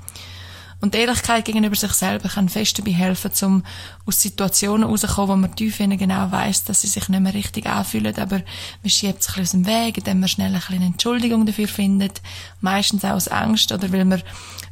Und 0.81 0.95
Ehrlichkeit 0.95 1.45
gegenüber 1.45 1.77
sich 1.77 1.93
selber 1.93 2.29
kann 2.31 2.49
fest 2.49 2.79
dabei 2.79 2.93
helfen, 2.93 3.31
um 3.43 3.63
aus 4.07 4.23
Situationen 4.23 4.89
rauszukommen, 4.89 5.29
wo 5.29 5.37
man 5.37 5.55
tief 5.55 5.79
innen 5.79 5.99
genau 5.99 6.33
weiss, 6.33 6.65
dass 6.65 6.81
sie 6.81 6.87
sich 6.87 7.09
nicht 7.09 7.21
mehr 7.21 7.35
richtig 7.35 7.67
anfühlen, 7.67 8.17
aber 8.17 8.41
man 8.83 8.91
schiebt 8.91 9.23
sich 9.23 9.37
ein 9.37 9.43
bisschen 9.43 9.43
aus 9.43 9.51
dem 9.51 9.67
Weg, 9.67 9.99
indem 9.99 10.21
man 10.21 10.29
schnell 10.29 10.55
ein 10.55 10.63
eine 10.71 10.87
Entschuldigung 10.87 11.45
dafür 11.45 11.69
findet, 11.69 12.23
meistens 12.61 13.05
auch 13.05 13.11
aus 13.11 13.29
Angst 13.29 13.73
oder 13.73 13.93
weil 13.93 14.05
man 14.07 14.23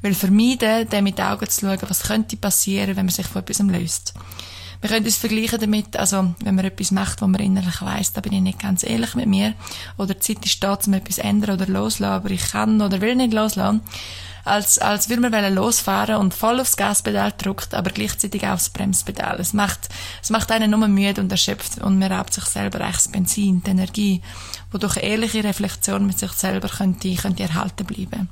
will 0.01 0.15
vermeiden, 0.15 0.89
dem 0.89 1.05
mit 1.05 1.21
Augen 1.21 1.49
zu 1.49 1.61
schauen, 1.67 1.79
was 1.89 2.05
könnte 2.05 2.37
passieren, 2.37 2.97
wenn 2.97 3.07
man 3.07 3.15
sich 3.15 3.27
von 3.27 3.43
etwas 3.43 3.59
löst. 3.59 4.15
Wir 4.81 4.91
können 4.91 5.07
uns 5.07 5.17
vergleichen 5.17 5.59
damit, 5.59 5.97
also, 5.97 6.35
wenn 6.45 6.55
man 6.55 6.65
etwas 6.65 6.93
macht, 6.93 7.21
wo 7.21 7.27
man 7.27 7.41
innerlich 7.41 7.83
weiss, 7.83 8.13
da 8.13 8.21
bin 8.21 8.33
ich 8.33 8.41
nicht 8.41 8.61
ganz 8.61 8.85
ehrlich 8.85 9.15
mit 9.15 9.27
mir, 9.27 9.55
oder 9.97 10.15
die 10.15 10.21
Zeit 10.21 10.45
ist 10.45 10.63
da, 10.63 10.75
um 10.75 10.93
etwas 10.93 11.19
ändern 11.19 11.57
oder 11.57 11.67
loslassen, 11.67 12.13
aber 12.13 12.31
ich 12.31 12.51
kann 12.51 12.81
oder 12.81 13.01
will 13.01 13.17
nicht 13.17 13.33
loslassen, 13.33 13.81
als, 14.45 14.79
als 14.79 15.09
würde 15.09 15.29
man 15.29 15.55
losfahren 15.55 16.17
und 16.17 16.33
voll 16.33 16.61
aufs 16.61 16.77
Gaspedal 16.77 17.33
drückt, 17.37 17.75
aber 17.75 17.91
gleichzeitig 17.91 18.47
aufs 18.47 18.71
Bremspedal. 18.71 19.39
Es 19.41 19.53
macht, 19.53 19.89
es 20.23 20.31
macht 20.31 20.51
einen 20.51 20.71
nur 20.71 20.89
müde 20.89 21.21
und 21.21 21.31
erschöpft 21.31 21.79
und 21.79 21.99
man 21.99 22.13
raubt 22.13 22.33
sich 22.33 22.45
selber 22.45 22.81
echt 22.81 22.97
das 22.97 23.09
Benzin, 23.09 23.63
die 23.63 23.71
Energie, 23.71 24.23
wodurch 24.71 24.97
ehrliche 24.99 25.45
Reflexion 25.45 26.07
mit 26.07 26.19
sich 26.19 26.33
selber 26.33 26.69
könnte, 26.69 27.15
könnte 27.15 27.43
erhalten 27.43 27.85
bleiben. 27.85 28.29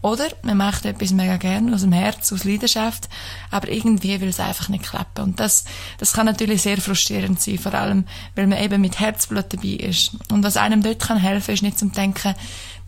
Oder 0.00 0.28
man 0.42 0.56
macht 0.56 0.84
etwas 0.84 1.10
mega 1.10 1.36
gern 1.36 1.74
aus 1.74 1.80
dem 1.80 1.90
Herz, 1.92 2.32
aus 2.32 2.44
Leidenschaft, 2.44 3.08
aber 3.50 3.68
irgendwie 3.68 4.20
will 4.20 4.28
es 4.28 4.38
einfach 4.38 4.68
nicht 4.68 4.84
klappen. 4.84 5.24
Und 5.24 5.40
das, 5.40 5.64
das 5.98 6.12
kann 6.12 6.26
natürlich 6.26 6.62
sehr 6.62 6.78
frustrierend 6.78 7.40
sein, 7.40 7.58
vor 7.58 7.74
allem, 7.74 8.04
weil 8.36 8.46
man 8.46 8.62
eben 8.62 8.80
mit 8.80 9.00
Herzblut 9.00 9.46
dabei 9.52 9.68
ist. 9.68 10.12
Und 10.30 10.44
was 10.44 10.56
einem 10.56 10.84
dort 10.84 11.00
kann 11.00 11.18
helfen, 11.18 11.52
ist 11.52 11.62
nicht 11.62 11.80
zum 11.80 11.92
Denken, 11.92 12.34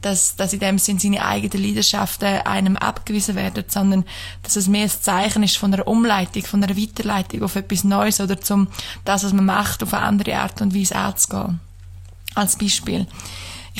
dass, 0.02 0.36
dass 0.36 0.52
in 0.52 0.60
dem 0.60 0.78
Sinn 0.78 0.98
seine 0.98 1.24
eigenen 1.24 1.64
Leidenschaften 1.64 2.26
einem 2.26 2.76
abgewiesen 2.76 3.34
werden, 3.34 3.64
sondern 3.68 4.04
dass 4.42 4.56
es 4.56 4.68
mehr 4.68 4.84
ein 4.84 4.90
Zeichen 4.90 5.42
ist 5.42 5.58
von 5.58 5.74
einer 5.74 5.88
Umleitung, 5.88 6.44
von 6.44 6.62
einer 6.62 6.76
Weiterleitung 6.76 7.42
auf 7.42 7.56
etwas 7.56 7.84
Neues 7.84 8.20
oder 8.20 8.40
zum 8.40 8.68
das, 9.04 9.24
was 9.24 9.32
man 9.32 9.44
macht, 9.44 9.82
auf 9.82 9.92
eine 9.92 10.04
andere 10.04 10.38
Art 10.38 10.60
und 10.62 10.74
Weise 10.74 10.96
anzugehen. 10.96 11.60
Als 12.34 12.56
Beispiel. 12.56 13.06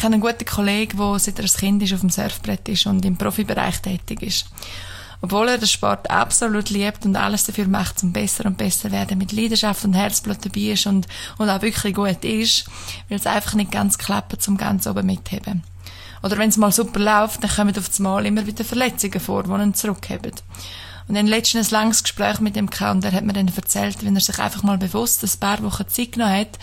Ich 0.01 0.05
habe 0.05 0.15
einen 0.15 0.23
guten 0.23 0.47
Kollegen, 0.47 0.97
der 0.97 1.19
seit 1.19 1.39
er 1.39 1.45
ein 1.45 1.51
Kind 1.51 1.83
ist 1.83 1.93
auf 1.93 2.01
dem 2.01 2.09
Surfbrett 2.09 2.67
ist 2.71 2.87
und 2.87 3.05
im 3.05 3.19
Profibereich 3.19 3.83
tätig 3.83 4.23
ist. 4.23 4.47
Obwohl 5.21 5.47
er 5.49 5.59
den 5.59 5.69
Sport 5.69 6.11
absolut 6.11 6.71
liebt 6.71 7.05
und 7.05 7.17
alles 7.17 7.45
dafür 7.45 7.69
macht, 7.69 8.03
um 8.03 8.11
besser 8.11 8.47
und 8.47 8.57
besser 8.57 8.91
werden, 8.93 9.19
mit 9.19 9.33
Leidenschaft 9.33 9.85
und 9.85 9.93
Herzblut 9.93 10.39
dabei 10.43 10.73
ist 10.73 10.87
und, 10.87 11.07
und 11.37 11.51
auch 11.51 11.61
wirklich 11.61 11.95
gut 11.95 12.25
ist, 12.25 12.65
will 13.09 13.19
es 13.19 13.27
einfach 13.27 13.53
nicht 13.53 13.73
ganz 13.73 13.99
klappen, 13.99 14.41
zum 14.41 14.57
ganz 14.57 14.87
oben 14.87 15.05
mitheben. 15.05 15.65
Oder 16.23 16.39
wenn 16.39 16.49
es 16.49 16.57
mal 16.57 16.73
super 16.73 16.99
läuft, 16.99 17.45
dann 17.45 17.51
kommen 17.51 17.77
auf 17.77 17.89
das 17.89 17.99
Mal 17.99 18.25
immer 18.25 18.47
wieder 18.47 18.65
Verletzungen 18.65 19.21
vor, 19.21 19.43
die 19.43 19.51
ihn 19.51 19.75
zurückheben. 19.75 20.33
Und 21.11 21.17
dann 21.17 21.27
letztens 21.27 21.73
ein 21.73 21.81
langes 21.81 22.05
Gespräch 22.05 22.39
mit 22.39 22.57
ihm 22.57 22.71
gehabt 22.71 22.95
und 22.95 23.05
er 23.05 23.11
hat 23.11 23.25
mir 23.25 23.33
dann 23.33 23.49
erzählt, 23.49 24.05
wenn 24.05 24.15
er 24.15 24.21
sich 24.21 24.39
einfach 24.39 24.63
mal 24.63 24.79
bewusst 24.79 25.25
ein 25.25 25.41
paar 25.41 25.61
Wochen 25.65 25.89
Zeit 25.89 26.13
genommen 26.13 26.37
hat, 26.37 26.57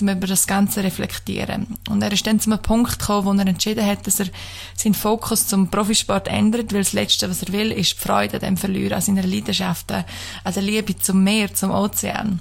um 0.00 0.08
über 0.08 0.28
das 0.28 0.46
Ganze 0.46 0.84
reflektieren. 0.84 1.66
Und 1.90 2.00
er 2.00 2.12
ist 2.12 2.24
dann 2.24 2.38
zu 2.38 2.48
einem 2.48 2.62
Punkt 2.62 3.00
gekommen, 3.00 3.26
wo 3.26 3.32
er 3.32 3.48
entschieden 3.48 3.84
hat, 3.84 4.06
dass 4.06 4.20
er 4.20 4.28
seinen 4.76 4.94
Fokus 4.94 5.48
zum 5.48 5.68
Profisport 5.72 6.28
ändert, 6.28 6.72
weil 6.72 6.84
das 6.84 6.92
Letzte, 6.92 7.28
was 7.28 7.42
er 7.42 7.52
will, 7.52 7.72
ist 7.72 7.94
die 7.94 8.06
Freude 8.06 8.34
an 8.34 8.40
dem 8.40 8.56
Verlieren, 8.56 8.92
an 8.92 9.00
seiner 9.00 9.24
Leidenschaft, 9.24 9.90
an 9.90 10.04
der 10.44 10.62
Liebe 10.62 10.96
zum 10.96 11.24
Meer, 11.24 11.52
zum 11.52 11.72
Ozean. 11.72 12.40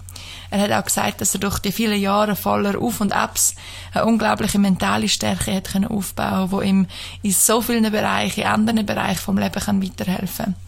Er 0.52 0.60
hat 0.60 0.72
auch 0.72 0.86
gesagt, 0.86 1.22
dass 1.22 1.34
er 1.34 1.40
durch 1.40 1.58
die 1.58 1.72
vielen 1.72 2.00
Jahre 2.00 2.36
voller 2.36 2.80
Auf 2.80 3.02
und 3.02 3.14
Abs 3.14 3.56
eine 3.96 4.06
unglaubliche 4.06 4.60
mentale 4.60 5.10
Stärke 5.10 5.56
hat 5.56 5.72
können 5.72 5.88
aufbauen, 5.88 6.52
wo 6.52 6.62
ihm 6.62 6.86
in 7.24 7.32
so 7.32 7.64
vielen 7.64 7.92
Bereichen, 7.92 8.42
in 8.42 8.48
anderen 8.48 8.86
Bereichen 8.86 9.22
vom 9.22 9.40
Leben 9.40 9.84
weiterhelfen 9.84 10.46
kann. 10.46 10.67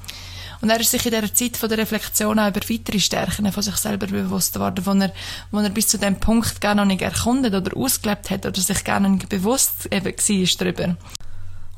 Und 0.62 0.70
er 0.70 0.80
ist 0.80 0.92
sich 0.92 1.06
in 1.06 1.12
dieser 1.12 1.34
Zeit 1.34 1.56
von 1.56 1.70
der 1.70 1.78
Reflexion 1.78 2.38
auch 2.38 2.50
über 2.50 2.60
weitere 2.70 3.00
Stärken 3.00 3.52
von 3.52 3.64
sich 3.64 3.76
selber 3.78 4.08
bewusst 4.08 4.54
geworden, 4.54 4.86
wo 4.86 4.92
er, 4.92 5.14
wo 5.52 5.60
er 5.60 5.70
bis 5.70 5.88
zu 5.88 5.98
dem 5.98 6.20
Punkt 6.20 6.60
gar 6.60 6.76
noch 6.76 6.86
nicht 6.86 7.02
erkundet 7.02 7.54
oder 7.54 7.76
ausgelebt 7.78 8.30
hat 8.30 8.46
oder 8.46 8.60
sich 8.60 8.84
gar 8.84 9.00
nicht 9.00 9.30
bewusst 9.30 9.88
eben 9.92 10.06
war 10.06 10.48
darüber. 10.58 10.98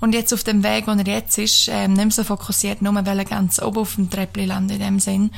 Und 0.02 0.16
jetzt 0.16 0.34
auf 0.34 0.44
dem 0.44 0.64
Weg, 0.64 0.88
wo 0.88 0.92
er 0.92 1.06
jetzt 1.06 1.38
ist, 1.38 1.70
ähm, 1.72 1.94
nicht 1.94 2.04
mehr 2.04 2.12
so 2.12 2.24
fokussiert, 2.24 2.82
nur 2.82 2.94
weil 3.06 3.20
er 3.20 3.26
ganz 3.26 3.62
oben 3.62 3.78
auf 3.78 3.96
dem 3.96 4.10
Treppli 4.10 4.46
landet 4.46 4.78
in 4.78 4.84
dem 4.84 5.00
Sinn, 5.00 5.30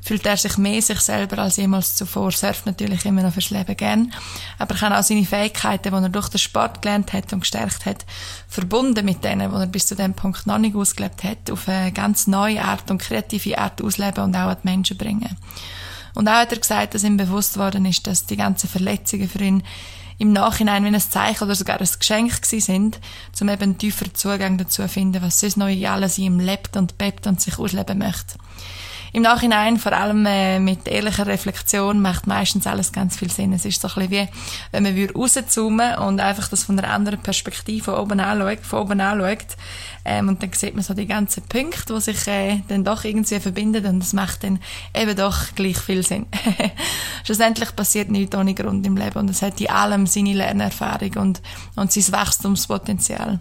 fühlt 0.00 0.24
er 0.24 0.36
sich 0.36 0.56
mehr 0.58 0.80
sich 0.80 1.00
selber 1.00 1.38
als 1.38 1.56
jemals 1.56 1.96
zuvor, 1.96 2.30
surft 2.30 2.64
natürlich 2.64 3.04
immer 3.04 3.22
noch 3.22 3.32
fürs 3.32 3.50
Leben 3.50 3.76
gern, 3.76 4.12
aber 4.58 4.76
kann 4.76 4.92
auch 4.92 5.02
seine 5.02 5.24
Fähigkeiten, 5.24 5.90
die 5.90 6.02
er 6.04 6.08
durch 6.08 6.28
den 6.28 6.38
Sport 6.38 6.82
gelernt 6.82 7.12
hat 7.12 7.32
und 7.32 7.40
gestärkt 7.40 7.84
hat, 7.84 8.06
verbunden 8.46 9.04
mit 9.04 9.24
denen, 9.24 9.50
die 9.50 9.56
er 9.56 9.66
bis 9.66 9.86
zu 9.86 9.96
dem 9.96 10.14
Punkt 10.14 10.46
noch 10.46 10.58
nicht 10.58 10.76
ausgelebt 10.76 11.24
hat, 11.24 11.50
auf 11.50 11.68
eine 11.68 11.90
ganz 11.90 12.28
neue 12.28 12.62
Art 12.62 12.92
und 12.92 13.02
kreative 13.02 13.58
Art 13.58 13.82
ausleben 13.82 14.22
und 14.22 14.36
auch 14.36 14.50
an 14.50 14.58
die 14.62 14.68
Menschen 14.68 14.96
bringen. 14.96 15.36
Und 16.14 16.28
auch 16.28 16.34
hat 16.34 16.52
er 16.52 16.58
gesagt, 16.58 16.94
dass 16.94 17.02
ihm 17.02 17.16
bewusst 17.16 17.56
worden 17.58 17.86
ist, 17.86 18.06
dass 18.06 18.26
die 18.26 18.36
ganzen 18.36 18.68
Verletzungen 18.68 19.28
für 19.28 19.42
ihn 19.42 19.64
im 20.22 20.32
Nachhinein 20.32 20.84
wie 20.84 20.88
ein 20.88 21.00
Zeichen 21.00 21.42
oder 21.42 21.56
sogar 21.56 21.80
ein 21.80 21.88
Geschenk 21.98 22.42
gewesen 22.42 22.60
sind, 22.60 23.00
um 23.40 23.48
eben 23.48 23.62
einen 23.62 23.78
tieferen 23.78 24.14
Zugang 24.14 24.56
dazu 24.56 24.82
zu 24.82 24.88
finden, 24.88 25.20
was 25.20 25.40
sonst 25.40 25.56
noch 25.56 25.66
in 25.66 25.84
alles 25.84 26.16
in 26.16 26.24
ihm 26.24 26.38
lebt 26.38 26.76
und 26.76 26.96
bebt 26.96 27.26
und 27.26 27.40
sich 27.40 27.58
ausleben 27.58 27.98
möchte. 27.98 28.38
Im 29.14 29.22
Nachhinein, 29.22 29.76
vor 29.76 29.92
allem 29.92 30.24
äh, 30.24 30.58
mit 30.58 30.88
ehrlicher 30.88 31.26
Reflexion, 31.26 32.00
macht 32.00 32.26
meistens 32.26 32.66
alles 32.66 32.92
ganz 32.92 33.18
viel 33.18 33.30
Sinn. 33.30 33.52
Es 33.52 33.66
ist 33.66 33.82
so 33.82 33.88
ein 33.88 34.08
bisschen 34.08 34.10
wie, 34.10 34.28
wenn 34.70 34.82
man 34.84 35.10
rauszoomen 35.10 35.96
und 35.96 36.18
einfach 36.18 36.48
das 36.48 36.64
von 36.64 36.78
einer 36.78 36.88
anderen 36.88 37.20
Perspektive 37.20 38.00
oben 38.00 38.20
anschaut, 38.20 38.60
von 38.64 38.80
oben 38.80 39.00
anschaut, 39.02 39.56
ähm, 40.04 40.28
und 40.28 40.42
dann 40.42 40.52
sieht 40.52 40.74
man 40.74 40.82
so 40.82 40.94
die 40.94 41.06
ganzen 41.06 41.42
Punkte, 41.44 41.94
die 41.94 42.00
sich 42.00 42.26
äh, 42.26 42.60
dann 42.68 42.84
doch 42.84 43.04
irgendwie 43.04 43.38
verbinden 43.38 43.84
und 43.86 44.00
das 44.00 44.14
macht 44.14 44.44
dann 44.44 44.58
eben 44.96 45.14
doch 45.14 45.54
gleich 45.54 45.78
viel 45.78 46.02
Sinn. 46.02 46.26
Schlussendlich 47.24 47.76
passiert 47.76 48.10
nichts 48.10 48.34
ohne 48.34 48.54
Grund 48.54 48.86
im 48.86 48.96
Leben 48.96 49.18
und 49.18 49.30
es 49.30 49.42
hat 49.42 49.60
in 49.60 49.68
allem 49.68 50.06
seine 50.06 50.32
Lernerfahrung 50.32 51.12
und, 51.18 51.42
und 51.76 51.92
sein 51.92 52.12
Wachstumspotenzial 52.12 53.40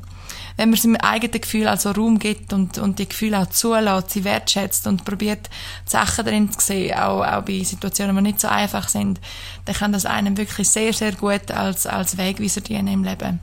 wenn 0.61 0.69
man 0.69 0.77
seinem 0.77 0.97
eigenen 0.97 1.41
Gefühl 1.41 1.67
also 1.67 1.89
Raum 1.89 2.19
gibt 2.19 2.53
und, 2.53 2.77
und 2.77 2.99
die 2.99 3.09
Gefühle 3.09 3.39
auch 3.39 3.49
zulässt, 3.49 4.11
sie 4.11 4.23
wertschätzt 4.23 4.85
und 4.85 5.03
probiert, 5.05 5.49
Sachen 5.85 6.23
darin 6.23 6.51
zu 6.51 6.63
sehen, 6.63 6.95
auch, 6.99 7.25
auch 7.25 7.41
bei 7.41 7.63
Situationen, 7.63 8.15
die 8.17 8.21
nicht 8.21 8.39
so 8.39 8.47
einfach 8.47 8.87
sind, 8.87 9.19
dann 9.65 9.73
kann 9.73 9.91
das 9.91 10.05
einem 10.05 10.37
wirklich 10.37 10.69
sehr, 10.69 10.93
sehr 10.93 11.13
gut 11.13 11.49
als, 11.49 11.87
als 11.87 12.15
Wegweiser 12.15 12.61
dienen 12.61 12.89
im 12.89 13.03
Leben. 13.03 13.39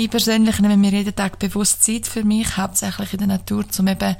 Ich 0.00 0.08
persönlich 0.08 0.58
nehme 0.60 0.78
mir 0.78 0.92
jeden 0.92 1.14
Tag 1.14 1.38
bewusst 1.38 1.84
Zeit 1.84 2.06
für 2.06 2.24
mich, 2.24 2.56
hauptsächlich 2.56 3.12
in 3.12 3.18
der 3.18 3.28
Natur, 3.28 3.68
zum 3.68 3.86
eben 3.86 4.16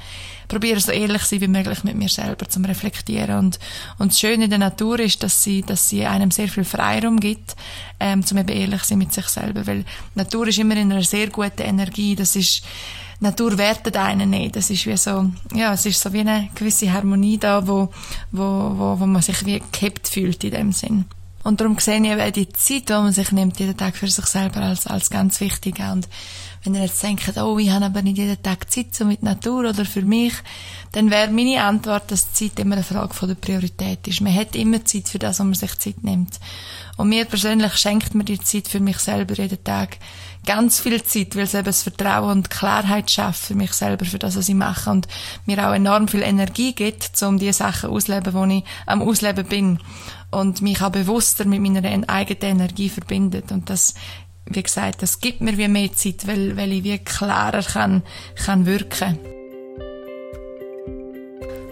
probieren 0.47 0.79
so 0.79 0.93
ehrlich 0.93 1.23
sein 1.23 1.41
wie 1.41 1.49
möglich 1.49 1.85
mit 1.85 1.97
mir 1.97 2.11
selber, 2.11 2.47
zum 2.51 2.67
reflektieren 2.67 3.39
und 3.39 3.59
und 3.97 4.13
das 4.13 4.21
Schöne 4.21 4.45
in 4.45 4.51
der 4.51 4.59
Natur 4.59 5.01
ist, 5.01 5.23
dass 5.23 5.43
sie 5.43 5.63
dass 5.63 5.89
sie 5.89 6.05
einem 6.05 6.33
sehr 6.33 6.49
viel 6.49 6.65
Freiraum 6.65 7.19
gibt, 7.19 7.57
ähm, 7.99 8.27
zum 8.27 8.37
eben 8.37 8.51
ehrlich 8.51 8.85
sein 8.85 8.99
mit 8.99 9.15
sich 9.15 9.25
selber, 9.29 9.67
weil 9.67 9.87
Natur 10.15 10.49
ist 10.49 10.59
immer 10.59 10.77
in 10.77 10.93
einer 10.93 11.03
sehr 11.03 11.29
guten 11.29 11.63
Energie, 11.63 12.15
das 12.15 12.37
ist 12.37 12.63
Natur 13.21 13.57
wertet 13.57 13.97
einen 13.97 14.29
nicht. 14.29 14.57
Das 14.57 14.69
ist 14.69 14.85
wie 14.85 14.99
so, 14.99 15.31
ja, 15.55 15.73
es 15.73 15.87
ist 15.87 16.01
so 16.01 16.13
wie 16.13 16.21
eine 16.21 16.51
gewisse 16.55 16.93
Harmonie 16.93 17.39
da, 17.39 17.67
wo, 17.67 17.89
wo, 18.33 18.75
wo, 18.77 19.01
wo 19.01 19.07
man 19.07 19.23
sich 19.23 19.47
wie 19.47 19.63
gehabt 19.73 20.09
fühlt 20.09 20.45
in 20.45 20.51
dem 20.51 20.73
Sinn. 20.73 21.07
Und 21.43 21.61
darum 21.61 21.79
sehe 21.79 22.01
ich 22.01 22.11
eben 22.11 22.33
die 22.33 22.49
Zeit, 22.51 22.89
die 22.89 22.93
man 22.93 23.13
sich 23.13 23.33
nimmt, 23.33 23.59
jeden 23.59 23.77
Tag 23.77 23.97
für 23.97 24.09
sich 24.09 24.27
selber 24.27 24.61
als, 24.61 24.87
als 24.87 25.09
ganz 25.09 25.41
wichtig. 25.41 25.79
Und 25.79 26.07
wenn 26.63 26.75
ihr 26.75 26.83
jetzt 26.83 27.03
denkt, 27.03 27.39
oh, 27.39 27.59
ich 27.59 27.71
habe 27.71 27.87
aber 27.87 28.03
nicht 28.03 28.19
jeden 28.19 28.43
Tag 28.43 28.71
Zeit 28.71 28.95
so 28.95 29.07
mit 29.07 29.23
Natur 29.23 29.71
oder 29.71 29.87
für 29.87 30.03
mich, 30.03 30.35
dann 30.93 31.11
wäre 31.11 31.31
meine 31.31 31.63
Antwort, 31.63 32.11
dass 32.11 32.35
Zeit 32.35 32.59
immer 32.59 32.75
eine 32.75 32.85
Frage 32.85 33.15
von 33.15 33.29
der 33.29 33.37
Priorität 33.37 34.07
ist. 34.07 34.21
Man 34.21 34.35
hat 34.35 34.55
immer 34.55 34.85
Zeit 34.85 35.09
für 35.09 35.19
das, 35.19 35.41
wo 35.41 35.45
man 35.45 35.55
sich 35.55 35.79
Zeit 35.79 36.05
nimmt. 36.05 36.39
Und 36.99 37.09
mir 37.09 37.25
persönlich 37.25 37.75
schenkt 37.77 38.15
mir 38.15 38.25
die 38.25 38.41
Zeit 38.41 38.69
für 38.69 38.81
mich 38.81 38.99
selber 38.99 39.35
jeden 39.35 39.65
Tag 39.65 39.97
ganz 40.45 40.81
viel 40.81 41.03
Zeit, 41.03 41.35
weil 41.35 41.45
es 41.45 41.55
eben 41.55 41.65
das 41.65 41.83
Vertrauen 41.83 42.31
und 42.31 42.51
Klarheit 42.51 43.11
schafft 43.11 43.43
für 43.43 43.55
mich 43.55 43.73
selber, 43.73 44.05
für 44.05 44.19
das, 44.19 44.37
was 44.37 44.49
ich 44.49 44.55
mache 44.55 44.91
und 44.91 45.09
mir 45.47 45.67
auch 45.67 45.73
enorm 45.73 46.09
viel 46.09 46.23
Energie 46.23 46.75
gibt, 46.75 47.23
um 47.23 47.39
die 47.39 47.53
Sachen 47.53 47.91
auszuleben, 47.91 48.35
wo 48.35 48.45
ich 48.45 48.65
am 48.85 49.01
Ausleben 49.01 49.47
bin 49.47 49.79
und 50.31 50.63
mich 50.63 50.81
auch 50.83 50.91
bewusster 50.91 51.45
mit 51.45 51.61
meiner 51.61 52.09
eigenen 52.09 52.61
Energie 52.61 52.89
verbindet 52.89 53.53
und 53.53 53.71
das 53.71 53.95
wie 54.53 54.63
gesagt, 54.63 55.03
das 55.03 55.21
gibt 55.21 55.41
mir 55.41 55.57
wie 55.59 55.69
mehr 55.69 55.93
Zeit, 55.93 56.27
weil, 56.27 56.57
weil 56.57 56.73
ich 56.73 56.83
wie 56.83 56.99
klarer 56.99 57.63
kann, 57.63 58.03
kann 58.35 58.67
wirken. 58.67 59.19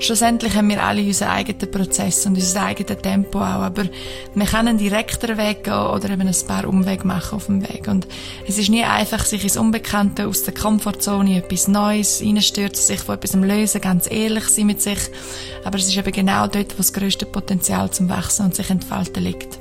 Schlussendlich 0.01 0.55
haben 0.55 0.69
wir 0.69 0.83
alle 0.83 1.03
unseren 1.03 1.29
eigenen 1.29 1.71
Prozess 1.71 2.25
und 2.25 2.37
unser 2.37 2.63
eigenes 2.63 3.03
Tempo 3.03 3.39
auch, 3.41 3.43
aber 3.43 3.85
wir 4.35 4.47
können 4.47 4.69
einen 4.69 4.79
direkteren 4.79 5.37
Weg 5.39 5.65
gehen 5.65 5.75
oder 5.75 6.11
eben 6.11 6.29
ein 6.29 6.47
paar 6.47 6.67
Umwege 6.67 7.07
machen 7.07 7.35
auf 7.35 7.47
dem 7.47 7.63
Weg. 7.63 7.89
Und 7.89 8.07
es 8.47 8.59
ist 8.59 8.69
nie 8.69 8.85
einfach, 8.85 9.25
sich 9.25 9.43
ins 9.43 9.57
Unbekannte, 9.57 10.29
aus 10.29 10.45
der 10.45 10.55
Komfortzone 10.55 11.39
etwas 11.39 11.67
Neues 11.67 12.23
reinstürzen, 12.23 12.85
sich 12.85 13.01
von 13.01 13.17
etwas 13.17 13.35
lösen, 13.35 13.81
ganz 13.81 14.09
ehrlich 14.09 14.45
sein 14.45 14.67
mit 14.67 14.81
sich. 14.81 15.01
Aber 15.65 15.79
es 15.79 15.89
ist 15.89 15.97
eben 15.97 16.13
genau 16.13 16.47
dort, 16.47 16.75
wo 16.75 16.79
das 16.79 16.93
grösste 16.93 17.27
Potenzial 17.27 17.91
zum 17.91 18.09
Wachsen 18.09 18.47
und 18.47 18.55
sich 18.55 18.71
entfalten 18.71 19.25
liegt. 19.25 19.59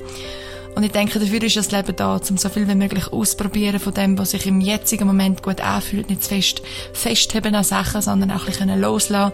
Und 0.78 0.84
ich 0.84 0.92
denke, 0.92 1.18
dafür 1.18 1.42
ist 1.42 1.56
das 1.56 1.72
Leben 1.72 1.96
da, 1.96 2.20
um 2.30 2.36
so 2.36 2.48
viel 2.48 2.68
wie 2.68 2.76
möglich 2.76 3.12
auszuprobieren 3.12 3.80
von 3.80 3.92
dem, 3.94 4.16
was 4.16 4.30
sich 4.30 4.46
im 4.46 4.60
jetzigen 4.60 5.08
Moment 5.08 5.42
gut 5.42 5.60
anfühlt, 5.60 6.08
nicht 6.08 6.22
zu 6.22 6.28
fest 6.28 6.62
festheben 6.92 7.56
an 7.56 7.64
Sachen, 7.64 8.00
sondern 8.00 8.30
auch 8.30 8.42
ein 8.42 8.46
bisschen 8.46 8.80
loslassen 8.80 9.32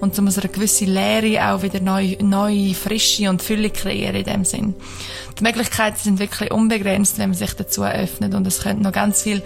und 0.00 0.18
um 0.18 0.26
eine 0.26 0.48
gewisse 0.48 0.86
Leere 0.86 1.54
auch 1.54 1.62
wieder 1.62 1.78
neue, 1.78 2.20
neue 2.24 2.74
Frische 2.74 3.30
und 3.30 3.40
Fülle 3.40 3.70
kreieren 3.70 4.16
in 4.16 4.24
dem 4.24 4.44
Sinn. 4.44 4.74
Die 5.38 5.44
Möglichkeiten 5.44 5.96
sind 5.96 6.18
wirklich 6.18 6.50
unbegrenzt, 6.50 7.18
wenn 7.18 7.30
man 7.30 7.38
sich 7.38 7.54
dazu 7.54 7.84
öffnet 7.84 8.34
und 8.34 8.44
es 8.48 8.64
könnte 8.64 8.82
noch 8.82 8.90
ganz 8.90 9.22
viel 9.22 9.42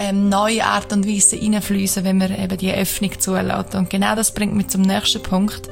ähm, 0.00 0.28
neue 0.28 0.64
Art 0.64 0.92
und 0.92 1.06
Weise 1.06 1.40
reinfließen, 1.40 2.02
wenn 2.02 2.18
man 2.18 2.36
eben 2.36 2.58
die 2.58 2.72
Öffnung 2.72 3.12
zulässt. 3.20 3.76
Und 3.76 3.88
genau 3.88 4.16
das 4.16 4.32
bringt 4.34 4.56
mich 4.56 4.66
zum 4.66 4.82
nächsten 4.82 5.22
Punkt 5.22 5.68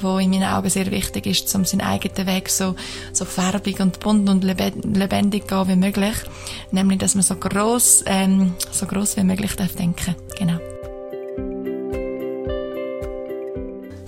wo 0.00 0.18
in 0.18 0.30
meinen 0.30 0.44
Augen 0.44 0.70
sehr 0.70 0.90
wichtig 0.90 1.26
ist, 1.26 1.54
um 1.54 1.64
seinen 1.64 1.82
eigenen 1.82 2.26
Weg 2.26 2.48
so, 2.48 2.74
so 3.12 3.24
farbig 3.24 3.80
und 3.80 4.00
bunt 4.00 4.28
und 4.28 4.44
lebendig 4.44 5.48
gehen 5.48 5.68
wie 5.68 5.76
möglich. 5.76 6.16
Nämlich, 6.70 6.98
dass 6.98 7.14
man 7.14 7.24
so 7.24 7.36
groß, 7.36 8.04
ähm, 8.06 8.54
so 8.70 8.86
groß 8.86 9.16
wie 9.16 9.24
möglich 9.24 9.56
darf 9.56 9.74
denken. 9.74 10.14
Genau. 10.38 10.58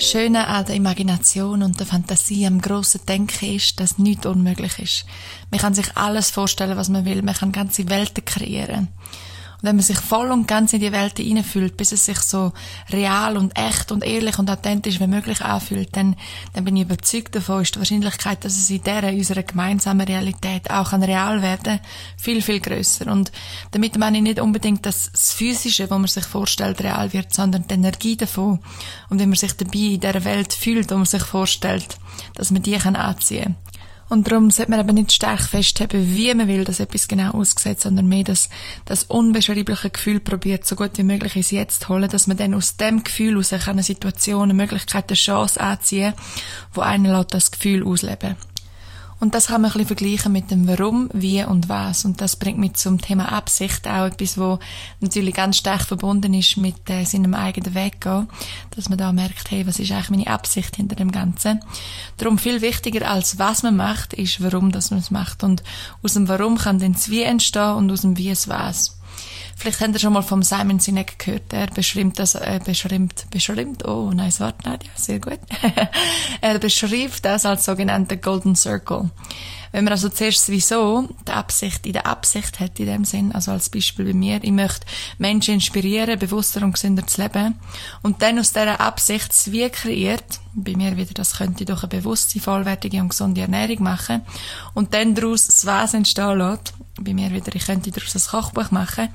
Schöne 0.01 0.47
an 0.47 0.65
der 0.65 0.77
Imagination 0.77 1.63
und 1.63 1.79
der 1.79 1.87
Fantasie 1.87 2.47
am 2.47 2.61
grossen 2.61 3.03
Denken 3.07 3.55
ist, 3.55 3.79
dass 3.79 3.99
nichts 3.99 4.25
unmöglich 4.25 4.79
ist. 4.79 5.05
Man 5.51 5.61
kann 5.61 5.75
sich 5.75 5.95
alles 5.95 6.31
vorstellen, 6.31 6.79
was 6.79 6.89
man 6.89 7.05
will. 7.05 7.23
Man 7.23 7.35
kann 7.35 7.53
ganze 7.53 7.89
Welten 7.91 8.25
kreieren. 8.25 8.89
Und 9.63 9.69
wenn 9.69 9.77
man 9.77 9.85
sich 9.85 9.99
voll 9.99 10.31
und 10.31 10.49
ganz 10.49 10.73
in 10.73 10.81
die 10.81 10.93
Welt 10.93 11.19
hineinfühlt, 11.19 11.77
bis 11.77 11.93
es 11.93 12.07
sich 12.07 12.19
so 12.21 12.53
real 12.91 13.37
und 13.37 13.57
echt 13.59 13.93
und 13.93 14.05
ehrlich 14.05 14.39
und 14.39 14.51
authentisch 14.51 15.01
wie 15.01 15.07
möglich 15.07 15.43
anfühlt, 15.43 15.95
dann, 15.97 16.17
dann 16.55 16.65
bin 16.65 16.77
ich 16.77 16.85
überzeugt 16.85 17.35
davon, 17.35 17.63
ist 17.63 17.75
die 17.75 17.79
Wahrscheinlichkeit, 17.79 18.45
dass 18.45 18.57
es 18.57 18.71
in 18.71 18.83
dieser, 18.83 19.09
unserer 19.09 19.43
gemeinsamen 19.43 20.07
Realität 20.07 20.71
auch 20.71 20.93
an 20.93 21.03
real 21.03 21.43
werden, 21.43 21.81
viel, 22.17 22.41
viel 22.43 22.61
grösser. 22.61 23.11
Und 23.11 23.33
damit 23.73 23.99
meine 23.99 24.19
ich 24.19 24.23
nicht 24.23 24.41
unbedingt 24.41 24.87
dass 24.87 25.11
das 25.13 25.33
Physische, 25.33 25.91
was 25.91 25.99
man 25.99 26.07
sich 26.07 26.25
vorstellt, 26.25 26.83
real 26.83 27.13
wird, 27.13 27.35
sondern 27.35 27.67
die 27.67 27.75
Energie 27.75 28.17
davon. 28.17 28.61
Und 29.09 29.19
wenn 29.19 29.29
man 29.29 29.37
sich 29.37 29.53
dabei 29.53 29.79
in 29.79 30.01
dieser 30.01 30.25
Welt 30.25 30.53
fühlt, 30.53 30.91
wo 30.91 30.97
man 30.97 31.05
sich 31.05 31.23
vorstellt, 31.23 31.99
dass 32.35 32.51
man 32.51 32.63
die 32.63 32.79
kann 32.79 32.97
anziehen 32.97 33.45
kann. 33.45 33.70
Und 34.11 34.31
darum 34.31 34.51
sollte 34.51 34.73
man 34.73 34.81
aber 34.81 34.93
nicht 34.93 35.13
stark 35.13 35.41
festhalten, 35.41 36.17
wie 36.17 36.35
man 36.35 36.49
will, 36.49 36.65
dass 36.65 36.81
etwas 36.81 37.07
genau 37.07 37.31
aussieht, 37.31 37.81
sondern 37.81 38.09
mehr 38.09 38.25
das, 38.25 38.51
das 38.85 39.05
unbeschreibliche 39.05 39.89
Gefühl 39.89 40.19
probiert, 40.19 40.67
so 40.67 40.75
gut 40.75 40.99
wie 40.99 41.05
möglich 41.05 41.37
ins 41.37 41.53
Jetzt 41.53 41.89
holen, 41.89 42.11
dass 42.11 42.27
man 42.27 42.37
dann 42.37 42.55
aus 42.55 42.77
dem 42.77 43.05
Gefühl 43.05 43.39
aus 43.39 43.53
eine 43.53 43.85
Situation, 43.85 44.43
eine 44.43 44.55
Möglichkeit, 44.55 45.09
eine 45.09 45.17
Chance 45.17 45.61
anziehen, 45.61 46.15
wo 46.75 46.81
einen 46.81 47.25
das 47.31 47.53
Gefühl 47.53 47.87
ausleben 47.87 48.37
und 49.21 49.35
das 49.35 49.49
kann 49.49 49.61
man 49.61 49.71
ein 49.71 49.73
bisschen 49.75 49.87
vergleichen 49.87 50.33
mit 50.33 50.51
dem 50.51 50.67
Warum, 50.67 51.11
Wie 51.13 51.45
und 51.45 51.69
Was. 51.69 52.07
Und 52.07 52.23
das 52.23 52.37
bringt 52.37 52.59
mich 52.59 52.75
zum 52.75 53.01
Thema 53.01 53.31
Absicht 53.31 53.87
auch 53.87 54.07
etwas, 54.07 54.39
wo 54.39 54.59
natürlich 55.01 55.35
ganz 55.35 55.59
stark 55.59 55.83
verbunden 55.83 56.33
ist 56.33 56.57
mit 56.57 56.89
äh, 56.89 57.05
seinem 57.05 57.35
eigenen 57.35 57.75
Weg. 57.75 58.01
Dass 58.01 58.89
man 58.89 58.97
da 58.97 59.13
merkt, 59.13 59.51
hey, 59.51 59.67
was 59.67 59.79
ist 59.79 59.93
eigentlich 59.93 60.11
meine 60.11 60.27
Absicht 60.29 60.77
hinter 60.77 60.97
dem 60.97 61.13
Ganzen? 61.13 61.61
Darum 62.17 62.39
viel 62.39 62.63
wichtiger 62.63 63.09
als 63.11 63.39
was 63.39 63.63
man 63.63 63.77
macht, 63.77 64.15
ist 64.15 64.43
warum, 64.43 64.73
dass 64.73 64.91
man 64.91 65.01
es 65.01 65.11
macht. 65.11 65.45
Und 65.45 65.63
aus 66.03 66.15
dem 66.15 66.27
Warum 66.29 66.57
kann 66.57 66.79
dann 66.79 66.95
das 66.95 67.11
Wie 67.11 67.23
entstehen 67.23 67.75
und 67.75 67.93
aus 67.93 68.01
dem 68.01 68.17
Wie 68.17 68.31
es 68.31 68.49
Was. 68.49 69.00
Vielleicht 69.61 69.83
habt 69.83 69.93
ihr 69.93 69.99
schon 69.99 70.15
mal 70.15 70.23
vom 70.23 70.43
Simon 70.43 70.79
Sinek 70.79 71.19
gehört. 71.19 71.53
Er 71.53 71.67
beschreibt 71.67 72.19
das, 72.19 72.35
äh, 72.35 72.61
beschreibt, 72.65 73.29
beschreibt, 73.29 73.87
oh, 73.87 74.11
nice 74.11 74.41
Wort, 74.41 74.65
Nadja, 74.65 74.91
sehr 74.95 75.21
gut. 75.21 75.39
er 76.41 76.59
beschreibt 76.59 77.23
das 77.27 77.45
als 77.45 77.67
sogenannte 77.67 78.17
Golden 78.17 78.57
Circle. 78.57 79.11
Wenn 79.73 79.85
man 79.85 79.93
also 79.93 80.09
zuerst 80.09 80.47
sowieso 80.47 81.09
die 81.27 81.33
Absicht 81.33 81.87
in 81.87 81.93
der 81.93 82.07
Absicht 82.07 82.59
hat 82.59 82.79
in 82.81 82.87
dem 82.87 83.05
Sinn, 83.05 83.33
also 83.33 83.53
als 83.53 83.69
Beispiel 83.69 84.07
bei 84.07 84.15
mir, 84.15 84.43
ich 84.43 84.51
möchte 84.51 84.87
Menschen 85.19 85.55
inspirieren, 85.55 86.19
bewusster 86.19 86.63
und 86.63 86.73
gesünder 86.73 87.07
zu 87.07 87.23
leben 87.23 87.55
und 88.03 88.23
dann 88.23 88.39
aus 88.39 88.53
dieser 88.53 88.81
Absicht 88.81 89.31
das 89.31 89.53
Wie 89.53 89.69
kreiert, 89.69 90.41
bei 90.53 90.75
mir 90.75 90.97
wieder, 90.97 91.15
das 91.15 91.39
könnte 91.39 91.63
ich 91.63 91.67
durch 91.67 91.85
eine 91.85 91.89
bewusste, 91.89 92.41
vollwertige 92.41 93.01
und 93.01 93.11
gesunde 93.11 93.43
Ernährung 93.43 93.85
machen 93.85 94.23
und 94.75 94.95
dann 94.95 95.15
daraus 95.15 95.47
das 95.47 95.65
Was 95.67 95.95
entstehen 95.95 96.39
lässt, 96.39 96.75
bei 97.01 97.15
mir 97.15 97.31
wieder, 97.31 97.55
ich 97.55 97.67
könnte 97.67 97.91
daraus 97.91 98.15
ein 98.15 98.31
Kochbuch 98.31 98.71
machen, 98.71 99.09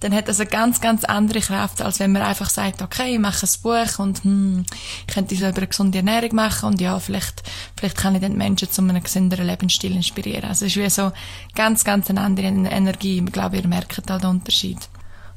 dann 0.00 0.14
hat 0.14 0.28
das 0.28 0.40
eine 0.40 0.50
ganz, 0.50 0.80
ganz 0.80 1.04
andere 1.04 1.40
Kraft, 1.40 1.80
als 1.80 2.00
wenn 2.00 2.12
man 2.12 2.22
einfach 2.22 2.50
sagt, 2.50 2.82
okay, 2.82 3.14
ich 3.14 3.18
mache 3.18 3.46
ein 3.46 3.62
Buch 3.62 3.98
und 3.98 4.24
hm, 4.24 4.66
ich 5.06 5.14
könnte 5.14 5.34
so 5.34 5.46
über 5.46 5.56
eine 5.56 5.66
gesunde 5.66 5.98
Ernährung 5.98 6.34
machen 6.34 6.66
und 6.66 6.80
ja, 6.80 6.98
vielleicht, 6.98 7.42
vielleicht 7.76 7.96
kann 7.96 8.14
ich 8.14 8.20
den 8.20 8.36
Menschen 8.36 8.70
zu 8.70 8.82
einem 8.82 9.02
gesünderen 9.02 9.46
Lebensstil 9.46 9.91
inspirieren. 9.96 10.44
Also 10.44 10.66
es 10.66 10.76
ist 10.76 10.82
wie 10.82 10.90
so 10.90 11.12
ganz, 11.54 11.84
ganz 11.84 12.10
eine 12.10 12.20
andere 12.20 12.46
Energie. 12.46 13.22
Ich 13.24 13.32
glaube, 13.32 13.56
ihr 13.56 13.66
merkt 13.66 14.02
da 14.06 14.18
den 14.18 14.30
Unterschied. 14.30 14.78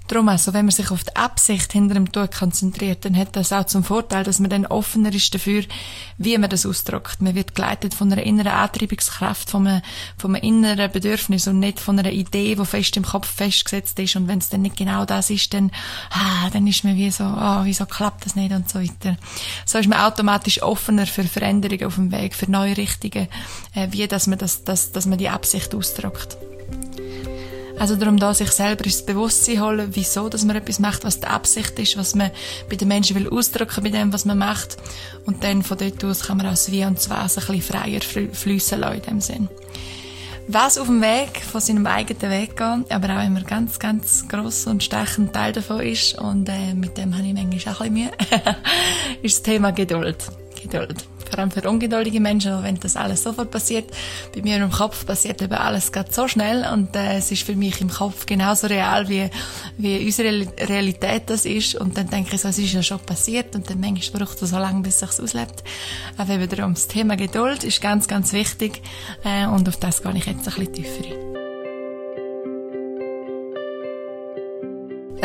Darum 0.07 0.29
also, 0.29 0.53
wenn 0.53 0.65
man 0.65 0.71
sich 0.71 0.91
auf 0.91 1.03
die 1.03 1.15
Absicht 1.15 1.71
hinter 1.71 1.95
dem 1.95 2.11
Tun 2.11 2.29
konzentriert, 2.29 3.05
dann 3.05 3.17
hat 3.17 3.35
das 3.35 3.51
auch 3.51 3.65
zum 3.65 3.83
Vorteil, 3.83 4.23
dass 4.23 4.39
man 4.39 4.51
dann 4.51 4.67
offener 4.67 5.11
ist 5.11 5.33
dafür, 5.33 5.63
wie 6.19 6.37
man 6.37 6.49
das 6.49 6.65
ausdrückt. 6.65 7.23
Man 7.23 7.33
wird 7.33 7.55
geleitet 7.55 7.95
von 7.95 8.11
einer 8.11 8.21
inneren 8.21 8.51
Antreibungskraft, 8.51 9.49
von 9.49 9.65
einem, 9.65 9.81
von 10.17 10.35
einem 10.35 10.43
inneren 10.43 10.91
Bedürfnis 10.91 11.47
und 11.47 11.59
nicht 11.59 11.79
von 11.79 11.97
einer 11.97 12.11
Idee, 12.11 12.55
die 12.55 12.65
fest 12.65 12.97
im 12.97 13.03
Kopf 13.03 13.27
festgesetzt 13.27 13.97
ist. 13.97 14.15
Und 14.15 14.27
wenn 14.27 14.37
es 14.37 14.49
dann 14.49 14.61
nicht 14.61 14.77
genau 14.77 15.05
das 15.05 15.31
ist, 15.31 15.53
dann, 15.55 15.71
ah, 16.11 16.51
dann 16.53 16.67
ist 16.67 16.83
man 16.83 16.95
wie 16.95 17.09
so, 17.09 17.23
ah, 17.23 17.61
oh, 17.61 17.65
wieso 17.65 17.87
klappt 17.87 18.27
das 18.27 18.35
nicht 18.35 18.53
und 18.53 18.69
so 18.69 18.79
weiter. 18.79 19.17
So 19.65 19.79
ist 19.79 19.89
man 19.89 19.99
automatisch 19.99 20.61
offener 20.61 21.07
für 21.07 21.23
Veränderungen 21.23 21.85
auf 21.85 21.95
dem 21.95 22.11
Weg, 22.11 22.35
für 22.35 22.49
neue 22.49 22.77
Richtungen, 22.77 23.27
äh, 23.73 23.87
wie 23.89 24.07
dass 24.07 24.27
man 24.27 24.37
das, 24.37 24.63
dass, 24.63 24.91
dass 24.91 25.07
man 25.07 25.17
die 25.17 25.29
Absicht 25.29 25.73
ausdrückt. 25.73 26.37
Also 27.77 27.95
darum 27.95 28.17
da 28.17 28.33
sich 28.33 28.51
selber 28.51 28.85
ins 28.85 29.01
Bewusstsein 29.01 29.61
holen, 29.61 29.89
wieso, 29.91 30.29
dass 30.29 30.45
man 30.45 30.55
etwas 30.55 30.79
macht, 30.79 31.03
was 31.03 31.19
die 31.19 31.27
Absicht 31.27 31.77
ist, 31.77 31.97
was 31.97 32.15
man 32.15 32.31
bei 32.69 32.75
den 32.75 32.87
Menschen 32.87 33.15
will 33.15 33.29
ausdrücken 33.29 33.83
bei 33.83 33.89
dem, 33.89 34.13
was 34.13 34.25
man 34.25 34.37
macht. 34.37 34.77
Und 35.25 35.43
dann 35.43 35.63
von 35.63 35.77
dort 35.77 36.03
aus 36.03 36.23
kann 36.23 36.37
man 36.37 36.47
auch 36.47 36.51
das 36.51 36.71
Wie 36.71 36.85
und 36.85 36.97
das 36.97 37.09
Was 37.09 37.37
ein 37.37 37.45
bisschen 37.45 37.61
freier 37.61 38.01
fließen 38.01 38.79
lassen 38.79 38.95
in 38.95 39.01
dem 39.01 39.21
Sinn. 39.21 39.49
Was 40.47 40.77
auf 40.77 40.85
dem 40.85 41.01
Weg 41.01 41.41
von 41.41 41.59
seinem 41.59 41.87
eigenen 41.87 42.31
Weg 42.31 42.55
gehen, 42.55 42.85
aber 42.89 43.17
auch 43.17 43.25
immer 43.25 43.41
ganz, 43.41 43.79
ganz 43.79 44.27
gross 44.27 44.67
und 44.67 44.83
ein 44.93 45.31
Teil 45.31 45.53
davon 45.53 45.81
ist, 45.81 46.19
und 46.19 46.47
äh, 46.49 46.75
mit 46.75 46.97
dem 46.97 47.17
habe 47.17 47.27
ich 47.27 47.33
manchmal 47.33 47.73
auch 47.73 47.81
ein 47.81 47.93
bisschen 47.93 48.09
Mühe, 48.09 48.11
ist 49.23 49.37
das 49.37 49.41
Thema 49.41 49.71
Geduld. 49.71 50.17
Geduld 50.67 51.05
vor 51.35 51.39
allem 51.39 51.51
für 51.51 51.67
ungeduldige 51.69 52.19
Menschen, 52.19 52.63
wenn 52.63 52.79
das 52.79 52.95
alles 52.95 53.23
sofort 53.23 53.51
passiert. 53.51 53.91
Bei 54.33 54.41
mir 54.41 54.57
im 54.57 54.71
Kopf 54.71 55.05
passiert 55.05 55.41
eben 55.41 55.53
alles 55.53 55.91
gerade 55.91 56.11
so 56.13 56.27
schnell 56.27 56.65
und 56.71 56.95
äh, 56.95 57.17
es 57.17 57.31
ist 57.31 57.43
für 57.43 57.55
mich 57.55 57.81
im 57.81 57.89
Kopf 57.89 58.25
genauso 58.25 58.67
real, 58.67 59.09
wie, 59.09 59.29
wie 59.77 60.05
unsere 60.05 60.47
Realität 60.67 61.23
das 61.27 61.45
ist. 61.45 61.75
Und 61.75 61.97
dann 61.97 62.09
denke 62.09 62.35
ich 62.35 62.41
so, 62.41 62.47
es 62.47 62.57
ist 62.57 62.73
ja 62.73 62.83
schon 62.83 62.99
passiert 62.99 63.55
und 63.55 63.69
dann 63.69 63.79
manchmal 63.79 64.23
braucht 64.23 64.41
es 64.41 64.49
so 64.49 64.57
lange, 64.57 64.81
bis 64.81 65.01
es 65.01 65.15
sich 65.15 65.23
auslebt. 65.23 65.63
Aber 66.17 66.33
eben 66.33 66.49
darum, 66.49 66.73
das 66.73 66.87
Thema 66.87 67.15
Geduld 67.17 67.63
ist 67.63 67.81
ganz, 67.81 68.07
ganz 68.07 68.33
wichtig 68.33 68.81
äh, 69.23 69.45
und 69.47 69.67
auf 69.67 69.77
das 69.77 70.01
gehe 70.01 70.15
ich 70.15 70.25
jetzt 70.25 70.47
ein 70.47 70.53
bisschen 70.55 70.73
tiefer 70.73 71.05
ein. 71.05 71.34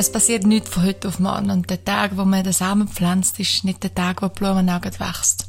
Es 0.00 0.10
passiert 0.10 0.46
nichts 0.46 0.70
von 0.70 0.84
heute 0.84 1.08
auf 1.08 1.18
morgen 1.18 1.50
und 1.50 1.68
der 1.68 1.84
Tag, 1.84 2.16
wo 2.16 2.24
man 2.24 2.42
den 2.42 2.54
Samen 2.54 2.88
pflanzt, 2.88 3.38
ist 3.38 3.64
nicht 3.64 3.82
der 3.82 3.94
Tag, 3.94 4.22
wo 4.22 4.28
die 4.28 4.34
Blumen 4.34 4.66
wächst. 4.66 5.46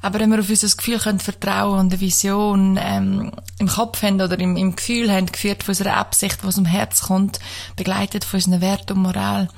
Aber 0.00 0.20
wenn 0.20 0.30
wir 0.30 0.38
auf 0.38 0.48
unser 0.48 0.76
Gefühl 0.76 1.00
können 1.00 1.18
vertrauen 1.18 1.80
und 1.80 1.92
eine 1.92 2.00
Vision 2.00 2.78
ähm, 2.80 3.32
im 3.58 3.66
Kopf 3.66 4.00
haben 4.04 4.20
oder 4.20 4.38
im, 4.38 4.56
im 4.56 4.76
Gefühl 4.76 5.10
haben, 5.10 5.26
geführt 5.26 5.64
von 5.64 5.72
unserer 5.72 5.96
Absicht, 5.96 6.40
die 6.40 6.46
aus 6.46 6.54
dem 6.54 6.64
Herz 6.64 7.02
kommt, 7.02 7.40
begleitet 7.74 8.22
von 8.22 8.38
unseren 8.38 8.60
Wert 8.60 8.88
und 8.92 9.02
Moral, 9.02 9.48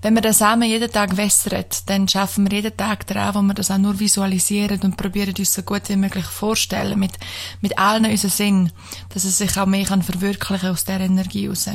wenn 0.00 0.14
wir 0.14 0.22
den 0.22 0.32
Samen 0.32 0.66
jeden 0.66 0.90
Tag 0.90 1.18
wässern, 1.18 1.66
dann 1.84 2.08
schaffen 2.08 2.50
wir 2.50 2.56
jeden 2.56 2.74
Tag 2.74 3.06
daran, 3.08 3.34
wo 3.34 3.42
wir 3.42 3.52
das 3.52 3.70
auch 3.70 3.76
nur 3.76 4.00
visualisieren 4.00 4.80
und 4.80 4.96
probieren 4.96 5.34
uns 5.38 5.52
so 5.52 5.60
gut 5.60 5.90
wie 5.90 5.96
möglich 5.96 6.24
vorstellen, 6.24 6.98
mit, 6.98 7.12
mit 7.60 7.78
allen 7.78 8.06
unseren 8.06 8.30
Sinnen, 8.30 8.72
dass 9.10 9.24
es 9.24 9.36
sich 9.36 9.54
auch 9.58 9.66
mehr 9.66 9.84
kann 9.84 10.02
verwirklichen 10.02 10.70
aus 10.70 10.86
der 10.86 11.00
Energie 11.00 11.48
raus. 11.48 11.68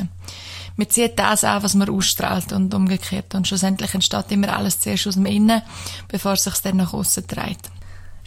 Wir 0.76 0.88
ziehen 0.88 1.10
das 1.16 1.44
an, 1.44 1.62
was 1.62 1.74
man 1.74 1.88
ausstrahlt 1.88 2.52
und 2.52 2.74
umgekehrt. 2.74 3.34
Und 3.34 3.48
schlussendlich 3.48 3.94
entsteht 3.94 4.30
immer 4.30 4.56
alles 4.56 4.80
zuerst 4.80 5.06
aus 5.06 5.14
dem 5.14 5.26
Innen, 5.26 5.62
bevor 6.08 6.32
es 6.32 6.44
sich 6.44 6.54
dann 6.58 6.76
nach 6.76 6.92
außen 6.92 7.26
trägt. 7.26 7.70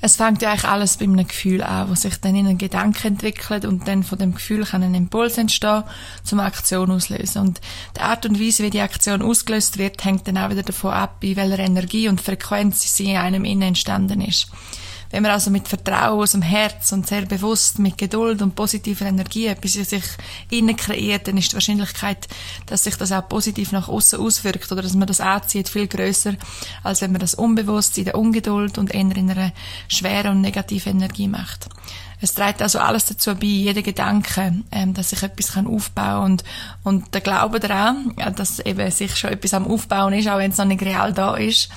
Es 0.01 0.15
fängt 0.15 0.41
ja 0.41 0.51
eigentlich 0.51 0.63
alles 0.63 0.97
bei 0.97 1.03
einem 1.03 1.27
Gefühl 1.27 1.62
an, 1.62 1.89
wo 1.89 1.95
sich 1.95 2.15
dann 2.21 2.35
in 2.35 2.47
einen 2.47 2.57
Gedanken 2.57 3.07
entwickelt 3.07 3.65
und 3.65 3.85
dann 3.88 4.03
von 4.03 4.17
dem 4.17 4.33
Gefühl 4.33 4.63
kann 4.63 4.81
ein 4.81 4.95
Impuls 4.95 5.38
entstehen, 5.38 5.83
zum 6.23 6.39
Aktion 6.39 6.89
auslösen. 6.89 7.41
Und 7.41 7.62
die 7.97 8.01
Art 8.01 8.25
und 8.25 8.39
Weise, 8.39 8.63
wie 8.63 8.69
die 8.69 8.79
Aktion 8.79 9.21
ausgelöst 9.21 9.77
wird, 9.77 10.03
hängt 10.05 10.25
dann 10.27 10.38
auch 10.38 10.49
wieder 10.49 10.63
davon 10.63 10.93
ab, 10.93 11.17
in 11.21 11.35
welcher 11.35 11.59
Energie 11.59 12.07
und 12.07 12.21
Frequenz 12.21 12.95
sie 12.95 13.12
in 13.12 13.17
einem 13.17 13.43
innen 13.43 13.69
entstanden 13.69 14.21
ist. 14.21 14.47
Wenn 15.12 15.24
man 15.24 15.32
also 15.32 15.50
mit 15.50 15.67
Vertrauen 15.67 16.19
aus 16.19 16.34
dem 16.34 16.41
Herz 16.41 16.91
und 16.91 17.08
sehr 17.08 17.26
bewusst 17.26 17.80
mit 17.80 17.98
Geduld 17.98 18.41
und 18.41 18.56
positiver 18.56 19.06
Energie 19.06 19.48
etwas 19.48 19.76
in 19.76 19.86
sich 19.86 20.04
innen 20.52 20.76
kreiert, 20.76 21.28
dann 21.28 21.38
ist 21.38 21.52
die 21.52 21.56
Wahrscheinlichkeit, 21.56 22.28
dass 22.67 22.84
sich 22.84 22.95
das 22.95 23.12
auch 23.12 23.28
positiv 23.28 23.72
nach 23.72 23.89
außen 23.89 24.19
auswirkt 24.19 24.72
oder 24.72 24.82
dass 24.84 24.93
man 24.93 25.08
das 25.08 25.22
anzieht, 25.22 25.69
viel 25.69 25.88
größer, 25.88 26.36
als 26.84 27.02
wenn 27.02 27.12
man 27.12 27.22
das 27.22 27.34
unbewusst 27.34 27.98
in 27.98 28.06
der 28.06 28.17
Ungeduld 28.17 28.78
und 28.78 28.93
eher 28.93 29.00
in 29.00 29.32
einer 29.32 29.52
schweren 29.88 30.38
und 30.38 30.41
negativen 30.41 30.98
Energie 30.98 31.28
macht. 31.28 31.69
Es 32.21 32.34
trägt 32.34 32.62
also 32.62 32.79
alles 32.79 33.05
dazu 33.05 33.34
bei, 33.36 33.45
jeder 33.45 33.82
Gedanke, 33.82 34.53
ähm, 34.71 34.93
dass 34.93 35.12
sich 35.12 35.23
etwas 35.23 35.53
kann 35.53 35.67
aufbauen 35.67 36.32
und, 36.32 36.43
und 36.84 37.13
der 37.13 37.21
Glaube 37.21 37.60
daran, 37.60 38.13
dass 38.36 38.60
eben 38.60 38.91
sich 38.91 39.15
schon 39.15 39.32
etwas 39.32 39.53
am 39.53 39.67
Aufbauen 39.67 40.13
ist, 40.13 40.27
auch 40.27 40.38
wenn 40.38 40.51
es 40.51 40.58
noch 40.58 40.65
nicht 40.65 40.82
real 40.82 41.13
da 41.13 41.36
ist, 41.36 41.69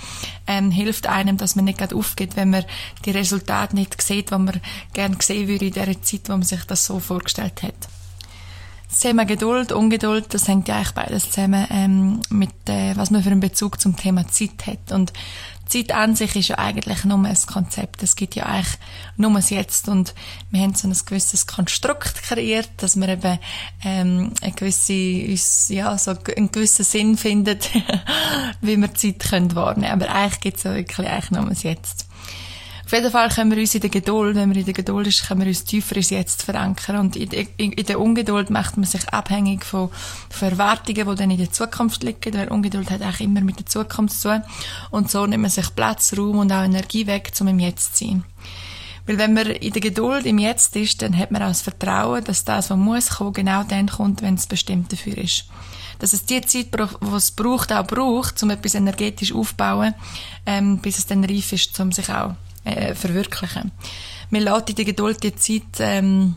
ähm, 0.46 0.70
hilft 0.70 1.06
einem, 1.06 1.36
dass 1.36 1.54
man 1.54 1.64
nicht 1.64 1.78
gerade 1.78 1.94
aufgeht, 1.94 2.36
wenn 2.36 2.50
man 2.50 2.64
die 3.04 3.12
Resultate 3.12 3.76
nicht 3.76 4.00
sieht, 4.02 4.30
die 4.30 4.38
man 4.38 4.60
gerne 4.92 5.16
sehen 5.20 5.48
würde 5.48 5.66
in 5.66 5.72
der 5.72 6.02
Zeit, 6.02 6.22
wo 6.28 6.32
man 6.32 6.42
sich 6.42 6.64
das 6.64 6.86
so 6.86 6.98
vorgestellt 6.98 7.62
hat. 7.62 8.01
Das 8.92 9.00
Thema 9.00 9.24
Geduld, 9.24 9.72
Ungeduld, 9.72 10.34
das 10.34 10.48
hängt 10.48 10.68
ja 10.68 10.76
eigentlich 10.76 10.92
beides 10.92 11.30
zusammen 11.30 11.66
ähm, 11.70 12.20
mit, 12.28 12.50
äh, 12.68 12.94
was 12.94 13.10
man 13.10 13.22
für 13.22 13.30
einen 13.30 13.40
Bezug 13.40 13.80
zum 13.80 13.96
Thema 13.96 14.28
Zeit 14.28 14.66
hat. 14.66 14.92
Und 14.92 15.14
Zeit 15.66 15.92
an 15.92 16.14
sich 16.14 16.36
ist 16.36 16.48
ja 16.48 16.58
eigentlich 16.58 17.02
nur 17.06 17.24
ein 17.24 17.38
Konzept. 17.50 18.02
Es 18.02 18.16
gibt 18.16 18.34
ja 18.34 18.44
eigentlich 18.44 18.78
nur 19.16 19.32
das 19.32 19.48
Jetzt. 19.48 19.88
Und 19.88 20.14
wir 20.50 20.60
haben 20.60 20.74
so 20.74 20.88
ein 20.88 20.96
gewisses 21.06 21.46
Konstrukt 21.46 22.22
kreiert, 22.22 22.68
dass 22.76 22.96
wir 22.96 23.08
eben 23.08 23.38
ähm, 23.82 24.34
eine 24.42 24.52
gewisse, 24.52 24.92
ja, 25.72 25.96
so 25.96 26.10
einen 26.10 26.52
gewissen 26.52 26.84
Sinn 26.84 27.16
findet, 27.16 27.70
wie 28.60 28.76
wir 28.76 28.94
Zeit 28.94 29.20
können 29.20 29.54
wahrnehmen. 29.54 30.02
Aber 30.02 30.14
eigentlich 30.14 30.40
gibt 30.40 30.58
es 30.58 30.64
ja 30.64 30.74
wirklich 30.74 31.08
eigentlich 31.08 31.30
nur 31.30 31.48
das 31.48 31.62
Jetzt. 31.62 32.08
Auf 32.92 32.98
jeden 32.98 33.10
Fall 33.10 33.30
können 33.30 33.50
wir 33.50 33.58
uns 33.58 33.74
in 33.74 33.80
der 33.80 33.88
Geduld, 33.88 34.36
wenn 34.36 34.50
wir 34.50 34.58
in 34.58 34.66
der 34.66 34.74
Geduld 34.74 35.06
ist, 35.06 35.26
können 35.26 35.40
wir 35.40 35.46
uns 35.46 35.64
tiefer 35.64 35.96
ins 35.96 36.10
Jetzt 36.10 36.42
verankern. 36.42 36.96
Und 36.96 37.16
in, 37.16 37.30
der, 37.30 37.46
in, 37.56 37.72
in 37.72 37.86
der 37.86 37.98
Ungeduld 37.98 38.50
macht 38.50 38.76
man 38.76 38.84
sich 38.84 39.08
abhängig 39.08 39.64
von, 39.64 39.88
von 40.28 40.50
Erwartungen, 40.50 41.08
die 41.08 41.14
dann 41.14 41.30
in 41.30 41.38
der 41.38 41.50
Zukunft 41.50 42.02
liegen, 42.02 42.34
weil 42.34 42.48
Ungeduld 42.48 42.90
hat 42.90 43.00
auch 43.00 43.18
immer 43.18 43.40
mit 43.40 43.58
der 43.58 43.64
Zukunft 43.64 44.20
zu 44.20 44.28
tun. 44.28 44.42
Und 44.90 45.10
so 45.10 45.24
nimmt 45.24 45.40
man 45.40 45.50
sich 45.50 45.74
Platz, 45.74 46.12
Raum 46.18 46.40
und 46.40 46.52
auch 46.52 46.64
Energie 46.64 47.06
weg, 47.06 47.32
um 47.40 47.48
im 47.48 47.60
Jetzt 47.60 47.96
zu 47.96 48.04
sein. 48.04 48.24
Weil 49.06 49.16
wenn 49.16 49.32
man 49.32 49.46
in 49.46 49.72
der 49.72 49.80
Geduld 49.80 50.26
im 50.26 50.36
Jetzt 50.36 50.76
ist, 50.76 51.00
dann 51.00 51.16
hat 51.16 51.30
man 51.30 51.42
auch 51.42 51.48
das 51.48 51.62
Vertrauen, 51.62 52.22
dass 52.24 52.44
das, 52.44 52.68
was 52.68 52.76
muss 52.76 53.08
kommen, 53.08 53.32
genau 53.32 53.62
dann 53.62 53.88
kommt, 53.88 54.20
wenn 54.20 54.34
es 54.34 54.46
bestimmt 54.46 54.92
dafür 54.92 55.16
ist. 55.16 55.46
Dass 55.98 56.12
es 56.12 56.26
die 56.26 56.42
Zeit, 56.42 56.74
die 56.74 56.82
es 57.16 57.30
braucht, 57.30 57.72
auch 57.72 57.86
braucht, 57.86 58.42
um 58.42 58.50
etwas 58.50 58.74
energetisch 58.74 59.32
aufzubauen, 59.32 59.94
ähm, 60.44 60.76
bis 60.76 60.98
es 60.98 61.06
dann 61.06 61.24
reif 61.24 61.54
ist, 61.54 61.80
um 61.80 61.90
sich 61.90 62.10
auch 62.10 62.34
äh, 62.64 62.94
verwirklichen. 62.94 63.72
Man 64.30 64.42
lässt 64.42 64.70
in 64.70 64.76
der 64.76 64.84
Geduld 64.84 65.22
die 65.22 65.34
Zeit, 65.34 65.80
ähm, 65.80 66.36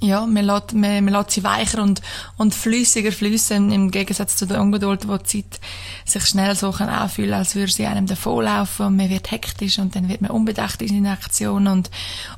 ja, 0.00 0.26
man 0.26 0.44
lässt, 0.44 0.72
man, 0.74 1.04
man 1.04 1.14
lässt 1.14 1.30
sie 1.30 1.44
weicher 1.44 1.80
und, 1.80 2.02
und 2.36 2.54
flüssiger 2.54 3.12
fließen 3.12 3.70
im 3.70 3.90
Gegensatz 3.92 4.36
zu 4.36 4.46
der 4.46 4.60
Ungeduld, 4.60 5.06
wo 5.06 5.16
die 5.16 5.24
Zeit 5.24 5.60
sich 6.04 6.26
schnell 6.26 6.56
so 6.56 6.72
kann 6.72 6.88
anfühlen, 6.88 7.34
als 7.34 7.54
würde 7.54 7.72
sie 7.72 7.86
einem 7.86 8.06
davonlaufen 8.06 8.86
und 8.86 8.96
man 8.96 9.10
wird 9.10 9.30
hektisch 9.30 9.78
und 9.78 9.94
dann 9.94 10.08
wird 10.08 10.20
man 10.20 10.32
unbedacht 10.32 10.82
in 10.82 10.88
seine 10.88 11.12
Aktion 11.12 11.68
und 11.68 11.90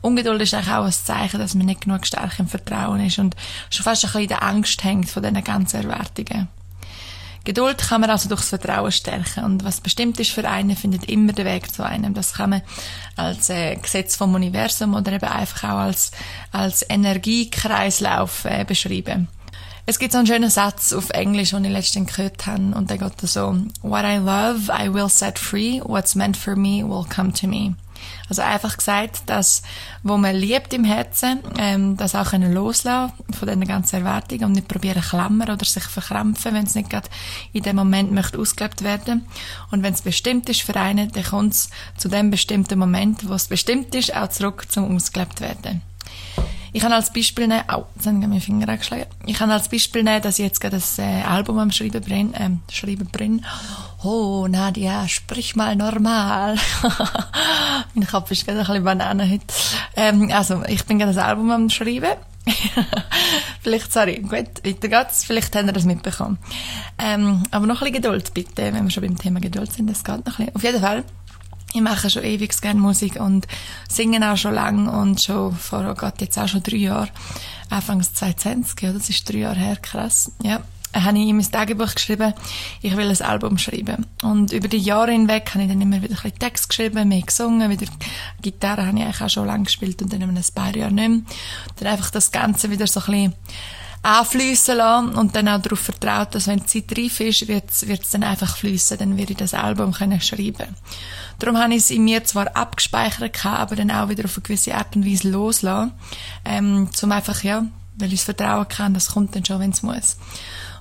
Ungeduld 0.03 0.42
ist 0.42 0.53
eigentlich 0.53 0.74
auch 0.74 0.85
ein 0.85 0.92
Zeichen, 0.92 1.40
dass 1.40 1.55
man 1.55 1.66
nicht 1.66 1.83
genug 1.83 2.07
stark 2.07 2.38
im 2.38 2.48
Vertrauen 2.48 3.00
ist 3.00 3.18
und 3.18 3.35
schon 3.70 3.85
fast 3.85 4.05
ein 4.05 4.09
bisschen 4.09 4.22
in 4.22 4.29
der 4.29 4.42
Angst 4.42 4.85
hängt 4.85 5.09
von 5.09 5.22
diesen 5.22 5.42
ganzen 5.42 5.83
Erwartungen. 5.83 6.48
Geduld 7.44 7.78
kann 7.78 8.00
man 8.00 8.11
also 8.11 8.28
durchs 8.28 8.48
Vertrauen 8.48 8.90
stärken. 8.90 9.44
Und 9.44 9.64
was 9.64 9.80
bestimmt 9.80 10.18
ist 10.18 10.30
für 10.30 10.48
einen, 10.48 10.76
findet 10.76 11.04
immer 11.04 11.33
den 11.33 11.44
Weg 11.44 11.72
zu 11.72 11.85
einem. 11.85 12.14
Das 12.14 12.35
kann 12.35 12.50
man 12.50 12.62
als 13.16 13.50
äh, 13.50 13.76
Gesetz 13.76 14.16
vom 14.16 14.35
Universum 14.35 14.94
oder 14.94 15.12
eben 15.12 15.26
einfach 15.26 15.64
auch 15.64 15.78
als, 15.78 16.11
als 16.52 16.85
Energiekreislauf 16.88 18.46
äh, 18.46 18.64
beschreiben. 18.64 19.28
Es 19.87 19.98
gibt 19.98 20.12
so 20.12 20.18
einen 20.18 20.26
schönen 20.26 20.48
Satz 20.48 20.94
auf 20.94 21.11
Englisch, 21.11 21.50
den 21.50 21.66
ich 21.66 21.70
letztens 21.70 22.16
gehört 22.16 22.46
habe, 22.46 22.74
und 22.74 22.88
der 22.88 22.96
geht 22.96 23.20
so, 23.20 23.54
What 23.83 24.04
I 24.04 24.16
love, 24.16 24.72
I 24.72 24.92
will 24.92 25.11
set 25.11 25.38
free. 25.38 25.83
What's 25.85 26.14
meant 26.14 26.38
for 26.38 26.57
me 26.57 26.83
will 26.83 27.04
come 27.04 27.35
to 27.35 27.46
me. 27.46 27.74
Also 28.28 28.42
einfach 28.42 28.76
gesagt, 28.76 29.22
dass, 29.26 29.62
wo 30.02 30.16
man 30.16 30.34
liebt 30.34 30.72
im 30.72 30.84
Herzen, 30.84 31.40
ähm, 31.58 31.96
das 31.96 32.14
auch 32.14 32.30
können 32.30 32.52
loslassen 32.52 33.12
von 33.32 33.48
diesen 33.48 33.66
ganzen 33.66 33.96
Erwartungen 33.96 34.44
und 34.44 34.52
nicht 34.52 34.68
probieren 34.68 35.02
klammern 35.02 35.50
oder 35.50 35.64
sich 35.64 35.84
verkrampfen, 35.84 36.54
wenn 36.54 36.64
es 36.64 36.74
nicht 36.74 36.90
gerade 36.90 37.08
in 37.52 37.62
dem 37.62 37.76
Moment 37.76 38.12
möchte 38.12 38.38
ausgelebt 38.38 38.82
werden. 38.82 39.26
Und 39.70 39.82
wenn 39.82 39.94
es 39.94 40.02
bestimmt 40.02 40.48
ist 40.48 40.62
für 40.62 40.76
einen, 40.76 41.10
dann 41.12 41.24
kommt 41.24 41.52
es 41.54 41.70
zu 41.96 42.08
dem 42.08 42.30
bestimmten 42.30 42.78
Moment, 42.78 43.28
wo 43.28 43.34
es 43.34 43.48
bestimmt 43.48 43.94
ist, 43.94 44.14
auch 44.14 44.28
zurück 44.28 44.70
zum 44.70 44.94
ausgelebt 44.94 45.40
werden. 45.40 45.82
Ich 46.74 46.82
kann 46.82 46.92
als 46.92 47.12
Beispiel 47.12 47.46
nehmen, 47.46 47.62
au, 47.68 47.87
jetzt 47.94 48.04
habe 48.08 48.18
ich 48.18 48.26
meinen 48.26 48.40
Finger 48.40 48.68
angeschlagen. 48.68 49.06
Ich 49.26 49.37
kann 49.38 49.48
als 49.48 49.68
Beispiel 49.68 50.02
nehmen, 50.02 50.20
dass 50.20 50.40
ich 50.40 50.44
jetzt 50.44 50.60
gerade 50.60 50.74
das 50.74 50.98
äh, 50.98 51.22
Album 51.22 51.60
am 51.60 51.70
Schreiben 51.70 52.02
bin, 52.02 52.34
ähm, 52.37 52.62
Schreiben 52.68 53.06
bin. 53.16 53.44
Oh, 54.02 54.48
Nadia, 54.48 55.06
sprich 55.06 55.54
mal 55.54 55.76
normal. 55.76 56.56
mein 57.94 58.08
Kopf 58.08 58.32
ist 58.32 58.44
gerade 58.44 58.58
ein 58.58 58.66
bisschen 58.66 58.82
Banane 58.82 59.30
heute. 59.30 59.44
Ähm, 59.94 60.28
also, 60.32 60.64
ich 60.66 60.84
bin 60.84 60.98
gerade 60.98 61.14
das 61.14 61.24
Album 61.24 61.48
am 61.52 61.70
Schreiben. 61.70 62.18
vielleicht, 63.62 63.92
sorry, 63.92 64.18
gut, 64.18 64.64
weiter 64.64 64.88
geht's. 64.88 65.22
Vielleicht 65.22 65.54
habt 65.54 65.66
ihr 65.66 65.72
das 65.72 65.84
mitbekommen. 65.84 66.38
Ähm, 66.98 67.44
aber 67.52 67.68
noch 67.68 67.82
ein 67.82 67.92
bisschen 67.92 68.02
Geduld, 68.02 68.34
bitte, 68.34 68.72
wenn 68.72 68.82
wir 68.82 68.90
schon 68.90 69.04
beim 69.04 69.16
Thema 69.16 69.38
Geduld 69.38 69.72
sind. 69.72 69.88
Das 69.88 70.02
geht 70.02 70.26
noch 70.26 70.40
ein 70.40 70.46
bisschen. 70.46 70.56
Auf 70.56 70.62
jeden 70.64 70.80
Fall 70.80 71.04
ich 71.74 71.80
mache 71.80 72.08
schon 72.08 72.22
ewig 72.22 72.58
gerne 72.60 72.80
Musik 72.80 73.16
und 73.20 73.48
singe 73.88 74.30
auch 74.30 74.37
schon 74.37 74.54
lang 74.54 74.88
und 74.88 75.20
schon 75.20 75.54
vor, 75.56 75.84
oh 75.90 75.94
Gott, 75.94 76.20
jetzt 76.20 76.38
auch 76.38 76.46
schon 76.46 76.62
drei 76.62 76.76
Jahre. 76.76 77.08
Anfangs 77.68 78.14
2020, 78.14 78.80
ja, 78.80 78.92
das 78.92 79.10
ist 79.10 79.28
drei 79.28 79.38
Jahre 79.38 79.58
her, 79.58 79.76
krass, 79.76 80.30
ja. 80.42 80.60
Habe 80.94 81.18
ich 81.18 81.26
in 81.26 81.37
mein 81.37 81.50
Tagebuch 81.50 81.92
geschrieben, 81.92 82.32
ich 82.80 82.96
will 82.96 83.10
ein 83.10 83.22
Album 83.22 83.58
schreiben. 83.58 84.06
Und 84.22 84.52
über 84.52 84.68
die 84.68 84.78
Jahre 84.78 85.10
hinweg 85.10 85.50
habe 85.52 85.64
ich 85.64 85.68
dann 85.68 85.80
immer 85.80 85.96
wieder 85.96 86.14
ein 86.14 86.22
bisschen 86.22 86.38
Text 86.38 86.68
geschrieben, 86.68 87.08
mehr 87.08 87.22
gesungen, 87.22 87.68
wieder 87.68 87.90
Gitarre 88.40 88.87
habe 88.87 88.96
ich 88.98 89.04
eigentlich 89.04 89.20
auch 89.20 89.28
schon 89.28 89.46
lange 89.48 89.64
gespielt 89.64 90.00
und 90.00 90.12
dann 90.12 90.22
ein 90.22 90.44
paar 90.54 90.76
Jahre 90.76 90.92
nicht 90.92 91.08
mehr. 91.08 91.20
Dann 91.80 91.88
einfach 91.88 92.10
das 92.10 92.30
Ganze 92.30 92.70
wieder 92.70 92.87
so 92.87 93.00
ein 93.00 93.06
bisschen 93.06 93.34
anfließen 94.04 94.76
lassen 94.76 95.14
und 95.14 95.34
dann 95.34 95.48
auch 95.48 95.60
darauf 95.60 95.80
vertraut, 95.80 96.34
dass 96.34 96.46
wenn 96.46 96.60
die 96.60 96.66
Zeit 96.66 96.96
reif 96.96 97.20
ist, 97.20 97.48
wird 97.48 97.70
es 97.70 98.10
dann 98.10 98.22
einfach 98.22 98.56
fließen, 98.56 98.98
dann 98.98 99.16
werde 99.16 99.32
ich 99.32 99.38
das 99.38 99.54
Album 99.54 99.92
können 99.92 100.20
schreiben. 100.20 100.76
Darum 101.38 101.59
habe 101.59 101.75
ich 101.75 101.81
es 101.81 101.90
in 101.90 102.05
mir 102.05 102.25
zwar 102.25 102.57
abgespeichert, 102.57 103.44
aber 103.44 103.77
dann 103.77 103.90
auch 103.90 104.09
wieder 104.09 104.25
auf 104.25 104.37
eine 104.37 104.42
gewisse 104.42 104.75
Art 104.75 104.97
und 104.97 105.07
Weise 105.07 105.31
loslassen, 105.31 105.92
ähm, 106.44 106.88
zum 106.92 107.12
einfach, 107.12 107.42
ja, 107.42 107.64
weil 107.97 108.12
ich 108.12 108.25
das 108.25 108.37
Vertrauen 108.37 108.68
kann, 108.68 108.94
das 108.94 109.12
kommt 109.12 109.35
dann 109.35 109.44
schon, 109.44 109.61
wenn 109.61 109.70
es 109.70 109.83
muss. 109.83 110.16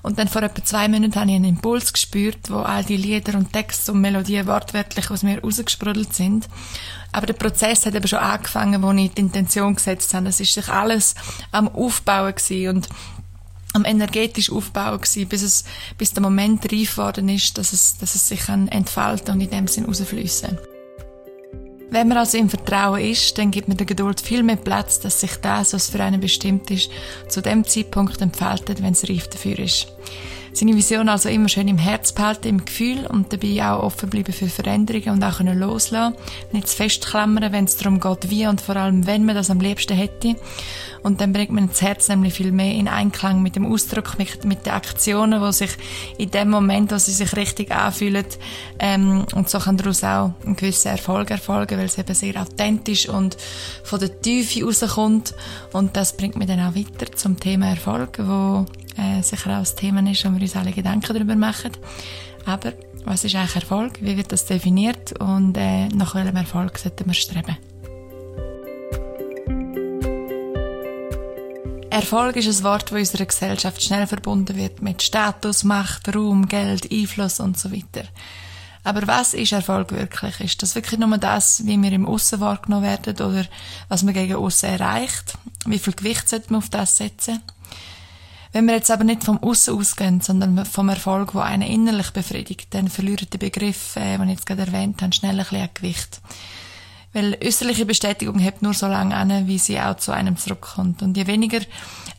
Und 0.04 0.18
dann 0.18 0.28
vor 0.28 0.42
etwa 0.42 0.62
zwei 0.62 0.86
Minuten 0.86 1.14
habe 1.18 1.30
ich 1.30 1.36
einen 1.36 1.46
Impuls 1.46 1.90
gespürt, 1.90 2.50
wo 2.50 2.58
all 2.58 2.84
die 2.84 2.98
Lieder 2.98 3.38
und 3.38 3.54
Texte 3.54 3.90
und 3.90 4.02
Melodien 4.02 4.46
wortwörtlich 4.46 5.10
aus 5.10 5.22
mir 5.22 5.40
rausgesprudelt 5.40 6.12
sind. 6.12 6.46
Aber 7.10 7.26
der 7.26 7.32
Prozess 7.32 7.86
hat 7.86 7.94
eben 7.94 8.06
schon 8.06 8.18
angefangen, 8.18 8.82
wo 8.82 8.92
ich 8.92 9.12
die 9.12 9.22
Intention 9.22 9.76
gesetzt 9.76 10.12
habe. 10.12 10.28
Es 10.28 10.40
ist 10.40 10.52
sich 10.52 10.68
alles 10.68 11.14
am 11.52 11.68
Aufbauen 11.68 12.34
gewesen 12.34 12.76
und 12.76 12.88
am 13.74 13.84
energetisch 13.84 14.50
aufbauen 14.50 15.00
gewesen, 15.00 15.28
bis 15.28 15.42
es, 15.42 15.64
bis 15.98 16.12
der 16.12 16.22
Moment 16.22 16.72
reif 16.72 16.92
geworden 16.92 17.28
ist, 17.28 17.58
dass 17.58 17.72
es, 17.72 17.98
dass 17.98 18.14
es 18.14 18.28
sich 18.28 18.40
kann 18.40 18.68
entfalten 18.68 19.34
und 19.34 19.40
in 19.40 19.50
dem 19.50 19.66
Sinn 19.66 19.84
rausfließen. 19.84 20.58
Wenn 21.90 22.08
man 22.08 22.18
also 22.18 22.38
im 22.38 22.48
Vertrauen 22.48 23.00
ist, 23.00 23.36
dann 23.36 23.50
gibt 23.50 23.68
man 23.68 23.76
der 23.76 23.86
Geduld 23.86 24.20
viel 24.20 24.42
mehr 24.42 24.56
Platz, 24.56 25.00
dass 25.00 25.20
sich 25.20 25.36
das, 25.36 25.74
was 25.74 25.90
für 25.90 26.02
einen 26.02 26.20
bestimmt 26.20 26.70
ist, 26.70 26.90
zu 27.28 27.40
dem 27.40 27.64
Zeitpunkt 27.64 28.20
entfaltet, 28.20 28.82
wenn 28.82 28.94
es 28.94 29.08
reif 29.08 29.28
dafür 29.28 29.58
ist. 29.58 29.88
Seine 30.56 30.76
Vision 30.76 31.08
also 31.08 31.28
immer 31.28 31.48
schön 31.48 31.66
im 31.66 31.78
Herz 31.78 32.12
behalten, 32.12 32.46
im 32.46 32.64
Gefühl 32.64 33.06
und 33.08 33.32
dabei 33.32 33.68
auch 33.68 33.82
offen 33.82 34.08
bleiben 34.08 34.32
für 34.32 34.46
Veränderungen 34.48 35.10
und 35.10 35.24
auch 35.24 35.38
können 35.38 35.58
loslassen. 35.58 36.14
Nicht 36.52 36.68
zu 36.68 36.76
festklammern, 36.76 37.52
wenn 37.52 37.64
es 37.64 37.76
darum 37.76 37.98
geht, 37.98 38.30
wie 38.30 38.46
und 38.46 38.60
vor 38.60 38.76
allem, 38.76 39.04
wenn 39.04 39.24
man 39.24 39.34
das 39.34 39.50
am 39.50 39.58
liebsten 39.58 39.96
hätte. 39.96 40.36
Und 41.02 41.20
dann 41.20 41.32
bringt 41.32 41.50
man 41.50 41.68
das 41.68 41.82
Herz 41.82 42.08
nämlich 42.08 42.34
viel 42.34 42.52
mehr 42.52 42.72
in 42.72 42.86
Einklang 42.86 43.42
mit 43.42 43.56
dem 43.56 43.66
Ausdruck, 43.66 44.16
mit, 44.16 44.44
mit 44.44 44.64
den 44.64 44.74
Aktionen, 44.74 45.40
wo 45.40 45.50
sich 45.50 45.70
in 46.18 46.30
dem 46.30 46.50
Moment, 46.50 46.92
wo 46.92 46.98
sie 46.98 47.10
sich 47.10 47.34
richtig 47.34 47.72
anfühlen, 47.72 48.24
ähm, 48.78 49.26
und 49.34 49.50
so 49.50 49.58
kann 49.58 49.76
daraus 49.76 50.04
auch 50.04 50.34
ein 50.46 50.54
gewisser 50.54 50.90
Erfolg 50.90 51.32
erfolgen, 51.32 51.78
weil 51.78 51.86
es 51.86 51.98
eben 51.98 52.14
sehr 52.14 52.40
authentisch 52.40 53.08
und 53.08 53.36
von 53.82 53.98
der 53.98 54.20
Tiefe 54.22 54.64
rauskommt. 54.64 55.34
Und 55.72 55.96
das 55.96 56.16
bringt 56.16 56.36
mich 56.36 56.46
dann 56.46 56.60
auch 56.60 56.76
weiter 56.76 57.10
zum 57.12 57.40
Thema 57.40 57.70
Erfolg, 57.70 58.18
wo 58.22 58.64
äh, 58.96 59.22
sicher 59.22 59.54
auch 59.54 59.60
das 59.60 59.74
Thema 59.74 60.08
ist, 60.10 60.24
wo 60.24 60.32
wir 60.32 60.40
uns 60.40 60.56
alle 60.56 60.72
Gedanken 60.72 61.14
darüber 61.14 61.36
machen. 61.36 61.72
Aber 62.46 62.72
was 63.04 63.24
ist 63.24 63.34
eigentlich 63.34 63.56
Erfolg? 63.56 64.00
Wie 64.00 64.16
wird 64.16 64.32
das 64.32 64.46
definiert? 64.46 65.18
Und 65.20 65.56
äh, 65.56 65.88
nach 65.88 66.14
welchem 66.14 66.36
Erfolg 66.36 66.78
sollten 66.78 67.06
wir 67.06 67.14
streben? 67.14 67.56
Erfolg 71.90 72.34
ist 72.34 72.48
ein 72.48 72.64
Wort, 72.64 72.90
das 72.90 72.90
in 72.90 72.98
unserer 72.98 73.26
Gesellschaft 73.26 73.82
schnell 73.82 74.06
verbunden 74.08 74.56
wird 74.56 74.82
mit 74.82 75.00
Status, 75.00 75.62
Macht, 75.62 76.12
Ruhm, 76.14 76.48
Geld, 76.48 76.90
Einfluss 76.90 77.38
und 77.38 77.56
so 77.56 77.70
weiter. 77.70 78.04
Aber 78.82 79.06
was 79.06 79.32
ist 79.32 79.52
Erfolg 79.52 79.92
wirklich? 79.92 80.40
Ist 80.40 80.62
das 80.62 80.74
wirklich 80.74 80.98
nur 80.98 81.16
das, 81.18 81.64
wie 81.66 81.80
wir 81.80 81.92
im 81.92 82.06
Aussen 82.06 82.40
wahrgenommen 82.40 82.84
werden 82.84 83.14
oder 83.14 83.46
was 83.88 84.02
man 84.02 84.12
gegen 84.12 84.34
Aussen 84.34 84.70
erreicht? 84.70 85.38
Wie 85.66 85.78
viel 85.78 85.94
Gewicht 85.94 86.28
sollte 86.28 86.52
man 86.52 86.58
auf 86.58 86.68
das 86.68 86.96
setzen? 86.96 87.40
Wenn 88.54 88.66
wir 88.66 88.74
jetzt 88.74 88.92
aber 88.92 89.02
nicht 89.02 89.24
vom 89.24 89.42
Aussen 89.42 89.74
ausgehen, 89.76 90.20
sondern 90.20 90.64
vom 90.64 90.88
Erfolg, 90.88 91.34
wo 91.34 91.40
einen 91.40 91.68
innerlich 91.68 92.12
befriedigt, 92.12 92.72
dann 92.72 92.86
verlieren 92.86 93.26
die 93.32 93.36
Begriffe, 93.36 93.98
äh, 93.98 94.16
die 94.16 94.22
ich 94.22 94.30
jetzt 94.30 94.46
gerade 94.46 94.62
erwähnt 94.62 95.02
habe, 95.02 95.12
schnell 95.12 95.40
ein 95.40 95.44
bisschen 95.44 95.70
Gewicht. 95.74 96.20
Weil 97.12 97.36
äußerliche 97.44 97.84
Bestätigung 97.84 98.38
hebt 98.38 98.62
nur 98.62 98.72
so 98.72 98.86
lange 98.86 99.16
an, 99.16 99.48
wie 99.48 99.58
sie 99.58 99.80
auch 99.80 99.96
zu 99.96 100.12
einem 100.12 100.36
zurückkommt. 100.36 101.02
Und 101.02 101.16
je 101.16 101.26
weniger 101.26 101.58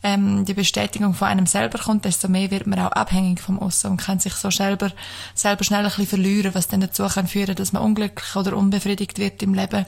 ähm, 0.06 0.45
die 0.45 0.53
Bestätigung 0.53 1.16
von 1.16 1.28
einem 1.28 1.47
selber 1.47 1.80
kommt, 1.80 2.06
desto 2.06 2.28
mehr 2.28 2.51
wird 2.51 2.68
man 2.68 2.80
auch 2.80 2.91
abhängig 2.91 3.41
vom 3.41 3.60
Aussen 3.60 3.91
und 3.91 3.97
kann 3.97 4.20
sich 4.20 4.34
so 4.34 4.51
selber, 4.51 4.91
selber 5.34 5.64
schnell 5.64 5.80
ein 5.80 5.86
bisschen 5.88 6.06
verlieren, 6.06 6.53
was 6.53 6.68
dann 6.68 6.82
dazu 6.82 7.08
kann 7.08 7.28
führen, 7.28 7.56
dass 7.56 7.74
man 7.74 7.82
unglücklich 7.82 8.36
oder 8.36 8.56
unbefriedigt 8.56 9.18
wird 9.18 9.41
im 9.41 9.56
Leben, 9.56 9.88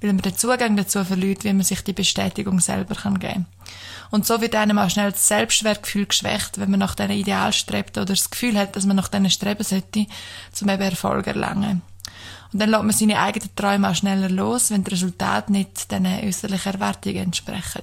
weil 0.00 0.12
man 0.12 0.22
den 0.22 0.36
Zugang 0.36 0.76
dazu 0.76 1.04
verliert, 1.04 1.42
wie 1.42 1.52
man 1.52 1.64
sich 1.64 1.82
die 1.82 1.92
Bestätigung 1.92 2.60
selber 2.60 2.94
kann 2.94 3.18
geben. 3.18 3.46
Und 4.12 4.24
so 4.24 4.40
wird 4.40 4.54
einem 4.54 4.78
auch 4.78 4.88
schnell 4.88 5.10
das 5.10 5.26
Selbstwertgefühl 5.26 6.06
geschwächt, 6.06 6.60
wenn 6.60 6.70
man 6.70 6.78
nach 6.78 6.94
diesem 6.94 7.10
Ideal 7.10 7.52
strebt 7.52 7.98
oder 7.98 8.06
das 8.06 8.30
Gefühl 8.30 8.56
hat, 8.56 8.76
dass 8.76 8.86
man 8.86 8.94
nach 8.94 9.08
diesen 9.08 9.30
streben 9.30 9.64
sollte, 9.64 10.06
um 10.62 10.68
eben 10.68 10.82
Erfolg 10.82 11.26
erlangen. 11.26 11.82
Und 12.52 12.60
dann 12.60 12.70
lässt 12.70 12.84
man 12.84 12.92
seine 12.92 13.18
eigenen 13.18 13.54
Träume 13.56 13.90
auch 13.90 13.96
schneller 13.96 14.28
los, 14.28 14.70
wenn 14.70 14.84
die 14.84 14.92
Resultate 14.92 15.50
nicht 15.50 15.90
diesen 15.90 16.06
äußerlichen 16.06 16.74
Erwartungen 16.74 17.16
entsprechen. 17.16 17.82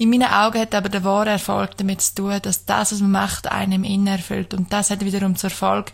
In 0.00 0.10
meinen 0.10 0.30
Augen 0.30 0.60
hat 0.60 0.76
aber 0.76 0.88
der 0.88 1.02
wahre 1.02 1.30
Erfolg 1.30 1.76
damit 1.76 2.00
zu 2.00 2.14
tun, 2.14 2.38
dass 2.40 2.64
das, 2.64 2.92
was 2.92 3.00
man 3.00 3.10
macht, 3.10 3.48
einem 3.48 3.82
innen 3.82 4.06
erfüllt. 4.06 4.54
Und 4.54 4.72
das 4.72 4.90
hat 4.90 5.04
wiederum 5.04 5.34
zur 5.34 5.50
Folge, 5.50 5.90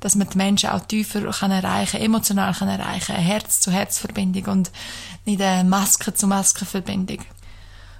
dass 0.00 0.16
man 0.16 0.28
die 0.28 0.36
Menschen 0.36 0.70
auch 0.70 0.84
tiefer 0.84 1.20
kann 1.30 1.52
erreichen, 1.52 2.00
emotional 2.00 2.52
kann 2.52 2.68
erreichen, 2.68 3.12
eine 3.12 3.22
Herz-zu-Herz-Verbindung 3.22 4.46
und 4.46 4.72
nicht 5.24 5.40
eine 5.40 5.68
Maske-zu-Maske-Verbindung. 5.68 7.18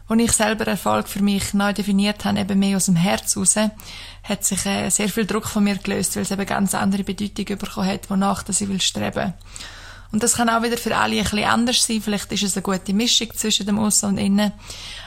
Als 0.09 0.21
ich 0.21 0.33
selber 0.33 0.67
Erfolg 0.67 1.09
für 1.09 1.23
mich 1.23 1.55
neu 1.55 1.73
definiert 1.73 2.25
habe, 2.25 2.41
eben 2.41 2.59
mehr 2.59 2.77
aus 2.77 2.87
dem 2.87 2.97
Herz 2.97 3.37
raus, 3.37 3.55
hat 3.57 4.45
sich 4.45 4.67
äh, 4.67 4.91
sehr 4.91 5.09
viel 5.09 5.25
Druck 5.25 5.47
von 5.47 5.63
mir 5.63 5.77
gelöst, 5.77 6.17
weil 6.17 6.25
es 6.25 6.33
eben 6.33 6.45
ganz 6.47 6.75
andere 6.75 7.05
Bedeutung 7.05 7.57
bekommen 7.57 7.89
hat, 7.89 8.11
wonach 8.11 8.43
ich 8.49 8.69
will 8.69 8.81
streben. 8.81 9.35
Und 10.15 10.23
das 10.23 10.35
kann 10.35 10.49
auch 10.49 10.63
wieder 10.63 10.79
für 10.79 10.97
alle 10.97 11.17
ein 11.17 11.25
bisschen 11.25 11.43
anders 11.43 11.85
sein. 11.85 12.01
Vielleicht 12.01 12.31
ist 12.31 12.45
es 12.45 12.57
eine 12.57 12.63
gute 12.63 12.95
Mischung 12.95 13.31
zwischen 13.35 13.67
dem 13.67 13.81
Aussen 13.81 14.11
und 14.11 14.19
Innen. 14.19 14.53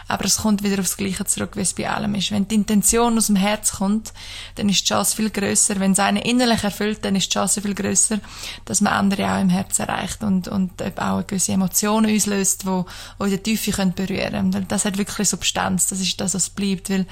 Aber 0.09 0.25
es 0.25 0.39
kommt 0.39 0.63
wieder 0.63 0.81
aufs 0.81 0.97
Gleiche 0.97 1.23
zurück, 1.23 1.55
wie 1.55 1.61
es 1.61 1.73
bei 1.73 1.89
allem 1.89 2.13
ist. 2.15 2.31
Wenn 2.31 2.45
die 2.47 2.55
Intention 2.55 3.17
aus 3.17 3.27
dem 3.27 3.37
Herz 3.37 3.73
kommt, 3.73 4.11
dann 4.55 4.67
ist 4.67 4.81
die 4.81 4.85
Chance 4.85 5.15
viel 5.15 5.29
größer. 5.29 5.79
Wenn 5.79 5.93
es 5.93 5.99
einen 5.99 6.17
innerlich 6.17 6.61
erfüllt, 6.63 7.05
dann 7.05 7.15
ist 7.15 7.27
die 7.27 7.33
Chance 7.33 7.61
viel 7.61 7.73
größer, 7.73 8.19
dass 8.65 8.81
man 8.81 8.91
andere 8.91 9.31
auch 9.33 9.39
im 9.39 9.49
Herz 9.49 9.79
erreicht 9.79 10.23
und, 10.23 10.49
und 10.49 10.81
auch 10.99 11.25
gewisse 11.25 11.53
Emotionen 11.53 12.13
auslöst, 12.13 12.65
wo, 12.65 12.85
wo 13.17 13.25
in 13.25 13.31
der 13.31 13.43
Tiefe 13.43 13.71
berühren 13.71 14.51
können. 14.51 14.65
Das 14.67 14.83
hat 14.83 14.97
wirklich 14.97 15.29
Substanz. 15.29 15.87
Das 15.87 16.01
ist 16.01 16.19
das, 16.19 16.33
was 16.33 16.49
bleibt. 16.49 16.89
Weil 16.89 17.05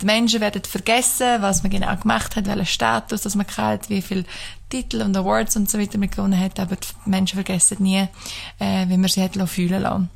die 0.00 0.06
Menschen 0.06 0.40
werden 0.40 0.62
vergessen, 0.64 1.40
was 1.40 1.62
man 1.62 1.70
genau 1.70 1.94
gemacht 1.96 2.34
hat, 2.34 2.46
welchen 2.46 2.66
Status, 2.66 3.22
dass 3.22 3.36
man 3.36 3.46
hat, 3.56 3.90
wie 3.90 4.02
viel 4.02 4.24
Titel 4.68 5.02
und 5.02 5.16
Awards 5.16 5.56
und 5.56 5.70
so 5.70 5.78
weiter 5.78 5.98
gewonnen 5.98 6.38
hat, 6.38 6.60
aber 6.60 6.76
die 6.76 7.10
Menschen 7.10 7.36
vergessen 7.36 7.82
nie, 7.82 8.08
äh, 8.58 8.88
wie 8.88 8.96
man 8.96 9.08
sie 9.08 9.22
hat 9.22 9.36
fühlen 9.48 9.82
lassen. 9.82 10.10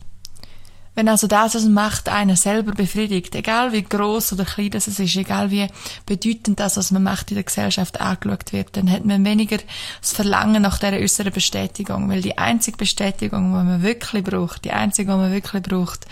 Wenn 0.95 1.09
also 1.09 1.27
das, 1.27 1.55
was 1.55 1.65
man 1.65 1.73
macht, 1.73 2.11
einen 2.11 2.37
selber 2.37 2.73
befriedigt, 2.73 3.35
egal 3.35 3.73
wie 3.73 3.83
groß 3.83 4.35
oder 4.35 4.45
klein 4.45 4.71
das 4.73 4.89
ist, 4.89 5.01
egal 5.01 5.51
wie 5.51 5.67
bedeutend 6.05 6.61
das, 6.61 6.77
was 6.77 6.91
man 6.91 7.03
macht 7.03 7.31
in 7.31 7.37
der 7.37 7.45
Gesellschaft 7.45 7.99
angeschaut 7.99 8.53
wird, 8.53 8.77
dann 8.77 8.91
hat 8.91 9.07
man 9.07 9.25
weniger 9.25 9.57
das 10.03 10.13
Verlangen 10.13 10.61
nach 10.61 10.79
dieser 10.79 10.99
äußeren 10.99 11.33
Bestätigung, 11.33 12.11
weil 12.11 12.21
die 12.21 12.37
einzige 12.37 12.77
Bestätigung, 12.77 13.45
die 13.45 13.65
man 13.65 13.83
wirklich 13.83 14.23
braucht, 14.23 14.67
die 14.67 14.73
einzige, 14.73 15.13
die 15.13 15.17
man 15.17 15.33
wirklich 15.33 15.63
braucht, 15.63 16.07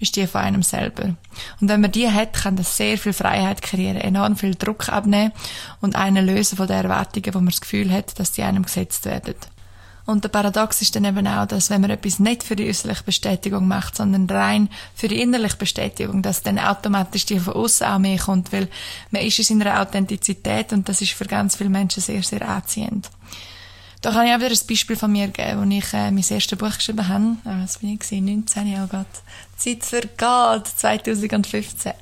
ist 0.00 0.16
die 0.16 0.26
von 0.26 0.42
einem 0.42 0.62
selber. 0.62 1.14
Und 1.60 1.68
wenn 1.68 1.80
man 1.80 1.92
die 1.92 2.10
hat, 2.10 2.34
kann 2.34 2.56
das 2.56 2.76
sehr 2.76 2.98
viel 2.98 3.12
Freiheit 3.12 3.62
kreieren, 3.62 3.96
enorm 3.96 4.36
viel 4.36 4.54
Druck 4.54 4.88
abnehmen 4.88 5.32
und 5.80 5.96
einen 5.96 6.26
lösen 6.26 6.56
von 6.56 6.66
den 6.66 6.76
Erwartungen, 6.76 7.34
wo 7.34 7.38
man 7.38 7.50
das 7.50 7.60
Gefühl 7.60 7.92
hat, 7.92 8.18
dass 8.18 8.32
die 8.32 8.42
einem 8.42 8.64
gesetzt 8.64 9.04
werden. 9.04 9.34
Und 10.06 10.22
der 10.22 10.28
Paradox 10.28 10.82
ist 10.82 10.94
dann 10.94 11.04
eben 11.04 11.26
auch, 11.26 11.46
dass 11.46 11.68
wenn 11.68 11.80
man 11.80 11.90
etwas 11.90 12.20
nicht 12.20 12.44
für 12.44 12.54
die 12.54 12.68
äußerliche 12.68 13.02
Bestätigung 13.02 13.66
macht, 13.66 13.96
sondern 13.96 14.30
rein 14.30 14.68
für 14.94 15.08
die 15.08 15.20
innerliche 15.20 15.56
Bestätigung, 15.56 16.22
dass 16.22 16.44
dann 16.44 16.60
automatisch 16.60 17.26
die 17.26 17.40
von 17.40 17.54
außen 17.54 17.86
auch 17.88 17.98
mehr 17.98 18.18
kommt, 18.18 18.52
weil 18.52 18.68
man 19.10 19.22
ist 19.22 19.38
in 19.40 19.44
seiner 19.44 19.80
Authentizität 19.80 20.72
und 20.72 20.88
das 20.88 21.02
ist 21.02 21.12
für 21.12 21.24
ganz 21.24 21.56
viele 21.56 21.70
Menschen 21.70 22.02
sehr, 22.02 22.22
sehr 22.22 22.48
anziehend. 22.48 23.10
Da 24.00 24.12
kann 24.12 24.26
ich 24.26 24.32
auch 24.32 24.38
wieder 24.38 24.50
ein 24.50 24.66
Beispiel 24.68 24.94
von 24.94 25.10
mir 25.10 25.26
geben, 25.26 25.60
wo 25.60 25.74
ich 25.74 25.92
äh, 25.92 26.12
mein 26.12 26.18
erstes 26.18 26.56
Buch 26.56 26.76
geschrieben 26.76 27.08
habe. 27.08 27.36
Äh, 27.44 27.64
was 27.64 27.78
bin 27.78 27.94
ich 27.94 27.98
gewesen? 27.98 28.24
19, 28.24 28.76
oh 28.84 28.86
Gott. 28.86 29.06
Zeit 29.56 29.84
vergeht, 29.84 30.66
2015. 30.66 31.92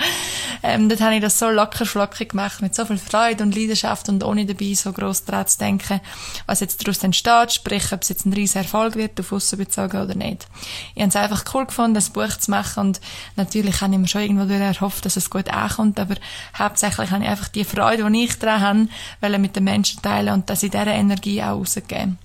ähm, 0.62 0.88
dort 0.88 1.00
habe 1.02 1.16
ich 1.16 1.20
das 1.20 1.38
so 1.38 1.50
locker 1.50 1.84
flockig 1.84 2.30
gemacht, 2.30 2.62
mit 2.62 2.74
so 2.74 2.86
viel 2.86 2.96
Freude 2.96 3.44
und 3.44 3.54
Leidenschaft 3.54 4.08
und 4.08 4.24
ohne 4.24 4.46
dabei 4.46 4.72
so 4.74 4.92
gross 4.92 5.24
daran 5.24 5.46
zu 5.46 5.58
denken, 5.58 6.00
was 6.46 6.60
jetzt 6.60 6.82
daraus 6.82 7.02
entsteht, 7.02 7.52
sprich, 7.52 7.92
ob 7.92 8.02
es 8.02 8.08
jetzt 8.08 8.24
ein 8.24 8.32
riesen 8.32 8.62
Erfolg 8.62 8.96
wird, 8.96 9.20
auf 9.20 9.32
Aussen 9.32 9.58
bezogen 9.58 10.00
oder 10.00 10.14
nicht. 10.14 10.46
Ich 10.94 11.02
habe 11.02 11.10
es 11.10 11.16
einfach 11.16 11.44
cool 11.54 11.66
gefunden, 11.66 11.94
das 11.94 12.10
Buch 12.10 12.36
zu 12.38 12.50
machen 12.50 12.80
und 12.80 13.00
natürlich 13.36 13.80
habe 13.82 13.92
ich 13.92 13.98
mir 13.98 14.08
schon 14.08 14.22
irgendwo 14.22 14.52
erhofft, 14.52 15.04
dass 15.04 15.16
es 15.16 15.28
gut 15.28 15.50
ankommt, 15.50 16.00
aber 16.00 16.14
hauptsächlich 16.58 17.10
habe 17.10 17.24
ich 17.24 17.30
einfach 17.30 17.48
die 17.48 17.64
Freude, 17.64 18.10
die 18.10 18.24
ich 18.24 18.38
daran 18.38 18.88
habe, 19.20 19.38
mit 19.38 19.56
den 19.56 19.64
Menschen 19.64 20.00
teilen 20.00 20.32
und 20.32 20.48
dass 20.48 20.62
ich 20.62 20.70
diese 20.70 20.84
Energie 20.84 21.42
auch 21.42 21.58
rausgeben. 21.58 22.18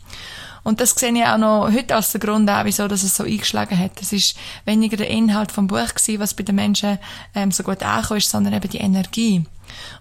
Und 0.63 0.81
das 0.81 0.91
sehe 0.91 1.13
ich 1.13 1.25
auch 1.25 1.37
noch 1.37 1.71
heute 1.71 1.95
als 1.95 2.11
der 2.11 2.21
Grund 2.21 2.49
auch, 2.49 2.65
wieso 2.65 2.87
dass 2.87 3.03
es 3.03 3.15
so 3.15 3.23
eingeschlagen 3.23 3.77
hat. 3.77 4.01
Es 4.01 4.13
ist 4.13 4.35
weniger 4.65 4.97
der 4.97 5.09
Inhalt 5.09 5.51
vom 5.51 5.67
Buch 5.67 5.93
gewesen, 5.95 6.19
was 6.19 6.33
bei 6.33 6.43
den 6.43 6.55
Menschen 6.55 6.99
ähm, 7.35 7.51
so 7.51 7.63
gut 7.63 7.83
angekommen 7.83 8.17
ist, 8.17 8.29
sondern 8.29 8.53
eben 8.53 8.69
die 8.69 8.77
Energie. 8.77 9.45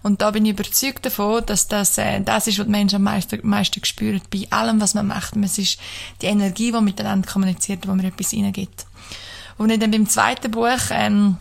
Und 0.01 0.21
da 0.21 0.31
bin 0.31 0.45
ich 0.45 0.51
überzeugt 0.51 1.05
davon, 1.05 1.45
dass 1.45 1.67
das 1.67 1.97
äh, 1.97 2.21
das 2.21 2.47
ist, 2.47 2.59
was 2.59 2.65
die 2.65 2.71
Menschen 2.71 2.97
am 2.97 3.03
meisten, 3.03 3.39
am 3.41 3.49
meisten 3.49 3.83
spüren, 3.85 4.21
bei 4.31 4.47
allem, 4.49 4.81
was 4.81 4.93
man 4.93 5.07
macht. 5.07 5.35
Es 5.37 5.57
ist 5.57 5.79
die 6.21 6.27
Energie, 6.27 6.71
die 6.71 6.81
miteinander 6.81 7.31
kommuniziert, 7.31 7.87
wo 7.87 7.93
man 7.93 8.05
etwas 8.05 8.33
reingibt. 8.33 8.85
Und 9.57 9.69
ich 9.71 9.79
dann 9.79 9.91
beim 9.91 10.07
zweiten 10.07 10.51
Buch 10.51 10.79
ähm, 10.91 11.37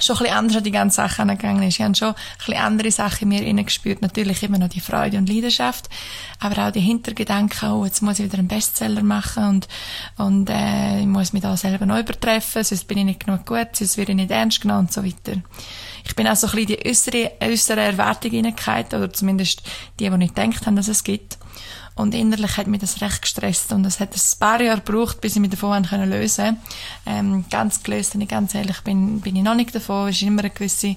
schon 0.00 0.16
ein 0.16 0.22
bisschen 0.22 0.36
anders 0.36 0.56
an 0.56 0.64
die 0.64 0.70
ganze 0.70 0.96
Sache 0.96 1.22
angegangen 1.22 1.62
ist. 1.62 1.78
Ich 1.78 1.82
habe 1.82 1.94
schon 1.94 2.08
ein 2.08 2.14
bisschen 2.38 2.56
andere 2.56 2.90
Sachen 2.90 3.30
in 3.30 3.54
mir 3.54 3.64
gespürt. 3.64 4.02
Natürlich 4.02 4.42
immer 4.42 4.58
noch 4.58 4.68
die 4.68 4.80
Freude 4.80 5.18
und 5.18 5.28
Leidenschaft, 5.28 5.88
aber 6.40 6.66
auch 6.66 6.72
die 6.72 6.80
Hintergedanken, 6.80 7.70
oh, 7.70 7.84
jetzt 7.84 8.02
muss 8.02 8.18
ich 8.18 8.24
wieder 8.24 8.38
einen 8.38 8.48
Bestseller 8.48 9.02
machen 9.02 9.44
und, 9.44 9.68
und 10.18 10.50
äh, 10.50 11.00
ich 11.00 11.06
muss 11.06 11.32
mich 11.32 11.42
da 11.42 11.56
selber 11.56 11.86
neu 11.86 12.00
übertreffen, 12.00 12.64
sonst 12.64 12.88
bin 12.88 12.98
ich 12.98 13.04
nicht 13.04 13.26
genug 13.26 13.46
gut, 13.46 13.68
sonst 13.74 13.96
werde 13.96 14.12
ich 14.12 14.16
nicht 14.16 14.30
ernst 14.30 14.60
genommen 14.60 14.86
und 14.86 14.92
so 14.92 15.04
weiter. 15.04 15.40
Ich 16.04 16.16
bin 16.16 16.26
auch 16.26 16.36
so 16.36 16.46
ein 16.48 16.52
bisschen 16.52 16.78
die 16.78 16.88
äußere, 16.88 17.32
äußere 17.40 17.80
Erwartung 17.80 18.30
hineingehalten, 18.32 18.98
oder 18.98 19.12
zumindest 19.12 19.62
die, 20.00 20.08
die 20.08 20.16
nicht 20.16 20.34
gedacht 20.34 20.66
haben, 20.66 20.76
dass 20.76 20.88
es 20.88 21.04
gibt. 21.04 21.38
Und 21.94 22.14
innerlich 22.14 22.56
hat 22.56 22.66
mich 22.66 22.80
das 22.80 23.02
recht 23.02 23.22
gestresst 23.22 23.72
und 23.72 23.84
es 23.84 24.00
hat 24.00 24.14
ein 24.14 24.38
paar 24.38 24.60
Jahre 24.60 24.80
gebraucht, 24.80 25.20
bis 25.20 25.34
ich 25.34 25.40
mich 25.40 25.50
davon 25.50 25.84
können 25.84 26.10
lösen 26.10 26.58
ähm, 27.04 27.44
Ganz 27.50 27.82
gelöst, 27.82 28.14
wenn 28.14 28.22
ich 28.22 28.28
ganz 28.28 28.54
ehrlich 28.54 28.80
bin, 28.80 29.20
bin 29.20 29.36
ich 29.36 29.42
noch 29.42 29.54
nicht 29.54 29.74
davon. 29.74 30.08
Es 30.08 30.16
ist 30.16 30.22
immer 30.22 30.40
eine 30.40 30.50
gewisse 30.50 30.96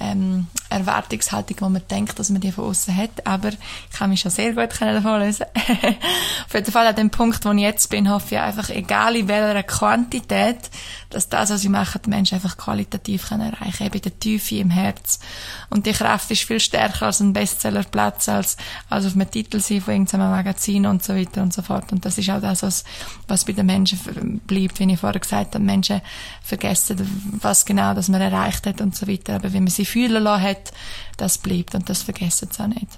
ähm, 0.00 0.46
Erwartungshaltung, 0.70 1.58
wo 1.60 1.68
man 1.68 1.82
denkt, 1.90 2.18
dass 2.18 2.30
man 2.30 2.40
die 2.40 2.52
von 2.52 2.64
außen 2.64 2.96
hat, 2.96 3.26
aber 3.26 3.50
ich 3.50 3.98
kann 3.98 4.08
mich 4.08 4.20
schon 4.20 4.30
sehr 4.30 4.54
gut 4.54 4.80
davon 4.80 5.20
lösen. 5.20 5.44
Auf 6.46 6.54
jeden 6.54 6.72
Fall 6.72 6.86
an 6.86 6.96
dem 6.96 7.10
Punkt, 7.10 7.44
wo 7.44 7.52
ich 7.52 7.60
jetzt 7.60 7.90
bin, 7.90 8.10
hoffe 8.10 8.36
ich 8.36 8.40
einfach, 8.40 8.70
egal 8.70 9.16
in 9.16 9.28
welcher 9.28 9.62
Quantität, 9.62 10.70
dass 11.10 11.28
das, 11.28 11.50
was 11.50 11.64
ich 11.64 11.68
mache, 11.68 11.98
die 11.98 12.08
Menschen 12.08 12.36
einfach 12.36 12.56
qualitativ 12.56 13.28
können 13.28 13.52
erreichen, 13.52 13.86
eben 13.86 14.00
der 14.00 14.18
Tiefe 14.18 14.56
im 14.56 14.70
Herz. 14.70 15.20
Und 15.68 15.84
die 15.84 15.92
Kraft 15.92 16.30
ist 16.30 16.44
viel 16.44 16.60
stärker 16.60 17.06
als 17.06 17.20
ein 17.20 17.34
Bestsellerplatz, 17.34 18.28
als, 18.28 18.56
als 18.88 19.04
auf 19.04 19.14
einem 19.14 19.30
Titel 19.30 19.60
sein 19.60 19.82
von 19.82 19.92
irgendeinem 19.92 20.29
Magazin 20.30 20.86
und 20.86 21.02
so 21.02 21.14
weiter 21.14 21.42
und 21.42 21.52
so 21.52 21.62
fort. 21.62 21.92
Und 21.92 22.04
das 22.04 22.18
ist 22.18 22.30
auch 22.30 22.40
das, 22.40 22.62
was, 22.62 22.84
was 23.28 23.44
bei 23.44 23.52
den 23.52 23.66
Menschen 23.66 24.40
bleibt, 24.46 24.78
wie 24.78 24.92
ich 24.92 25.00
vorher 25.00 25.20
gesagt 25.20 25.54
habe, 25.54 25.64
Menschen 25.64 26.00
vergessen, 26.42 26.96
was 27.40 27.64
genau 27.64 27.94
das 27.94 28.08
man 28.08 28.20
erreicht 28.20 28.66
hat 28.66 28.80
und 28.80 28.96
so 28.96 29.06
weiter. 29.06 29.36
Aber 29.36 29.52
wenn 29.52 29.64
man 29.64 29.70
sie 29.70 29.84
fühlen 29.84 30.22
lassen 30.22 30.42
hat, 30.42 30.72
das 31.16 31.38
bleibt 31.38 31.74
und 31.74 31.88
das 31.88 32.02
vergessen 32.02 32.48
sie 32.50 32.62
auch 32.62 32.68
nicht. 32.68 32.88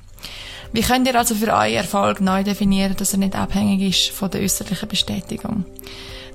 Wie 0.73 0.83
könnt 0.83 1.07
ihr 1.07 1.19
also 1.19 1.35
für 1.35 1.53
euren 1.53 1.75
Erfolg 1.75 2.21
neu 2.21 2.45
definieren, 2.45 2.97
dass 2.97 3.13
er 3.13 3.19
nicht 3.19 3.37
abhängig 3.37 3.83
ist 3.83 4.17
von 4.17 4.31
der 4.31 4.41
äußerlichen 4.41 4.89
Bestätigung? 4.89 5.67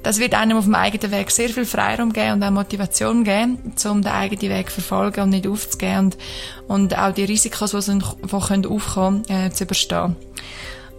Das 0.04 0.20
wird 0.20 0.36
einem 0.36 0.58
auf 0.58 0.66
dem 0.66 0.76
eigenen 0.76 1.12
Weg 1.12 1.32
sehr 1.32 1.50
viel 1.50 1.66
Freiraum 1.66 2.14
geben 2.14 2.34
und 2.34 2.44
auch 2.44 2.52
Motivation 2.52 3.24
geben, 3.24 3.74
um 3.90 4.02
den 4.02 4.12
eigenen 4.12 4.50
Weg 4.50 4.70
zu 4.70 4.76
verfolgen 4.76 5.22
und 5.22 5.30
nicht 5.32 5.48
aufzugeben 5.48 5.98
und, 6.00 6.18
und 6.68 6.98
auch 6.98 7.14
die 7.14 7.26
Risikos, 7.26 7.72
die, 7.72 8.00
die 8.00 8.40
können 8.40 8.66
aufkommen, 8.66 9.28
äh, 9.28 9.50
zu 9.50 9.64
überstehen. 9.64 10.16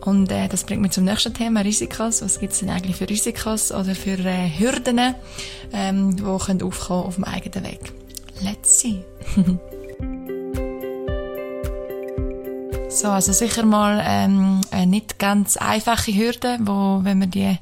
Und 0.01 0.31
äh, 0.31 0.49
das 0.49 0.65
bringt 0.65 0.83
mich 0.83 0.93
zum 0.93 1.05
nächsten 1.05 1.35
Thema, 1.35 1.61
Risikos. 1.61 2.23
Was 2.23 2.41
gibt 2.41 2.53
es 2.53 2.61
denn 2.61 2.71
eigentlich 2.71 2.97
für 2.97 3.09
Risikos 3.09 3.73
oder 3.73 3.95
für 3.95 4.19
äh, 4.19 4.49
Hürden, 4.59 5.15
ähm, 5.73 6.17
die 6.17 6.23
können 6.23 6.63
aufkommen 6.63 7.05
auf 7.05 7.17
dem 7.17 7.25
eigenen 7.25 7.65
Weg? 7.65 7.93
Let's 8.41 8.81
see. 8.81 9.05
So, 12.91 13.11
also 13.11 13.33
sicher 13.33 13.67
mal 13.67 14.03
ähm, 14.05 14.63
eine 14.71 14.87
nicht 14.87 15.19
ganz 15.19 15.57
einfache 15.59 16.13
Hürde, 16.13 16.59
wo 16.63 17.01
wenn 17.03 17.19
man 17.19 17.31
die, 17.31 17.43
äh, 17.43 17.59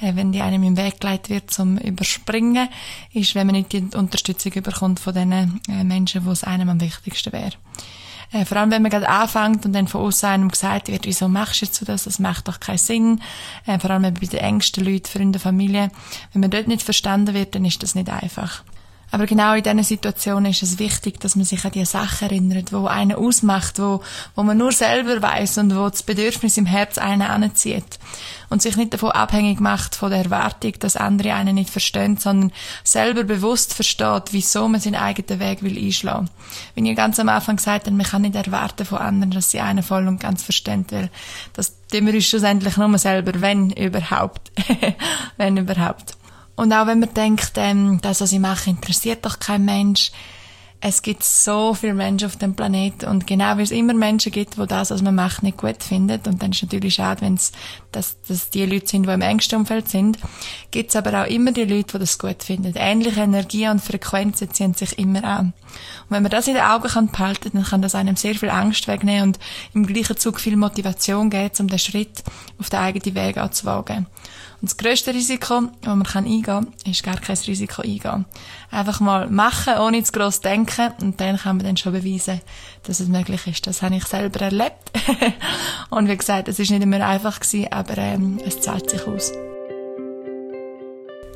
wenn 0.00 0.32
die 0.32 0.40
einem 0.40 0.62
im 0.62 0.76
Weg 0.76 1.00
geleitet 1.00 1.28
wird 1.28 1.50
zum 1.50 1.76
Überspringen, 1.76 2.68
ist, 3.12 3.34
wenn 3.34 3.46
man 3.46 3.56
nicht 3.56 3.72
die 3.72 3.86
Unterstützung 3.94 4.52
überkommt 4.52 4.98
von 4.98 5.14
den 5.14 5.32
äh, 5.32 5.84
Menschen, 5.84 6.24
wo 6.24 6.30
es 6.30 6.44
einem 6.44 6.70
am 6.70 6.80
wichtigsten 6.80 7.32
wäre. 7.32 7.52
Äh, 8.32 8.44
vor 8.44 8.58
allem, 8.58 8.70
wenn 8.70 8.82
man 8.82 8.90
gerade 8.90 9.08
anfängt 9.08 9.66
und 9.66 9.72
dann 9.72 9.88
von 9.88 10.02
außen 10.02 10.28
einem 10.28 10.48
gesagt 10.48 10.88
wird, 10.88 11.04
wieso 11.04 11.28
machst 11.28 11.60
du 11.60 11.66
jetzt 11.66 11.76
so 11.76 11.84
das, 11.84 12.04
das 12.04 12.18
macht 12.18 12.48
doch 12.48 12.60
keinen 12.60 12.78
Sinn. 12.78 13.20
Äh, 13.66 13.78
vor 13.78 13.90
allem 13.90 14.02
bei 14.02 14.10
den 14.10 14.40
engsten 14.40 14.84
Leuten, 14.84 15.06
Freunden, 15.06 15.40
Familie. 15.40 15.90
Wenn 16.32 16.40
man 16.40 16.50
dort 16.50 16.68
nicht 16.68 16.82
verstanden 16.82 17.34
wird, 17.34 17.54
dann 17.54 17.64
ist 17.64 17.82
das 17.82 17.94
nicht 17.94 18.08
einfach. 18.08 18.62
Aber 19.10 19.26
genau 19.26 19.54
in 19.54 19.62
diesen 19.62 19.82
Situationen 19.82 20.52
ist 20.52 20.62
es 20.62 20.78
wichtig, 20.78 21.20
dass 21.20 21.36
man 21.36 21.44
sich 21.44 21.64
an 21.64 21.72
die 21.72 21.84
Sachen 21.84 22.28
erinnert, 22.28 22.72
wo 22.72 22.86
einen 22.86 23.16
ausmacht, 23.16 23.78
wo, 23.78 24.02
wo 24.34 24.42
man 24.42 24.56
nur 24.56 24.72
selber 24.72 25.20
weiß 25.20 25.58
und 25.58 25.76
wo 25.76 25.88
das 25.88 26.02
Bedürfnis 26.02 26.56
im 26.56 26.66
Herz 26.66 26.98
einen 26.98 27.22
anzieht. 27.22 27.98
Und 28.48 28.62
sich 28.62 28.76
nicht 28.76 28.92
davon 28.92 29.12
abhängig 29.12 29.60
macht 29.60 29.94
von 29.94 30.10
der 30.10 30.24
Erwartung, 30.24 30.72
dass 30.80 30.96
andere 30.96 31.34
einen 31.34 31.54
nicht 31.54 31.70
verstehen, 31.70 32.16
sondern 32.16 32.52
selber 32.82 33.22
bewusst 33.24 33.74
versteht, 33.74 34.32
wieso 34.32 34.68
man 34.68 34.80
seinen 34.80 34.96
eigenen 34.96 35.40
Weg 35.40 35.62
will 35.62 35.78
einschlagen. 35.78 36.28
Wie 36.74 36.88
ich 36.88 36.96
ganz 36.96 37.20
am 37.20 37.28
Anfang 37.28 37.56
gesagt 37.56 37.86
habe, 37.86 37.96
man 37.96 38.06
kann 38.06 38.22
nicht 38.22 38.34
erwarten 38.34 38.84
von 38.84 38.98
anderen, 38.98 39.30
dass 39.30 39.50
sie 39.50 39.60
einen 39.60 39.82
voll 39.82 40.06
und 40.08 40.20
ganz 40.20 40.42
verstehen, 40.42 40.84
weil 40.90 41.10
das 41.52 41.74
tun 41.90 42.06
wir 42.06 42.14
uns 42.14 42.26
schlussendlich 42.26 42.76
nur 42.76 42.98
selber, 42.98 43.40
wenn 43.40 43.70
überhaupt. 43.70 44.50
wenn 45.36 45.56
überhaupt. 45.56 46.16
Und 46.60 46.74
auch 46.74 46.86
wenn 46.86 46.98
man 46.98 47.14
denkt, 47.14 47.52
ähm, 47.56 48.00
das, 48.02 48.20
was 48.20 48.32
ich 48.32 48.38
mache, 48.38 48.68
interessiert 48.68 49.24
doch 49.24 49.38
kein 49.38 49.64
Mensch. 49.64 50.12
Es 50.82 51.00
gibt 51.00 51.24
so 51.24 51.72
viele 51.72 51.94
Menschen 51.94 52.26
auf 52.26 52.36
dem 52.36 52.54
Planeten 52.54 53.06
und 53.06 53.26
genau 53.26 53.56
wie 53.56 53.62
es 53.62 53.70
immer 53.70 53.94
Menschen 53.94 54.30
gibt, 54.30 54.58
wo 54.58 54.66
das, 54.66 54.90
was 54.90 55.00
man 55.00 55.14
macht, 55.14 55.42
nicht 55.42 55.56
gut 55.56 55.82
findet 55.82 56.28
und 56.28 56.42
dann 56.42 56.50
ist 56.50 56.58
es 56.58 56.62
natürlich 56.64 56.94
schade, 56.94 57.22
wenn 57.22 57.34
es 57.34 57.52
dass, 57.92 58.20
dass 58.28 58.50
die 58.50 58.66
Leute 58.66 58.88
sind, 58.88 59.06
die 59.06 59.10
im 59.10 59.22
engsten 59.22 59.60
Umfeld 59.60 59.88
sind, 59.88 60.18
gibt 60.70 60.90
es 60.90 60.96
aber 60.96 61.22
auch 61.22 61.26
immer 61.26 61.52
die 61.52 61.64
Leute, 61.64 61.94
die 61.94 61.98
das 62.00 62.18
gut 62.18 62.42
finden. 62.42 62.74
Ähnliche 62.76 63.20
Energie 63.20 63.66
und 63.68 63.80
Frequenzen 63.80 64.52
ziehen 64.52 64.74
sich 64.74 64.98
immer 64.98 65.24
an. 65.24 65.54
Und 66.08 66.10
wenn 66.10 66.22
man 66.22 66.30
das 66.30 66.46
in 66.46 66.54
den 66.54 66.62
Augen 66.62 66.88
kann 66.88 67.10
behalten, 67.10 67.52
dann 67.54 67.64
kann 67.64 67.80
das 67.80 67.94
einem 67.94 68.16
sehr 68.16 68.34
viel 68.34 68.50
Angst 68.50 68.86
wegnehmen 68.86 69.28
und 69.28 69.38
im 69.72 69.86
gleichen 69.86 70.18
Zug 70.18 70.40
viel 70.40 70.56
Motivation 70.56 71.30
geben, 71.30 71.54
um 71.58 71.68
den 71.68 71.78
Schritt 71.78 72.22
auf 72.58 72.68
den 72.68 72.80
eigenen 72.80 73.14
Weg 73.14 73.38
anzuwagen. 73.38 74.06
Und 74.60 74.70
das 74.70 74.76
grösste 74.76 75.14
Risiko, 75.14 75.62
das 75.80 75.96
man 75.96 76.06
eingehen 76.06 76.42
kann, 76.42 76.72
ist 76.84 77.02
gar 77.02 77.16
kein 77.16 77.36
Risiko 77.36 77.80
eingehen. 77.80 78.26
Einfach 78.70 79.00
mal 79.00 79.28
machen, 79.30 79.78
ohne 79.78 80.02
zu 80.02 80.12
gross 80.12 80.40
denken, 80.40 80.92
und 81.00 81.20
dann 81.20 81.38
kann 81.38 81.56
man 81.56 81.64
dann 81.64 81.76
schon 81.78 81.94
beweisen, 81.94 82.42
dass 82.82 83.00
es 83.00 83.08
möglich 83.08 83.46
ist. 83.46 83.66
Das 83.66 83.80
habe 83.80 83.96
ich 83.96 84.04
selber 84.04 84.40
erlebt. 84.40 84.92
und 85.90 86.08
wie 86.08 86.16
gesagt, 86.16 86.48
es 86.48 86.58
ist 86.58 86.70
nicht 86.70 86.82
immer 86.82 87.06
einfach 87.06 87.40
gewesen, 87.40 87.72
aber 87.72 87.96
ähm, 87.96 88.38
es 88.44 88.60
zahlt 88.60 88.90
sich 88.90 89.06
aus. 89.06 89.32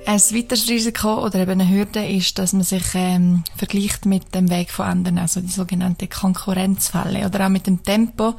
Ein 0.06 0.20
weiteres 0.20 0.68
Risiko 0.68 1.24
oder 1.24 1.38
eben 1.38 1.52
eine 1.52 1.70
Hürde 1.70 2.04
ist, 2.06 2.38
dass 2.38 2.52
man 2.52 2.62
sich 2.62 2.84
ähm, 2.94 3.42
vergleicht 3.56 4.04
mit 4.04 4.34
dem 4.34 4.50
Weg 4.50 4.70
von 4.70 4.84
anderen, 4.84 5.18
also 5.18 5.40
die 5.40 5.48
sogenannte 5.48 6.08
Konkurrenzfalle 6.08 7.24
oder 7.24 7.46
auch 7.46 7.48
mit 7.48 7.66
dem 7.66 7.82
Tempo, 7.82 8.34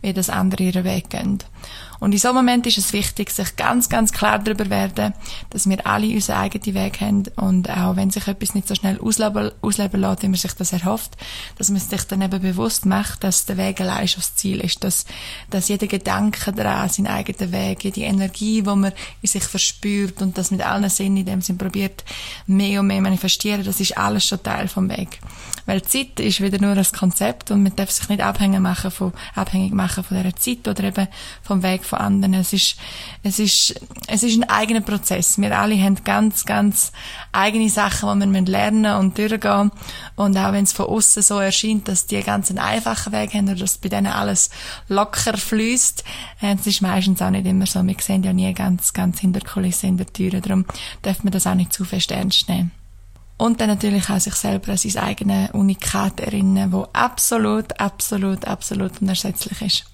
wie 0.00 0.14
das 0.14 0.30
andere 0.30 0.62
ihren 0.62 0.84
Weg 0.84 1.10
gehen. 1.10 1.38
Und 2.00 2.12
in 2.12 2.18
so 2.18 2.28
einem 2.28 2.38
Moment 2.38 2.66
ist 2.66 2.78
es 2.78 2.92
wichtig, 2.92 3.30
sich 3.30 3.56
ganz, 3.56 3.88
ganz 3.90 4.12
klar 4.12 4.38
darüber 4.38 4.70
werden, 4.70 5.12
dass 5.50 5.68
wir 5.68 5.86
alle 5.86 6.08
unseren 6.08 6.38
eigenen 6.38 6.74
Weg 6.74 7.00
haben 7.00 7.24
und 7.36 7.68
auch 7.68 7.96
wenn 7.96 8.10
sich 8.10 8.26
etwas 8.26 8.54
nicht 8.54 8.66
so 8.66 8.74
schnell 8.74 8.98
ausleben, 9.00 9.50
ausleben 9.60 10.00
lässt, 10.00 10.22
wie 10.22 10.28
man 10.28 10.36
sich 10.36 10.54
das 10.54 10.72
erhofft, 10.72 11.16
dass 11.58 11.68
man 11.68 11.78
sich 11.78 12.02
dann 12.04 12.22
eben 12.22 12.40
bewusst 12.40 12.86
macht, 12.86 13.22
dass 13.22 13.44
der 13.44 13.58
Weg 13.58 13.80
allein 13.80 14.08
schon 14.08 14.20
das 14.20 14.34
Ziel 14.34 14.60
ist, 14.60 14.82
dass, 14.82 15.04
dass 15.50 15.68
jeder 15.68 15.86
Gedanke 15.86 16.52
daran, 16.52 16.88
sein 16.88 17.06
eigener 17.06 17.52
Weg, 17.52 17.84
jede 17.84 18.00
Energie, 18.00 18.62
die 18.62 18.70
man 18.70 18.92
in 19.20 19.28
sich 19.28 19.44
verspürt 19.44 20.22
und 20.22 20.38
das 20.38 20.50
mit 20.50 20.62
allen 20.62 20.88
Sinnen 20.88 21.18
in 21.18 21.26
dem 21.26 21.42
Sinn 21.42 21.58
probiert, 21.58 22.04
mehr 22.46 22.80
und 22.80 22.86
mehr 22.86 23.02
manifestieren, 23.02 23.64
das 23.64 23.78
ist 23.78 23.98
alles 23.98 24.26
schon 24.26 24.42
Teil 24.42 24.68
vom 24.68 24.88
Weg. 24.88 25.20
Weil 25.66 25.82
Zeit 25.82 26.18
ist 26.18 26.40
wieder 26.40 26.60
nur 26.60 26.72
ein 26.72 26.86
Konzept 26.98 27.50
und 27.50 27.62
man 27.62 27.76
darf 27.76 27.90
sich 27.90 28.08
nicht 28.08 28.22
abhängig 28.22 28.60
machen 28.60 28.90
von, 28.90 29.12
abhängig 29.34 29.72
machen 29.72 30.02
von 30.02 30.16
dieser 30.16 30.34
Zeit 30.36 30.66
oder 30.66 30.84
eben 30.84 31.06
vom 31.42 31.62
Weg 31.62 31.84
von 31.90 31.98
anderen. 31.98 32.34
Es 32.34 32.52
ist, 32.52 32.76
es 33.22 33.38
ist, 33.38 33.80
es 34.06 34.22
ist 34.22 34.36
ein 34.36 34.48
eigener 34.48 34.80
Prozess. 34.80 35.38
Wir 35.38 35.58
alle 35.58 35.80
haben 35.80 36.02
ganz, 36.04 36.46
ganz 36.46 36.92
eigene 37.32 37.68
Sachen, 37.68 38.20
die 38.20 38.32
wir 38.32 38.42
lernen 38.42 38.96
und 38.96 39.18
durchgehen. 39.18 39.70
Und 40.16 40.36
auch 40.38 40.52
wenn 40.52 40.64
es 40.64 40.72
von 40.72 40.86
außen 40.86 41.22
so 41.22 41.38
erscheint, 41.38 41.88
dass 41.88 42.06
die 42.06 42.22
ganz 42.22 42.48
einen 42.48 42.58
einfachen 42.58 43.12
Weg 43.12 43.34
haben 43.34 43.48
oder 43.48 43.58
dass 43.58 43.78
bei 43.78 43.88
denen 43.88 44.06
alles 44.06 44.50
locker 44.88 45.36
fließt, 45.36 46.04
äh, 46.40 46.54
es 46.58 46.66
ist 46.66 46.82
meistens 46.82 47.20
auch 47.20 47.30
nicht 47.30 47.46
immer 47.46 47.66
so. 47.66 47.86
Wir 47.86 47.96
sehen 48.00 48.22
ja 48.22 48.32
nie 48.32 48.52
ganz, 48.54 48.92
ganz 48.92 49.20
hinter 49.20 49.40
Kulissen, 49.40 49.96
der 49.96 50.06
Türe. 50.06 50.40
Darum 50.40 50.64
darf 51.02 51.22
man 51.24 51.32
das 51.32 51.46
auch 51.46 51.54
nicht 51.54 51.72
zu 51.72 51.84
fest 51.84 52.10
ernst 52.10 52.48
nehmen. 52.48 52.72
Und 53.40 53.58
dann 53.62 53.68
natürlich 53.68 54.10
auch 54.10 54.20
sich 54.20 54.34
selber 54.34 54.72
an 54.72 54.76
sein 54.76 55.02
eigenes 55.02 55.50
Unikat 55.52 56.20
erinnern, 56.20 56.72
wo 56.72 56.86
absolut, 56.92 57.80
absolut, 57.80 58.44
absolut 58.44 59.00
unersetzlich 59.00 59.62
ist. 59.62 59.84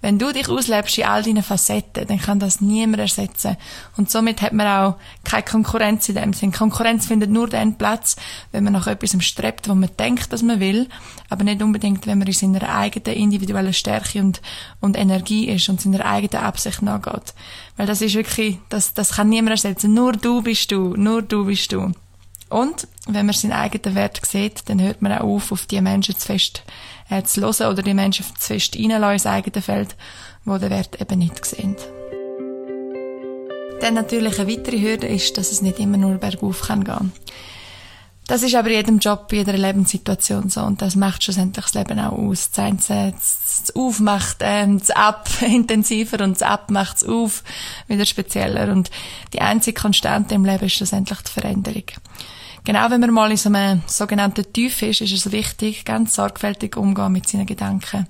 Wenn 0.00 0.18
du 0.18 0.32
dich 0.32 0.48
auslebst 0.48 0.96
in 0.96 1.04
all 1.04 1.22
deinen 1.22 1.42
Facetten, 1.42 2.06
dann 2.06 2.18
kann 2.18 2.38
das 2.38 2.62
niemand 2.62 3.00
ersetzen. 3.00 3.58
Und 3.98 4.10
somit 4.10 4.40
hat 4.40 4.54
man 4.54 4.66
auch 4.66 4.96
keine 5.24 5.42
Konkurrenz 5.42 6.08
in 6.08 6.14
dem 6.14 6.32
Sinn. 6.32 6.52
Konkurrenz 6.52 7.04
findet 7.04 7.28
nur 7.28 7.50
dann 7.50 7.76
Platz, 7.76 8.16
wenn 8.50 8.64
man 8.64 8.72
nach 8.72 8.86
etwas 8.86 9.22
strebt, 9.22 9.68
wo 9.68 9.74
man 9.74 9.90
denkt, 9.98 10.32
dass 10.32 10.42
man 10.42 10.60
will, 10.60 10.88
aber 11.28 11.44
nicht 11.44 11.62
unbedingt, 11.62 12.06
wenn 12.06 12.16
man 12.16 12.28
in 12.28 12.32
seiner 12.32 12.74
eigenen 12.74 13.14
individuellen 13.14 13.74
Stärke 13.74 14.20
und, 14.20 14.40
und 14.80 14.96
Energie 14.96 15.50
ist 15.50 15.68
und 15.68 15.82
seiner 15.82 16.06
eigenen 16.06 16.42
Absicht 16.42 16.80
nachgeht. 16.80 17.34
Weil 17.76 17.86
das 17.86 18.00
ist 18.00 18.14
wirklich, 18.14 18.58
das, 18.70 18.94
das 18.94 19.16
kann 19.16 19.28
niemand 19.28 19.50
ersetzen. 19.50 19.92
Nur 19.92 20.12
du 20.12 20.40
bist 20.40 20.70
du, 20.70 20.94
nur 20.96 21.20
du 21.20 21.44
bist 21.44 21.72
du. 21.72 21.92
Und 22.48 22.86
wenn 23.06 23.26
man 23.26 23.34
seinen 23.34 23.52
eigenen 23.52 23.96
Wert 23.96 24.20
sieht, 24.24 24.68
dann 24.68 24.80
hört 24.80 25.02
man 25.02 25.12
auch 25.12 25.24
auf, 25.24 25.52
auf 25.52 25.66
die 25.66 25.80
Menschen 25.80 26.16
zu 26.16 26.26
fest 26.26 26.62
äh, 27.10 27.22
zu 27.22 27.40
hören 27.40 27.72
oder 27.72 27.82
die 27.82 27.94
Menschen 27.94 28.24
zu 28.24 28.54
fest 28.54 28.76
reinlassen 28.76 29.12
ins 29.12 29.26
eigene 29.26 29.62
Feld, 29.62 29.96
wo 30.44 30.58
der 30.58 30.70
Wert 30.70 31.00
eben 31.00 31.18
nicht 31.18 31.44
sehen. 31.44 31.76
Dann 33.80 33.94
natürlich 33.94 34.38
eine 34.38 34.50
weitere 34.50 34.80
Hürde 34.80 35.06
ist, 35.06 35.36
dass 35.36 35.52
es 35.52 35.60
nicht 35.60 35.78
immer 35.78 35.98
nur 35.98 36.14
bergauf 36.14 36.62
kann 36.62 36.84
gehen. 36.84 37.12
Das 38.26 38.42
ist 38.42 38.56
aber 38.56 38.68
in 38.70 38.74
jedem 38.74 38.98
Job, 38.98 39.30
in 39.30 39.38
jeder 39.38 39.56
Lebenssituation 39.56 40.48
so 40.48 40.62
und 40.62 40.82
das 40.82 40.96
macht 40.96 41.22
schlussendlich 41.22 41.66
das 41.66 41.74
Leben 41.74 42.00
auch 42.00 42.12
aus. 42.12 42.50
Das 42.50 42.90
eine, 42.90 43.12
das 43.12 43.72
Auf 43.76 44.00
macht 44.00 44.38
ähm, 44.40 44.80
das 44.80 44.90
Ab 44.90 45.28
intensiver 45.40 46.24
und 46.24 46.32
das 46.32 46.42
Ab 46.42 46.70
macht 46.70 46.96
es 46.96 47.04
Auf 47.04 47.44
wieder 47.86 48.04
spezieller 48.04 48.72
und 48.72 48.90
die 49.32 49.40
einzige 49.40 49.80
Konstante 49.80 50.34
im 50.34 50.44
Leben 50.44 50.66
ist 50.66 50.74
schlussendlich 50.74 51.20
die 51.20 51.30
Veränderung. 51.30 51.84
Genau, 52.64 52.90
wenn 52.90 53.00
man 53.00 53.12
mal 53.12 53.30
in 53.30 53.36
so 53.36 53.48
einem 53.48 53.82
sogenannten 53.86 54.52
Tief 54.52 54.82
ist, 54.82 55.00
ist 55.00 55.12
es 55.12 55.30
wichtig, 55.30 55.84
ganz 55.84 56.16
sorgfältig 56.16 56.76
umgehen 56.76 57.12
mit 57.12 57.28
seinen 57.28 57.46
Gedanken. 57.46 58.08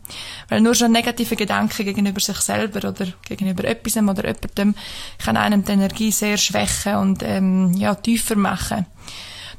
Weil 0.48 0.62
nur 0.62 0.74
schon 0.74 0.92
negative 0.92 1.36
Gedanken 1.36 1.84
gegenüber 1.84 2.20
sich 2.20 2.38
selber 2.38 2.88
oder 2.88 3.06
gegenüber 3.28 3.64
etwas 3.64 3.98
oder 3.98 4.26
jemandem 4.26 4.74
kann 5.22 5.36
einem 5.36 5.62
die 5.62 5.72
Energie 5.72 6.10
sehr 6.10 6.38
schwächen 6.38 6.94
und 6.96 7.22
ähm, 7.22 7.74
ja, 7.74 7.94
tiefer 7.96 8.36
machen. 8.36 8.86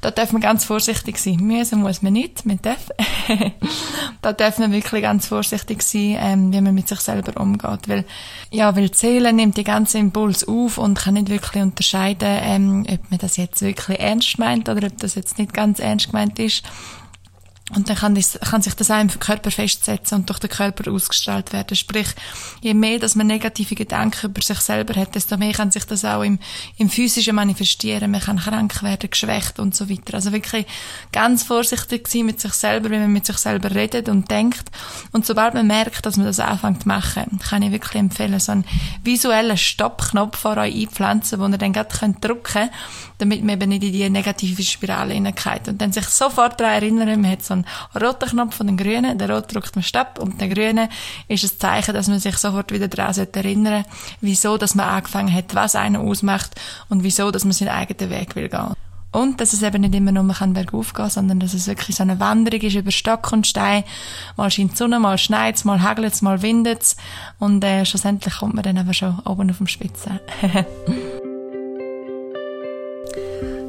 Da 0.01 0.11
darf 0.11 0.31
man 0.31 0.41
ganz 0.41 0.63
vorsichtig 0.63 1.17
sein. 1.17 1.37
Müssen 1.37 1.81
muss 1.81 2.01
man 2.01 2.13
nicht, 2.13 2.45
man 2.45 2.59
darf. 2.61 2.89
da 4.21 4.33
darf 4.33 4.59
man 4.59 4.71
wirklich 4.71 5.01
ganz 5.01 5.27
vorsichtig 5.27 5.81
sein, 5.81 6.17
ähm, 6.19 6.53
wie 6.53 6.61
man 6.61 6.75
mit 6.75 6.87
sich 6.87 6.99
selber 6.99 7.39
umgeht. 7.41 7.87
Weil, 7.87 8.05
ja, 8.51 8.75
weil 8.75 8.89
die 8.89 8.97
Seele 8.97 9.33
nimmt 9.33 9.57
die 9.57 9.63
ganze 9.63 9.97
Impuls 9.97 10.47
auf 10.47 10.77
und 10.77 10.99
kann 10.99 11.15
nicht 11.15 11.29
wirklich 11.29 11.61
unterscheiden, 11.61 12.39
ähm, 12.41 12.85
ob 12.89 13.09
man 13.09 13.19
das 13.19 13.37
jetzt 13.37 13.61
wirklich 13.61 13.99
ernst 13.99 14.37
meint 14.37 14.69
oder 14.69 14.87
ob 14.87 14.97
das 14.99 15.15
jetzt 15.15 15.39
nicht 15.39 15.53
ganz 15.53 15.79
ernst 15.79 16.07
gemeint 16.07 16.37
ist. 16.39 16.63
Und 17.75 17.89
dann 17.89 17.97
kann, 17.97 18.15
das, 18.15 18.39
kann 18.39 18.61
sich 18.61 18.75
das 18.75 18.89
auch 18.89 19.01
im 19.01 19.09
Körper 19.09 19.51
festsetzen 19.51 20.19
und 20.19 20.29
durch 20.29 20.39
den 20.39 20.49
Körper 20.49 20.89
ausgestrahlt 20.89 21.51
werden. 21.51 21.75
Sprich, 21.75 22.07
je 22.61 22.73
mehr, 22.73 22.97
dass 22.97 23.15
man 23.15 23.27
negative 23.27 23.75
Gedanken 23.75 24.27
über 24.27 24.41
sich 24.41 24.59
selber 24.61 24.95
hat, 24.95 25.15
desto 25.15 25.35
mehr 25.35 25.51
kann 25.51 25.69
sich 25.69 25.83
das 25.83 26.05
auch 26.05 26.21
im, 26.21 26.39
im 26.77 26.89
Physischen 26.89 27.35
manifestieren. 27.35 28.11
Man 28.11 28.21
kann 28.21 28.37
krank 28.37 28.81
werden, 28.83 29.09
geschwächt 29.09 29.59
und 29.59 29.75
so 29.75 29.89
weiter. 29.89 30.13
Also 30.13 30.31
wirklich 30.31 30.65
ganz 31.11 31.43
vorsichtig 31.43 32.07
sein 32.07 32.25
mit 32.25 32.39
sich 32.39 32.53
selber, 32.53 32.89
wenn 32.89 33.01
man 33.01 33.11
mit 33.11 33.25
sich 33.25 33.37
selber 33.37 33.69
redet 33.75 34.07
und 34.07 34.31
denkt. 34.31 34.71
Und 35.11 35.25
sobald 35.25 35.53
man 35.53 35.67
merkt, 35.67 36.05
dass 36.05 36.15
man 36.15 36.25
das 36.25 36.39
anfängt 36.39 36.83
zu 36.83 36.87
machen, 36.87 37.39
kann 37.49 37.63
ich 37.63 37.73
wirklich 37.73 37.95
empfehlen, 37.95 38.39
so 38.39 38.53
einen 38.53 38.65
visuellen 39.03 39.57
Stoppknopf 39.57 40.37
vor 40.37 40.55
euch 40.55 40.73
einpflanzen, 40.73 41.37
wo 41.41 41.47
ihr 41.47 41.57
dann 41.57 41.73
gerade 41.73 41.93
könnt 41.93 42.23
drücken 42.23 42.69
damit 43.17 43.43
man 43.43 43.55
eben 43.55 43.69
nicht 43.69 43.83
in 43.83 43.91
die 43.91 44.09
negative 44.09 44.63
Spirale 44.63 45.13
hineingeht. 45.13 45.67
Und 45.67 45.81
dann 45.81 45.91
sich 45.91 46.05
sofort 46.05 46.59
daran 46.59 46.75
erinnern, 46.75 47.21
man 47.21 47.31
hat 47.31 47.43
so 47.43 47.53
einen 47.65 48.03
roten 48.03 48.29
Knopf 48.29 48.59
und 48.59 48.67
einen 48.67 48.77
grünen, 48.77 49.17
der 49.17 49.29
rot 49.29 49.53
drückt 49.53 49.75
man 49.75 49.83
Stopp 49.83 50.19
und 50.19 50.39
der 50.41 50.49
grüne 50.49 50.89
ist 51.27 51.43
ein 51.43 51.59
Zeichen, 51.59 51.93
dass 51.93 52.07
man 52.07 52.19
sich 52.19 52.37
sofort 52.37 52.71
wieder 52.71 52.87
daran 52.87 53.15
erinnern 53.33 53.83
sollte, 53.83 53.89
wieso, 54.21 54.57
dass 54.57 54.75
man 54.75 54.87
angefangen 54.87 55.33
hat, 55.33 55.55
was 55.55 55.75
einen 55.75 55.97
ausmacht 55.97 56.55
und 56.89 57.03
wieso, 57.03 57.31
dass 57.31 57.43
man 57.43 57.53
seinen 57.53 57.69
eigenen 57.69 58.09
Weg 58.09 58.35
will 58.35 58.49
gehen. 58.49 58.73
Und 59.11 59.39
dass 59.39 59.53
es 59.53 59.63
eben 59.63 59.81
nicht 59.81 59.95
immer 59.95 60.11
nur 60.11 60.23
man 60.23 60.53
bergauf 60.53 60.93
gehen 60.93 61.09
sondern 61.09 61.39
dass 61.39 61.53
es 61.53 61.67
wirklich 61.67 61.95
so 61.95 62.03
eine 62.03 62.19
Wanderung 62.19 62.61
ist 62.61 62.75
über 62.75 62.91
Stock 62.91 63.31
und 63.31 63.47
Stein. 63.47 63.83
Mal 64.35 64.51
scheint 64.51 64.73
die 64.73 64.75
Sonne, 64.75 64.99
mal 64.99 65.17
schneit 65.17 65.63
mal 65.65 65.81
hagelt 65.81 66.21
mal 66.21 66.41
windet 66.41 66.95
Und 67.39 67.63
äh, 67.63 67.85
schlussendlich 67.85 68.37
kommt 68.37 68.53
man 68.53 68.63
dann 68.63 68.77
aber 68.77 68.93
schon 68.93 69.19
oben 69.19 69.49
auf 69.49 69.57
dem 69.57 69.67
Spitzen. 69.67 70.19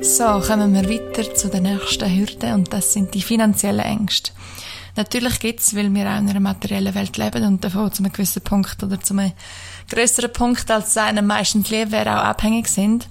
So, 0.01 0.41
kommen 0.41 0.75
wir 0.75 0.89
weiter 0.89 1.35
zu 1.35 1.49
der 1.49 1.61
nächsten 1.61 2.09
Hürde 2.09 2.55
und 2.55 2.73
das 2.73 2.93
sind 2.93 3.15
die 3.15 3.21
finanziellen 3.21 3.81
Ängste. 3.81 4.31
Natürlich 4.97 5.41
gibt's, 5.41 5.75
weil 5.75 5.93
wir 5.93 6.09
auch 6.09 6.19
in 6.19 6.29
einer 6.31 6.41
materiellen 6.41 6.95
Welt 6.95 7.17
leben 7.17 7.45
und 7.45 7.65
davon 7.65 7.93
zu 7.93 8.03
einem 8.03 8.13
gewissen 8.13 8.43
Punkt 8.43 8.83
oder 8.83 9.01
zu 9.01 9.15
einem 9.15 9.33
größeren 9.91 10.33
Punkt 10.33 10.71
als 10.71 10.97
einem 10.97 11.27
meistens 11.27 11.71
lieb 11.71 11.91
wäre, 11.91 12.21
auch 12.21 12.25
abhängig 12.25 12.69
sind. 12.69 13.09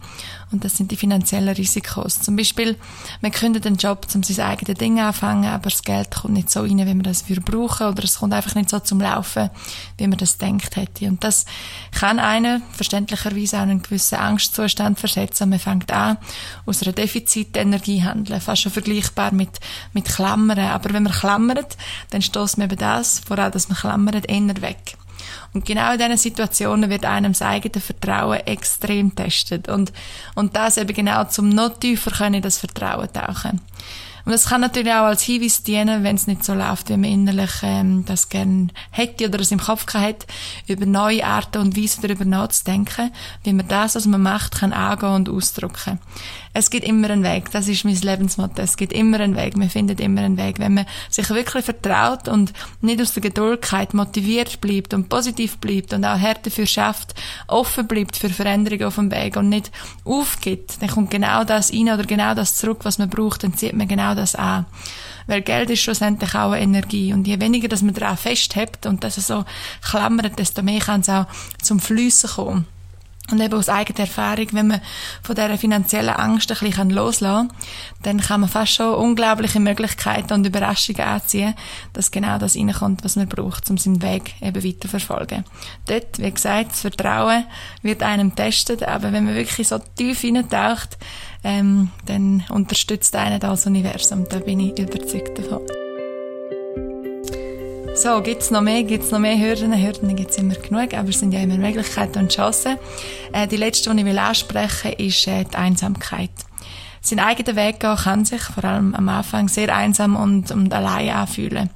Und 0.51 0.63
das 0.63 0.77
sind 0.77 0.91
die 0.91 0.95
finanziellen 0.95 1.53
Risikos. 1.53 2.19
Zum 2.19 2.37
Beispiel, 2.37 2.77
man 3.21 3.31
kündigt 3.31 3.67
einen 3.67 3.75
Job, 3.75 4.07
um 4.15 4.23
sein 4.23 4.45
eigenes 4.45 4.77
Ding 4.77 4.99
anfangen, 4.99 5.45
aber 5.45 5.69
das 5.69 5.83
Geld 5.83 6.11
kommt 6.11 6.35
nicht 6.35 6.49
so 6.49 6.61
rein, 6.61 6.77
wie 6.77 6.93
man 6.93 7.03
das 7.03 7.27
würde 7.27 7.41
brauchen, 7.41 7.87
oder 7.87 8.03
es 8.03 8.19
kommt 8.19 8.33
einfach 8.33 8.55
nicht 8.55 8.69
so 8.69 8.79
zum 8.79 9.01
Laufen, 9.01 9.49
wie 9.97 10.07
man 10.07 10.17
das 10.17 10.37
denkt 10.37 10.77
hätte. 10.77 11.07
Und 11.07 11.23
das 11.23 11.45
kann 11.91 12.19
einen 12.19 12.63
verständlicherweise 12.71 13.57
auch 13.57 13.61
einen 13.63 13.81
gewissen 13.81 14.15
Angstzustand 14.15 14.99
versetzen. 14.99 15.49
Man 15.49 15.59
fängt 15.59 15.91
an, 15.91 16.17
aus 16.65 16.81
einer 16.81 16.93
Defizitenergie 16.93 18.03
handeln. 18.03 18.39
Fast 18.39 18.61
schon 18.61 18.71
vergleichbar 18.71 19.33
mit, 19.33 19.59
mit 19.91 20.05
Klammern. 20.05 20.59
Aber 20.59 20.93
wenn 20.93 21.03
man 21.03 21.13
klammert, 21.13 21.75
dann 22.11 22.21
stößt 22.21 22.57
man 22.57 22.69
eben 22.69 22.79
das, 22.79 23.19
vor 23.19 23.37
allem, 23.37 23.51
dass 23.51 23.67
man 23.67 23.77
klammert, 23.77 24.29
eher 24.29 24.61
weg. 24.61 24.97
Und 25.53 25.65
genau 25.65 25.91
in 25.91 25.97
diesen 25.97 26.17
Situationen 26.17 26.89
wird 26.89 27.05
einem 27.05 27.34
das 27.34 27.41
eigene 27.41 27.82
Vertrauen 27.82 28.39
extrem 28.45 29.15
testet. 29.15 29.69
Und, 29.69 29.91
und 30.36 30.55
das 30.55 30.78
eben 30.78 30.93
genau 30.93 31.23
zum 31.25 31.49
noch 31.49 31.78
tiefer 31.80 32.11
können 32.11 32.41
das 32.41 32.57
Vertrauen 32.57 33.11
tauchen. 33.11 33.61
Und 34.28 34.34
das 34.34 34.47
kann 34.47 34.59
natürlich 34.59 34.91
auch 34.91 35.05
als 35.05 35.21
Hinweis 35.21 35.63
dienen, 35.63 36.03
wenn 36.03 36.17
es 36.17 36.28
nicht 36.28 36.43
so 36.43 36.53
läuft, 36.53 36.89
wie 36.89 36.97
man 36.97 37.09
innerlich 37.09 37.51
ähm, 37.63 38.03
das 38.05 38.28
gerne 38.28 38.67
hätte 38.91 39.30
oder 39.30 39.39
es 39.39 39.53
im 39.53 39.59
Kopf 39.61 39.93
hat, 39.93 40.28
über 40.67 40.86
neue 40.86 41.25
Arten 41.25 41.59
und 41.59 41.78
Weisen 41.78 42.01
darüber 42.01 42.25
nachzudenken, 42.25 43.13
wie 43.45 43.53
man 43.53 43.69
das, 43.69 43.95
was 43.95 44.05
man 44.05 44.21
macht, 44.21 44.59
kann 44.59 44.73
angehen 44.73 45.13
und 45.13 45.30
ausdrücken. 45.30 45.99
Es 46.53 46.69
gibt 46.69 46.85
immer 46.85 47.09
einen 47.09 47.23
Weg. 47.23 47.51
Das 47.51 47.67
ist 47.67 47.85
mein 47.85 47.95
Lebensmotto. 47.95 48.61
Es 48.61 48.77
gibt 48.77 48.93
immer 48.93 49.19
einen 49.19 49.35
Weg. 49.35 49.57
Man 49.57 49.69
findet 49.69 49.99
immer 49.99 50.21
einen 50.21 50.37
Weg. 50.37 50.59
Wenn 50.59 50.73
man 50.73 50.85
sich 51.09 51.29
wirklich 51.29 51.65
vertraut 51.65 52.27
und 52.27 52.53
nicht 52.81 53.01
aus 53.01 53.13
der 53.13 53.21
Geduldkeit 53.21 53.93
motiviert 53.93 54.61
bleibt 54.61 54.93
und 54.93 55.09
positiv 55.09 55.57
bleibt 55.57 55.93
und 55.93 56.05
auch 56.05 56.19
hart 56.19 56.45
dafür 56.45 56.65
schafft, 56.65 57.13
offen 57.47 57.87
bleibt 57.87 58.17
für 58.17 58.29
Veränderungen 58.29 58.85
auf 58.85 58.95
dem 58.95 59.11
Weg 59.11 59.35
und 59.37 59.49
nicht 59.49 59.71
aufgibt, 60.03 60.81
dann 60.81 60.89
kommt 60.89 61.11
genau 61.11 61.43
das 61.43 61.71
rein 61.71 61.89
oder 61.89 62.03
genau 62.03 62.33
das 62.33 62.55
zurück, 62.55 62.79
was 62.83 62.97
man 62.97 63.09
braucht, 63.09 63.43
dann 63.43 63.55
zieht 63.55 63.73
man 63.73 63.87
genau 63.87 64.15
das 64.15 64.35
an. 64.35 64.65
Weil 65.27 65.41
Geld 65.41 65.69
ist 65.69 65.81
schlussendlich 65.81 66.33
auch 66.35 66.51
eine 66.51 66.61
Energie. 66.61 67.13
Und 67.13 67.27
je 67.27 67.39
weniger, 67.39 67.67
dass 67.67 67.81
man 67.81 67.93
daran 67.93 68.17
festhält 68.17 68.85
und 68.85 69.03
das 69.03 69.15
so 69.15 69.43
klammert, 69.81 70.39
desto 70.39 70.63
mehr 70.63 70.79
kann 70.79 71.01
es 71.01 71.09
auch 71.09 71.25
zum 71.61 71.79
Flüssen 71.79 72.29
kommen. 72.29 72.76
Und 73.30 73.41
eben 73.41 73.55
aus 73.55 73.67
eigener 73.67 73.99
Erfahrung, 73.99 74.47
wenn 74.51 74.67
man 74.67 74.82
von 75.21 75.36
dieser 75.36 75.57
finanziellen 75.57 76.15
Angst 76.15 76.49
ein 76.49 76.57
bisschen 76.57 76.89
loslassen 76.91 77.49
kann, 77.49 77.57
dann 78.03 78.21
kann 78.21 78.41
man 78.41 78.49
fast 78.49 78.73
schon 78.73 78.93
unglaubliche 78.95 79.59
Möglichkeiten 79.59 80.34
und 80.34 80.47
Überraschungen 80.47 81.01
anziehen, 81.01 81.53
dass 81.91 82.11
genau 82.11 82.38
das 82.38 82.55
reinkommt, 82.55 83.03
was 83.03 83.17
man 83.17 83.28
braucht, 83.28 83.69
um 83.69 83.78
seinen 83.78 84.01
Weg 84.01 84.36
eben 84.41 84.63
weiter 84.63 84.88
verfolgen. 84.88 85.43
Dort, 85.88 86.19
wie 86.19 86.32
gesagt, 86.32 86.71
das 86.71 86.82
Vertrauen 86.82 87.45
wird 87.82 88.01
einem 88.01 88.34
testet, 88.34 88.84
aber 88.84 89.11
wenn 89.11 89.25
man 89.25 89.36
wirklich 89.36 89.67
so 89.67 89.80
tief 89.97 90.21
hineintaucht, 90.21 90.97
ähm, 91.43 91.91
dann 92.05 92.45
unterstützt 92.49 93.15
einen 93.15 93.39
das 93.39 93.65
Universum. 93.65 94.25
Da 94.30 94.39
bin 94.39 94.59
ich 94.59 94.80
überzeugt 94.80 95.38
davon. 95.38 95.61
So, 97.97 98.21
gibt's 98.21 98.51
noch 98.51 98.61
mehr? 98.61 98.83
Gibt's 98.83 99.09
noch 99.09 99.17
mehr 99.17 99.39
Hürden? 99.39 99.73
Hürden 99.73 100.15
gibt's 100.15 100.37
immer 100.37 100.53
genug, 100.53 100.93
aber 100.93 101.09
es 101.09 101.19
sind 101.19 101.31
ja 101.31 101.39
immer 101.39 101.57
Möglichkeiten 101.57 102.19
und 102.19 102.31
Chancen. 102.31 102.77
Äh, 103.33 103.47
die 103.47 103.57
letzte, 103.57 103.89
die 103.89 103.99
ich 104.01 104.05
will 104.05 104.19
ansprechen 104.19 104.93
ist 104.99 105.25
äh, 105.25 105.45
die 105.45 105.55
Einsamkeit. 105.55 106.29
Sein 107.01 107.19
eigener 107.19 107.55
Weg 107.55 107.79
gehen 107.79 107.95
kann 107.95 108.23
sich 108.23 108.43
vor 108.43 108.63
allem 108.65 108.93
am 108.93 109.09
Anfang 109.09 109.47
sehr 109.47 109.75
einsam 109.75 110.15
und, 110.15 110.51
und 110.51 110.71
allein 110.75 111.09
anfühlen. 111.09 111.71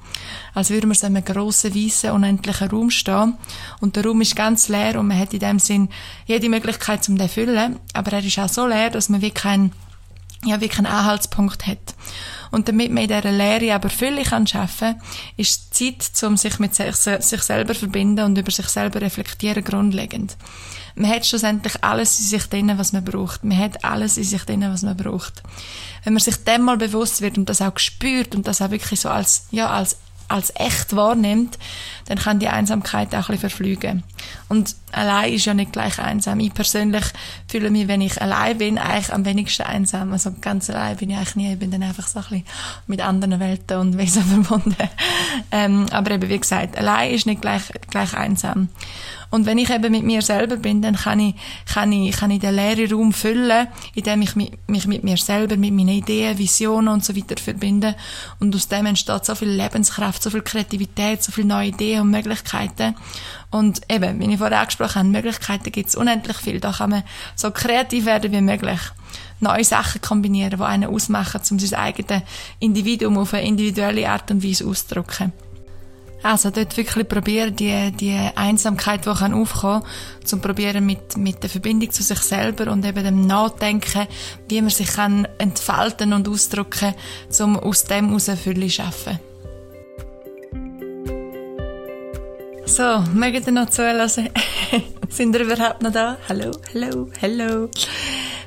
Als 0.54 0.70
würde 0.70 0.86
man 0.86 0.94
so 0.94 1.08
in 1.08 1.16
einem 1.16 1.24
grossen, 1.24 1.74
weißen, 1.74 2.12
unendlichen 2.12 2.70
Raum 2.70 2.90
stehen. 2.90 3.34
Und 3.80 3.96
der 3.96 4.04
Raum 4.04 4.20
ist 4.20 4.36
ganz 4.36 4.68
leer 4.68 5.00
und 5.00 5.08
man 5.08 5.18
hat 5.18 5.34
in 5.34 5.40
dem 5.40 5.58
Sinn 5.58 5.88
jede 6.26 6.48
Möglichkeit, 6.48 7.08
um 7.08 7.18
den 7.18 7.28
zu 7.28 7.34
füllen. 7.34 7.80
Aber 7.94 8.12
er 8.12 8.24
ist 8.24 8.38
auch 8.38 8.48
so 8.48 8.64
leer, 8.64 8.90
dass 8.90 9.08
man 9.08 9.22
wirklich 9.22 9.42
keinen, 9.42 9.72
ja, 10.44 10.60
wirklich 10.60 10.78
einen 10.78 10.86
Anhaltspunkt 10.86 11.66
hat. 11.66 11.96
Und 12.52 12.68
damit 12.68 12.92
man 12.92 13.02
in 13.04 13.08
dieser 13.08 13.32
Lehre 13.32 13.74
aber 13.74 13.88
Fülle 13.88 14.22
kann 14.22 14.46
schaffen, 14.46 15.00
ist 15.36 15.80
die 15.80 15.96
Zeit, 15.98 16.22
um 16.28 16.36
sich 16.36 16.58
mit 16.58 16.74
sich, 16.74 16.94
sich 16.94 17.42
selber 17.42 17.74
verbinden 17.74 18.24
und 18.24 18.38
über 18.38 18.52
sich 18.52 18.68
selber 18.68 19.00
reflektieren, 19.00 19.64
grundlegend. 19.64 20.36
Man 20.94 21.10
hat 21.10 21.26
schlussendlich 21.26 21.82
alles 21.82 22.20
in 22.20 22.26
sich 22.26 22.46
drin, 22.46 22.70
was 22.76 22.92
man 22.92 23.04
braucht. 23.04 23.42
Man 23.42 23.58
hat 23.58 23.84
alles 23.84 24.18
in 24.18 24.24
sich 24.24 24.44
drin, 24.44 24.60
was 24.60 24.82
man 24.82 24.96
braucht. 24.96 25.42
Wenn 26.04 26.12
man 26.12 26.22
sich 26.22 26.36
dem 26.44 26.62
mal 26.62 26.76
bewusst 26.76 27.22
wird 27.22 27.38
und 27.38 27.48
das 27.48 27.62
auch 27.62 27.78
spürt 27.78 28.34
und 28.34 28.46
das 28.46 28.60
auch 28.60 28.70
wirklich 28.70 29.00
so 29.00 29.08
als, 29.08 29.46
ja, 29.50 29.70
als 29.70 29.96
als 30.32 30.52
echt 30.56 30.96
wahrnimmt, 30.96 31.58
dann 32.06 32.18
kann 32.18 32.38
die 32.38 32.48
Einsamkeit 32.48 33.14
auch 33.14 33.28
ein 33.28 33.34
bisschen 33.34 33.38
verflügen. 33.38 34.02
Und 34.48 34.74
allein 34.90 35.32
ist 35.32 35.44
ja 35.44 35.54
nicht 35.54 35.72
gleich 35.72 35.98
einsam. 35.98 36.40
Ich 36.40 36.54
persönlich 36.54 37.04
fühle 37.48 37.70
mich, 37.70 37.88
wenn 37.88 38.00
ich 38.00 38.20
allein 38.20 38.58
bin, 38.58 38.78
eigentlich 38.78 39.12
am 39.12 39.24
wenigsten 39.24 39.62
einsam. 39.62 40.12
Also 40.12 40.32
ganz 40.40 40.70
allein 40.70 40.96
bin 40.96 41.10
ich 41.10 41.16
eigentlich 41.16 41.36
nie. 41.36 41.52
Ich 41.52 41.58
bin 41.58 41.70
dann 41.70 41.82
einfach 41.82 42.08
so 42.08 42.18
ein 42.18 42.24
bisschen 42.24 42.44
mit 42.86 43.00
anderen 43.00 43.40
Welten 43.40 43.78
und 43.78 43.98
Wesen 43.98 44.22
verbunden. 44.46 44.88
ähm, 45.50 45.86
aber 45.90 46.12
eben, 46.12 46.28
wie 46.28 46.38
gesagt, 46.38 46.76
allein 46.76 47.12
ist 47.12 47.26
nicht 47.26 47.42
gleich, 47.42 47.62
gleich 47.90 48.14
einsam. 48.14 48.68
Und 49.32 49.46
wenn 49.46 49.56
ich 49.56 49.70
eben 49.70 49.90
mit 49.90 50.04
mir 50.04 50.20
selber 50.20 50.56
bin, 50.56 50.82
dann 50.82 50.94
kann 50.94 51.18
ich, 51.18 51.34
kann 51.64 51.90
ich, 51.90 52.14
kann 52.14 52.30
ich 52.30 52.40
den 52.40 52.54
leeren 52.54 52.92
Raum 52.92 53.12
füllen, 53.14 53.66
indem 53.94 54.20
ich 54.20 54.36
mich, 54.36 54.52
mich 54.66 54.86
mit 54.86 55.04
mir 55.04 55.16
selber, 55.16 55.56
mit 55.56 55.72
meinen 55.72 55.88
Ideen, 55.88 56.36
Visionen 56.36 56.88
und 56.88 57.02
so 57.02 57.16
weiter 57.16 57.40
verbinde. 57.42 57.96
Und 58.40 58.54
aus 58.54 58.68
dem 58.68 58.84
entsteht 58.84 59.24
so 59.24 59.34
viel 59.34 59.48
Lebenskraft, 59.48 60.22
so 60.22 60.28
viel 60.28 60.42
Kreativität, 60.42 61.22
so 61.22 61.32
viele 61.32 61.46
neue 61.46 61.68
Ideen 61.68 62.02
und 62.02 62.10
Möglichkeiten. 62.10 62.94
Und 63.50 63.80
eben, 63.90 64.20
wie 64.20 64.30
ich 64.30 64.36
vorher 64.36 64.60
angesprochen 64.60 64.96
habe, 64.96 65.08
Möglichkeiten 65.08 65.72
gibt 65.72 65.88
es 65.88 65.94
unendlich 65.94 66.36
viel. 66.36 66.60
Da 66.60 66.72
kann 66.72 66.90
man 66.90 67.02
so 67.34 67.50
kreativ 67.52 68.04
werden 68.04 68.32
wie 68.32 68.40
möglich. 68.42 68.80
Neue 69.40 69.64
Sachen 69.64 70.02
kombinieren, 70.02 70.58
die 70.58 70.62
einen 70.62 70.94
ausmachen, 70.94 71.40
um 71.50 71.58
sein 71.58 71.80
eigenes 71.80 72.20
Individuum 72.58 73.16
auf 73.16 73.32
eine 73.32 73.46
individuelle 73.46 74.10
Art 74.10 74.30
und 74.30 74.44
Weise 74.44 74.66
auszudrücken. 74.66 75.32
Also 76.22 76.50
dort 76.50 76.76
wirklich 76.76 77.08
probieren, 77.08 77.56
die, 77.56 77.90
die 77.92 78.16
Einsamkeit, 78.36 79.04
die 79.06 79.12
kann 79.12 79.34
aufkommen, 79.34 79.82
zum 80.24 80.40
probieren 80.40 80.86
mit, 80.86 81.16
mit 81.16 81.42
der 81.42 81.50
Verbindung 81.50 81.90
zu 81.90 82.02
sich 82.02 82.20
selber 82.20 82.70
und 82.70 82.84
eben 82.84 83.02
dem 83.02 83.26
Nachdenken, 83.26 84.06
wie 84.48 84.60
man 84.60 84.70
sich 84.70 84.92
kann 84.92 85.26
entfalten 85.38 86.12
und 86.12 86.28
ausdrücken, 86.28 86.94
um 87.40 87.58
aus 87.58 87.84
dem 87.84 88.08
heraus 88.08 88.30
Fülle 88.42 88.68
zu 88.68 88.70
schaffen. 88.70 89.18
So, 92.64 93.04
mögt 93.12 93.46
ihr 93.46 93.52
noch 93.52 93.68
zuhören? 93.68 94.08
Sind 95.08 95.34
ihr 95.34 95.40
überhaupt 95.42 95.82
noch 95.82 95.92
da? 95.92 96.16
Hallo, 96.28 96.52
hallo, 96.72 97.08
hallo. 97.20 97.68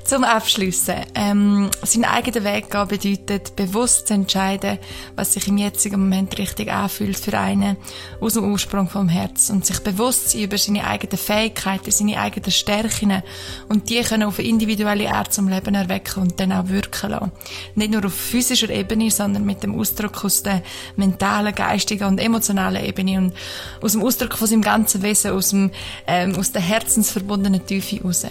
Zum 0.06 0.24
Abschliessen. 0.24 0.98
Ähm, 1.16 1.72
seinen 1.82 2.06
eigenen 2.06 2.44
Weg 2.44 2.70
gehen 2.70 2.88
bedeutet, 2.88 3.56
bewusst 3.56 4.08
zu 4.08 4.14
entscheiden, 4.14 4.78
was 5.16 5.34
sich 5.34 5.48
im 5.48 5.58
jetzigen 5.58 6.00
Moment 6.00 6.38
richtig 6.38 6.72
anfühlt 6.72 7.18
für 7.18 7.36
einen, 7.40 7.76
aus 8.22 8.36
dem 8.36 8.52
Ursprung 8.52 8.88
vom 8.88 9.10
Herz. 9.10 9.50
Und 9.50 9.66
sich 9.66 9.80
bewusst 9.80 10.30
sein 10.30 10.44
über 10.44 10.60
seine 10.60 10.86
eigenen 10.86 11.18
Fähigkeiten, 11.18 11.90
seine 11.90 12.20
eigenen 12.20 12.52
Stärken 12.52 13.24
und 13.68 13.90
die 13.90 14.02
können 14.04 14.28
auf 14.28 14.38
eine 14.38 14.48
individuelle 14.48 15.10
Art 15.10 15.34
zum 15.34 15.48
Leben 15.50 15.74
erwecken 15.74 16.22
und 16.22 16.40
dann 16.40 16.52
auch 16.52 16.70
wirken 16.70 17.10
lassen. 17.10 17.32
Nicht 17.74 17.92
nur 17.92 18.06
auf 18.06 18.14
physischer 18.14 18.70
Ebene, 18.70 19.10
sondern 19.10 19.44
mit 19.44 19.64
dem 19.64 19.74
Ausdruck 19.74 20.24
aus 20.24 20.44
der 20.44 20.62
mentalen, 20.98 21.56
geistigen 21.56 22.08
und 22.08 22.20
emotionalen 22.20 22.86
Ebene 22.86 23.18
und 23.18 23.34
aus 23.82 23.94
dem 23.94 24.04
Ausdruck 24.04 24.38
von 24.38 24.48
seinem 24.48 24.62
ganzen 24.62 25.02
Wesen, 25.02 25.32
aus, 25.32 25.50
dem, 25.50 25.72
ähm, 26.06 26.36
aus 26.36 26.52
der 26.52 26.62
herzensverbundenen 26.62 27.66
Tiefe 27.66 27.96
heraus. 27.96 28.24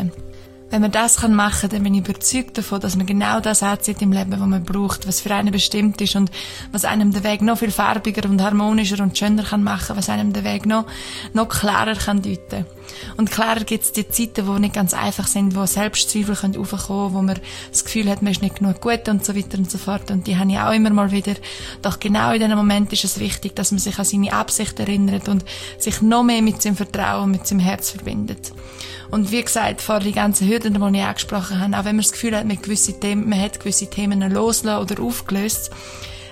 Wenn 0.71 0.81
man 0.81 0.91
das 0.91 1.19
kann 1.19 1.35
machen, 1.35 1.69
dann 1.69 1.83
bin 1.83 1.95
ich 1.95 2.01
überzeugt 2.01 2.59
davon, 2.59 2.81
dass 2.81 2.97
man 2.97 3.07
genau 3.07 3.39
das 3.41 3.63
anzieht 3.63 4.03
im 4.03 4.13
Leben, 4.13 4.33
was 4.33 4.41
man 4.41 4.65
braucht, 4.65 5.07
was 5.07 5.21
für 5.21 5.35
einen 5.35 5.53
bestimmt 5.53 6.01
ist 6.01 6.17
und 6.17 6.31
was 6.73 6.85
einem 6.85 7.13
den 7.13 7.23
Weg 7.23 7.43
noch 7.43 7.59
viel 7.59 7.71
farbiger 7.71 8.29
und 8.29 8.43
harmonischer 8.43 9.03
und 9.03 9.17
schöner 9.17 9.45
kann 9.45 9.63
machen, 9.63 9.97
was 9.97 10.09
einem 10.09 10.33
den 10.33 10.43
Weg 10.43 10.67
noch, 10.67 10.87
noch 11.33 11.49
klarer 11.49 11.95
kann 11.95 12.23
deuten. 12.23 12.67
Und 13.17 13.31
klarer 13.31 13.61
gibt 13.61 13.85
es 13.85 13.93
die 13.93 14.09
Zeiten, 14.09 14.47
die 14.47 14.61
nicht 14.61 14.75
ganz 14.75 14.95
einfach 14.95 15.27
sind, 15.27 15.55
wo 15.55 15.65
Selbstzweifel 15.67 16.35
können 16.35 16.57
aufkommen, 16.57 17.15
wo 17.15 17.23
man 17.23 17.39
das 17.71 17.85
Gefühl 17.85 18.11
hat, 18.11 18.23
man 18.23 18.33
ist 18.33 18.43
nicht 18.43 18.57
genug 18.57 18.81
gut 18.81 19.09
und 19.09 19.25
so 19.25 19.37
weiter 19.37 19.59
und 19.59 19.71
so 19.71 19.79
fort. 19.79 20.11
Und 20.11 20.27
die 20.27 20.37
habe 20.37 20.51
ich 20.51 20.59
auch 20.59 20.73
immer 20.73 20.91
mal 20.91 21.11
wieder. 21.11 21.35
Doch 21.83 22.01
genau 22.01 22.33
in 22.33 22.41
diesem 22.41 22.57
Moment 22.57 22.93
ist 22.93 23.05
es 23.05 23.21
wichtig, 23.21 23.55
dass 23.55 23.71
man 23.71 23.79
sich 23.79 23.99
an 23.99 24.05
seine 24.05 24.33
Absicht 24.33 24.79
erinnert 24.81 25.29
und 25.29 25.45
sich 25.79 26.03
noch 26.03 26.25
mehr 26.25 26.43
mit 26.43 26.63
seinem 26.63 26.77
Vertrauen, 26.77 27.31
mit 27.31 27.47
seinem 27.47 27.61
Herz 27.61 27.91
verbindet. 27.91 28.53
Und 29.15 29.31
wie 29.31 29.45
gesagt, 29.45 29.81
vor 29.81 30.01
die 30.01 30.11
ganzen 30.11 30.49
Hürden, 30.49 30.75
die 30.75 30.99
ich 30.99 31.05
angesprochen 31.05 31.61
habe, 31.61 31.79
auch 31.79 31.85
wenn 31.85 31.95
man 31.95 32.03
das 32.03 32.11
Gefühl 32.11 32.37
hat, 32.37 32.47
mit 32.47 32.65
gewisse 32.65 32.99
Themen, 32.99 33.29
man 33.29 33.41
hat 33.41 33.61
gewisse 33.61 33.89
Themen 33.89 34.21
loslassen 34.29 34.83
oder 34.83 35.01
aufgelöst, 35.01 35.71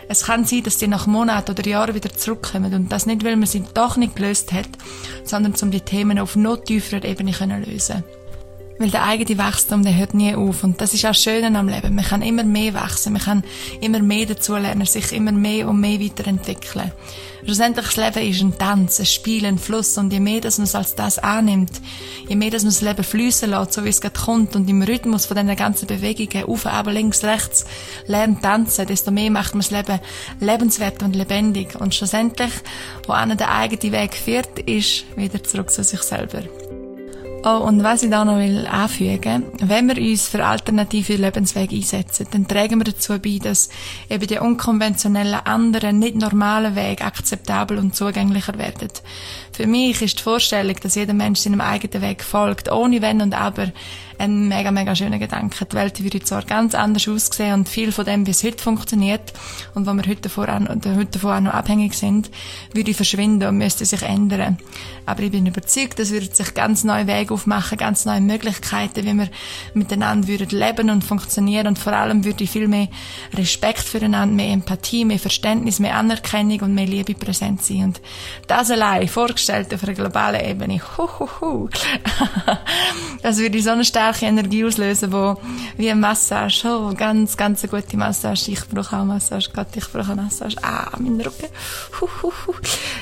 es 0.08 0.24
kann 0.24 0.44
sein, 0.44 0.64
dass 0.64 0.78
die 0.78 0.88
nach 0.88 1.06
Monaten 1.06 1.52
oder 1.52 1.64
Jahren 1.64 1.94
wieder 1.94 2.12
zurückkommen 2.12 2.74
und 2.74 2.90
das 2.90 3.06
nicht, 3.06 3.22
weil 3.22 3.36
man 3.36 3.46
sie 3.46 3.62
doch 3.72 3.96
nicht 3.96 4.16
gelöst 4.16 4.52
hat, 4.52 4.66
sondern 5.22 5.54
um 5.62 5.70
die 5.70 5.80
Themen 5.80 6.18
auf 6.18 6.34
noch 6.34 6.56
tieferer 6.56 7.04
Ebene 7.04 7.30
zu 7.30 7.44
lösen 7.44 8.02
Weil 8.82 8.90
der 8.90 9.04
eigene 9.04 9.38
Wachstum, 9.38 9.84
der 9.84 9.96
hört 9.96 10.12
nie 10.12 10.34
auf. 10.34 10.64
Und 10.64 10.80
das 10.80 10.92
ist 10.92 11.04
auch 11.04 11.10
das 11.10 11.22
Schöne 11.22 11.56
am 11.56 11.68
Leben. 11.68 11.94
Man 11.94 12.04
kann 12.04 12.20
immer 12.20 12.42
mehr 12.42 12.74
wachsen, 12.74 13.12
man 13.12 13.22
kann 13.22 13.44
immer 13.80 14.00
mehr 14.00 14.26
dazulernen, 14.26 14.84
sich 14.86 15.12
immer 15.12 15.30
mehr 15.30 15.68
und 15.68 15.78
mehr 15.78 16.00
weiterentwickeln. 16.00 16.90
Schlussendlich 17.44 17.86
das 17.86 17.96
Leben 17.96 18.28
ist 18.28 18.40
ein 18.40 18.58
Tanz, 18.58 18.98
ein 18.98 19.06
Spiel, 19.06 19.46
ein 19.46 19.58
Fluss. 19.58 19.96
Und 19.98 20.12
je 20.12 20.18
mehr, 20.18 20.40
dass 20.40 20.58
man 20.58 20.64
es 20.64 20.74
als 20.74 20.96
das 20.96 21.20
annimmt, 21.20 21.70
je 22.28 22.34
mehr, 22.34 22.50
dass 22.50 22.64
man 22.64 22.72
das 22.72 22.80
Leben 22.80 23.04
fließen 23.04 23.50
lässt, 23.50 23.74
so 23.74 23.84
wie 23.84 23.88
es 23.88 24.00
gerade 24.00 24.18
kommt, 24.18 24.56
und 24.56 24.68
im 24.68 24.82
Rhythmus 24.82 25.26
von 25.26 25.36
diesen 25.36 25.54
ganzen 25.54 25.86
Bewegungen, 25.86 26.46
auf, 26.46 26.66
aber 26.66 26.90
links, 26.90 27.22
rechts, 27.22 27.64
lernt 28.08 28.42
tanzen, 28.42 28.88
desto 28.88 29.12
mehr 29.12 29.30
macht 29.30 29.54
man 29.54 29.60
das 29.60 29.70
Leben 29.70 30.00
lebenswert 30.40 31.04
und 31.04 31.14
lebendig. 31.14 31.80
Und 31.80 31.94
schlussendlich, 31.94 32.50
wo 33.06 33.12
einer 33.12 33.36
der 33.36 33.54
eigene 33.54 33.92
Weg 33.92 34.14
führt, 34.14 34.58
ist 34.58 35.04
wieder 35.16 35.40
zurück 35.44 35.70
zu 35.70 35.84
sich 35.84 36.02
selber. 36.02 36.42
Oh, 37.44 37.56
und 37.56 37.82
was 37.82 38.04
ich 38.04 38.10
da 38.10 38.24
noch 38.24 38.36
will 38.36 38.68
anfügen, 38.68 39.46
wenn 39.58 39.88
wir 39.88 39.96
uns 40.00 40.28
für 40.28 40.44
alternative 40.44 41.16
Lebenswege 41.16 41.74
einsetzen, 41.74 42.28
dann 42.30 42.46
tragen 42.46 42.78
wir 42.78 42.84
dazu 42.84 43.18
bei, 43.18 43.40
dass 43.42 43.68
eben 44.08 44.28
die 44.28 44.38
unkonventionellen 44.38 45.40
anderen, 45.44 45.98
nicht 45.98 46.14
normalen 46.14 46.76
Wege 46.76 47.04
akzeptabel 47.04 47.78
und 47.78 47.96
zugänglicher 47.96 48.56
werden. 48.58 48.90
Für 49.50 49.66
mich 49.66 50.00
ist 50.02 50.20
die 50.20 50.22
Vorstellung, 50.22 50.76
dass 50.84 50.94
jeder 50.94 51.14
Mensch 51.14 51.40
seinem 51.40 51.60
eigenen 51.60 52.00
Weg 52.00 52.22
folgt, 52.22 52.70
ohne 52.70 53.02
Wenn 53.02 53.20
und 53.20 53.34
Aber, 53.34 53.72
ein 54.22 54.46
mega, 54.46 54.70
mega 54.70 54.94
schöner 54.94 55.18
Gedanke. 55.18 55.64
Die 55.64 55.74
Welt 55.74 56.02
würde 56.02 56.20
zwar 56.20 56.44
ganz 56.44 56.74
anders 56.74 57.08
aussehen 57.08 57.54
und 57.54 57.68
viel 57.68 57.90
von 57.90 58.04
dem, 58.04 58.26
wie 58.26 58.30
es 58.30 58.44
heute 58.44 58.62
funktioniert 58.62 59.32
und 59.74 59.86
wo 59.86 59.92
wir 59.92 60.04
heute 60.06 60.22
davon 60.22 60.68
heute 60.68 61.06
davon 61.06 61.32
auch 61.32 61.40
noch 61.40 61.54
abhängig 61.54 61.94
sind, 61.94 62.30
würde 62.72 62.94
verschwinden 62.94 63.48
und 63.48 63.58
müsste 63.58 63.84
sich 63.84 64.02
ändern. 64.02 64.58
Aber 65.06 65.22
ich 65.22 65.32
bin 65.32 65.46
überzeugt, 65.46 65.98
dass 65.98 66.12
würde 66.12 66.32
sich 66.32 66.54
ganz 66.54 66.84
neue 66.84 67.06
Wege 67.06 67.31
aufmachen, 67.32 67.78
ganz 67.78 68.04
neue 68.04 68.20
Möglichkeiten, 68.20 69.04
wie 69.04 69.14
wir 69.14 69.28
miteinander 69.74 70.28
würden 70.28 70.50
leben 70.50 70.90
und 70.90 71.04
funktionieren 71.04 71.66
und 71.66 71.78
vor 71.78 71.92
allem 71.92 72.24
würde 72.24 72.46
viel 72.46 72.68
mehr 72.68 72.88
Respekt 73.34 73.80
füreinander, 73.80 74.34
mehr 74.34 74.52
Empathie, 74.52 75.04
mehr 75.04 75.18
Verständnis, 75.18 75.80
mehr 75.80 75.96
Anerkennung 75.96 76.60
und 76.60 76.74
mehr 76.74 76.86
Liebe 76.86 77.14
präsent 77.14 77.62
sein. 77.62 77.84
Und 77.84 78.00
das 78.46 78.70
allein 78.70 79.08
vorgestellt 79.08 79.72
auf 79.74 79.82
einer 79.82 79.94
globalen 79.94 80.44
Ebene, 80.44 80.80
hu, 80.96 81.08
hu, 81.18 81.28
hu. 81.40 81.68
das 83.22 83.38
würde 83.38 83.62
so 83.62 83.70
eine 83.70 83.84
starke 83.84 84.26
Energie 84.26 84.64
auslösen, 84.64 85.12
wo 85.12 85.36
wie 85.76 85.90
eine 85.90 86.00
Massage, 86.00 86.66
oh, 86.66 86.92
ganz, 86.94 87.36
ganz 87.36 87.62
eine 87.62 87.70
gute 87.70 87.96
Massage. 87.96 88.50
Ich 88.50 88.66
brauche 88.68 88.96
auch 88.96 89.04
Massage, 89.04 89.50
Gott, 89.54 89.68
ich 89.74 89.88
brauche 89.90 90.12
eine 90.12 90.22
Massage. 90.22 90.56
Ah, 90.62 90.90
mein 90.98 91.20
Rücken. 91.20 91.48
Hu, 92.00 92.06
hu, 92.22 92.32
hu. 92.46 92.52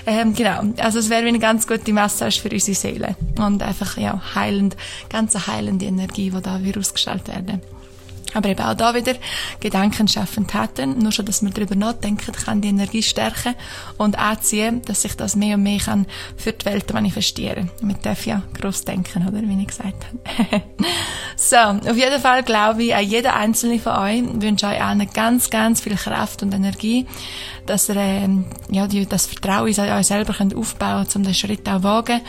Ähm, 0.06 0.34
genau. 0.34 0.62
Also 0.78 0.98
es 0.98 1.10
wäre 1.10 1.24
wie 1.24 1.28
eine 1.28 1.38
ganz 1.38 1.66
gute 1.66 1.92
Massage 1.92 2.40
für 2.40 2.50
unsere 2.50 2.74
Seele. 2.74 3.16
Und 3.38 3.62
einfach, 3.62 3.96
ja, 3.96 4.19
heilend, 4.34 4.76
ganz 5.08 5.34
heilende 5.46 5.86
Energie, 5.86 6.30
die 6.30 6.40
da 6.40 6.62
wir 6.62 6.76
ausgestrahlt 6.76 7.28
werden. 7.28 7.60
Aber 8.34 8.48
eben 8.48 8.62
auch 8.62 8.74
da 8.74 8.94
wieder 8.94 9.14
Gedanken 9.60 10.08
schaffen 10.08 10.46
Taten. 10.46 10.98
Nur 10.98 11.12
schon, 11.12 11.26
dass 11.26 11.42
man 11.42 11.52
darüber 11.52 11.74
nachdenken 11.74 12.32
kann 12.32 12.60
die 12.60 12.68
Energie 12.68 13.02
stärken 13.02 13.54
und 13.98 14.18
anziehen, 14.18 14.82
dass 14.82 15.02
sich 15.02 15.16
das 15.16 15.36
mehr 15.36 15.56
und 15.56 15.62
mehr 15.62 15.78
kann 15.78 16.06
für 16.36 16.52
die 16.52 16.64
Welt 16.64 16.92
manifestieren. 16.92 17.70
Man 17.82 17.96
darf 18.02 18.26
ja 18.26 18.42
gross 18.58 18.84
denken, 18.84 19.26
oder? 19.26 19.40
Wie 19.42 19.60
ich 19.60 19.66
gesagt 19.66 20.06
habe. 20.06 20.62
so, 21.36 21.56
auf 21.56 21.96
jeden 21.96 22.20
Fall 22.20 22.42
glaube 22.42 22.84
ich, 22.84 22.94
an 22.94 23.04
jeder 23.04 23.34
einzelne 23.34 23.78
von 23.78 23.92
euch 23.92 24.22
wünsche 24.42 24.66
euch 24.66 24.82
allen 24.82 25.10
ganz, 25.12 25.50
ganz 25.50 25.80
viel 25.80 25.96
Kraft 25.96 26.42
und 26.42 26.54
Energie, 26.54 27.06
dass 27.66 27.88
ihr 27.88 27.96
ähm, 27.96 28.46
ja, 28.70 28.86
die, 28.86 29.06
das 29.06 29.26
Vertrauen 29.26 29.68
in 29.68 29.78
euch 29.80 30.06
selber 30.06 30.32
könnt 30.32 30.54
aufbauen 30.54 31.04
könnt, 31.04 31.16
um 31.16 31.22
den 31.22 31.34
Schritt 31.34 31.68
auch 31.68 31.82
wagen, 31.82 32.20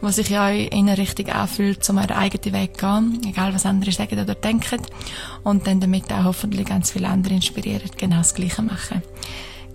was 0.00 0.16
sich 0.16 0.30
euch 0.38 0.68
in 0.72 0.88
richtig 0.88 1.34
anfühlt, 1.34 1.88
um 1.88 1.98
euren 1.98 2.12
eigenen 2.12 2.54
Weg 2.54 2.78
zu 2.78 2.86
gehen, 2.86 3.20
egal 3.26 3.54
was 3.54 3.66
andere 3.66 3.92
sagen 3.92 4.18
oder 4.18 4.34
denken 4.34 4.80
dann 5.54 5.80
damit 5.80 6.12
auch 6.12 6.24
hoffentlich 6.24 6.66
ganz 6.66 6.90
viele 6.90 7.08
andere 7.08 7.34
inspirieren, 7.34 7.90
genau 7.96 8.18
das 8.18 8.34
Gleiche 8.34 8.62
machen. 8.62 9.02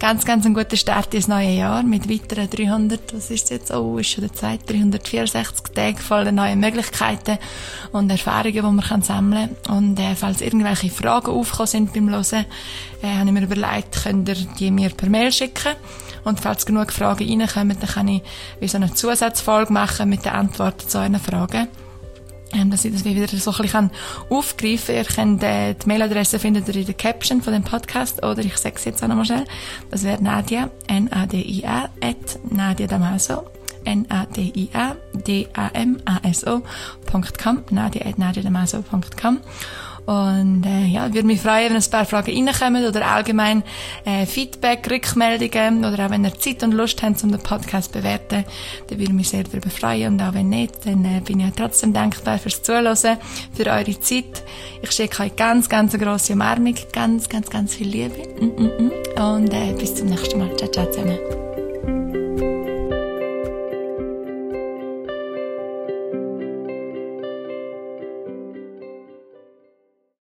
Ganz, 0.04 0.26
ganz 0.26 0.46
ein 0.46 0.54
guter 0.54 0.76
Start 0.76 1.14
ins 1.14 1.30
neue 1.30 1.52
Jahr 1.52 1.82
mit 1.82 2.10
weiteren 2.10 2.50
300, 2.50 3.14
was 3.14 3.32
ist 3.32 3.52
jetzt? 3.52 3.72
Oh, 3.72 3.98
ist 3.98 4.10
schon 4.10 4.24
der 4.24 4.34
Zeit, 4.34 4.70
364 4.70 5.74
Tage 5.74 5.98
voller 5.98 6.34
neuen 6.34 6.60
Möglichkeiten 6.60 7.38
und 7.94 8.10
Erfahrungen, 8.10 8.54
die 8.54 8.62
man 8.62 9.02
sammeln 9.02 9.56
kann. 9.64 9.78
Und 9.78 10.00
äh, 10.00 10.14
falls 10.16 10.42
irgendwelche 10.42 10.90
Fragen 10.90 11.32
aufgekommen 11.32 11.68
sind 11.68 11.94
beim 11.94 12.10
Hören, 12.10 12.46
äh, 13.02 13.08
habe 13.08 13.28
ich 13.28 13.32
mir 13.32 13.44
überlegt, 13.44 14.04
könnt 14.04 14.28
ihr 14.28 14.36
die 14.36 14.72
mir 14.72 14.90
per 14.90 15.10
Mail 15.10 15.32
schicken. 15.32 15.76
Und 16.26 16.42
falls 16.42 16.66
genug 16.66 16.92
Fragen 16.92 17.26
reinkommen, 17.26 17.78
dann 17.80 17.90
kann 17.90 18.08
ich 18.10 18.24
wie 18.60 18.68
so 18.68 18.78
eine 18.78 18.94
Zusatzfolge 18.94 19.72
machen 19.72 20.10
mit 20.10 20.26
den 20.26 20.34
Antworten 20.34 20.88
zu 20.88 20.98
euren 20.98 21.20
Fragen 21.20 21.70
ähm, 22.54 22.70
dass 22.72 22.86
ich 22.86 22.94
das 22.94 23.04
wieder 23.06 23.28
so 23.28 23.52
ein 23.52 23.58
bisschen 23.58 23.92
aufgreifen 24.30 24.96
kann. 24.96 24.96
Ihr 24.96 25.06
könnt, 25.06 25.44
äh, 25.44 25.74
die 25.74 25.88
Mailadresse 25.88 26.40
findet 26.40 26.68
ihr 26.68 26.76
in 26.76 26.86
der 26.86 26.96
Caption 26.96 27.42
von 27.42 27.54
dem 27.54 27.64
Podcast, 27.64 28.24
oder 28.24 28.40
ich 28.40 28.58
sage 28.58 28.76
es 28.78 28.86
jetzt 28.86 29.04
auch 29.04 29.08
nochmal 29.08 29.26
schnell. 29.26 29.46
Das 29.90 30.04
wäre 30.04 30.22
Nadia, 30.22 30.70
N-A-D-I-A, 30.88 31.90
at 32.02 32.40
Nadia 32.50 32.88
Damaso, 32.88 33.44
N-A-D-I-A, 33.86 34.96
D-A-M-A-S-O.com, 35.14 36.64
nadia 37.72 38.06
at 38.06 38.18
nadiadamaso.com. 38.18 39.40
Und 40.06 40.66
äh, 40.66 40.86
ja, 40.86 41.14
würde 41.14 41.28
mich 41.28 41.42
freuen, 41.42 41.70
wenn 41.70 41.78
ein 41.78 41.90
paar 41.90 42.06
Fragen 42.06 42.48
reinkommen 42.48 42.86
oder 42.86 43.08
allgemein 43.08 43.64
äh, 44.06 44.26
Feedback, 44.26 44.90
Rückmeldungen 44.90 45.86
oder 45.86 46.06
auch 46.06 46.10
wenn 46.10 46.26
ihr 46.26 46.38
Zeit 46.38 46.62
und 46.64 46.74
Lust 46.74 47.02
habt, 47.02 47.24
um 47.24 47.32
den 47.32 47.40
Podcast 47.40 47.94
zu 47.94 48.00
bewerten, 48.00 48.44
dann 48.88 49.00
würde 49.00 49.04
ich 49.04 49.10
mich 49.14 49.30
sehr 49.30 49.44
darüber 49.44 49.70
freuen. 49.70 50.14
Und 50.14 50.22
auch 50.22 50.34
wenn 50.34 50.50
nicht, 50.50 50.86
dann 50.86 51.06
äh, 51.06 51.22
bin 51.22 51.40
ich 51.40 51.54
trotzdem 51.56 51.94
dankbar 51.94 52.38
fürs 52.38 52.62
Zuhören, 52.62 52.96
für 52.96 53.66
eure 53.66 54.00
Zeit. 54.00 54.44
Ich 54.82 54.92
schicke 54.92 55.24
euch 55.24 55.36
ganz, 55.36 55.70
ganz 55.70 55.94
eine 55.94 56.04
grosse 56.04 56.34
Umarmung, 56.34 56.76
ganz, 56.92 57.30
ganz, 57.30 57.50
ganz 57.50 57.76
viel 57.76 57.88
Liebe. 57.88 58.16
Mm 58.40 58.46
-mm 58.46 58.92
-mm. 59.16 59.36
Und 59.36 59.54
äh, 59.54 59.74
bis 59.74 59.96
zum 59.96 60.08
nächsten 60.08 60.40
Mal. 60.40 60.56
Ciao, 60.58 60.70
ciao 60.70 60.86
zusammen. 60.92 61.53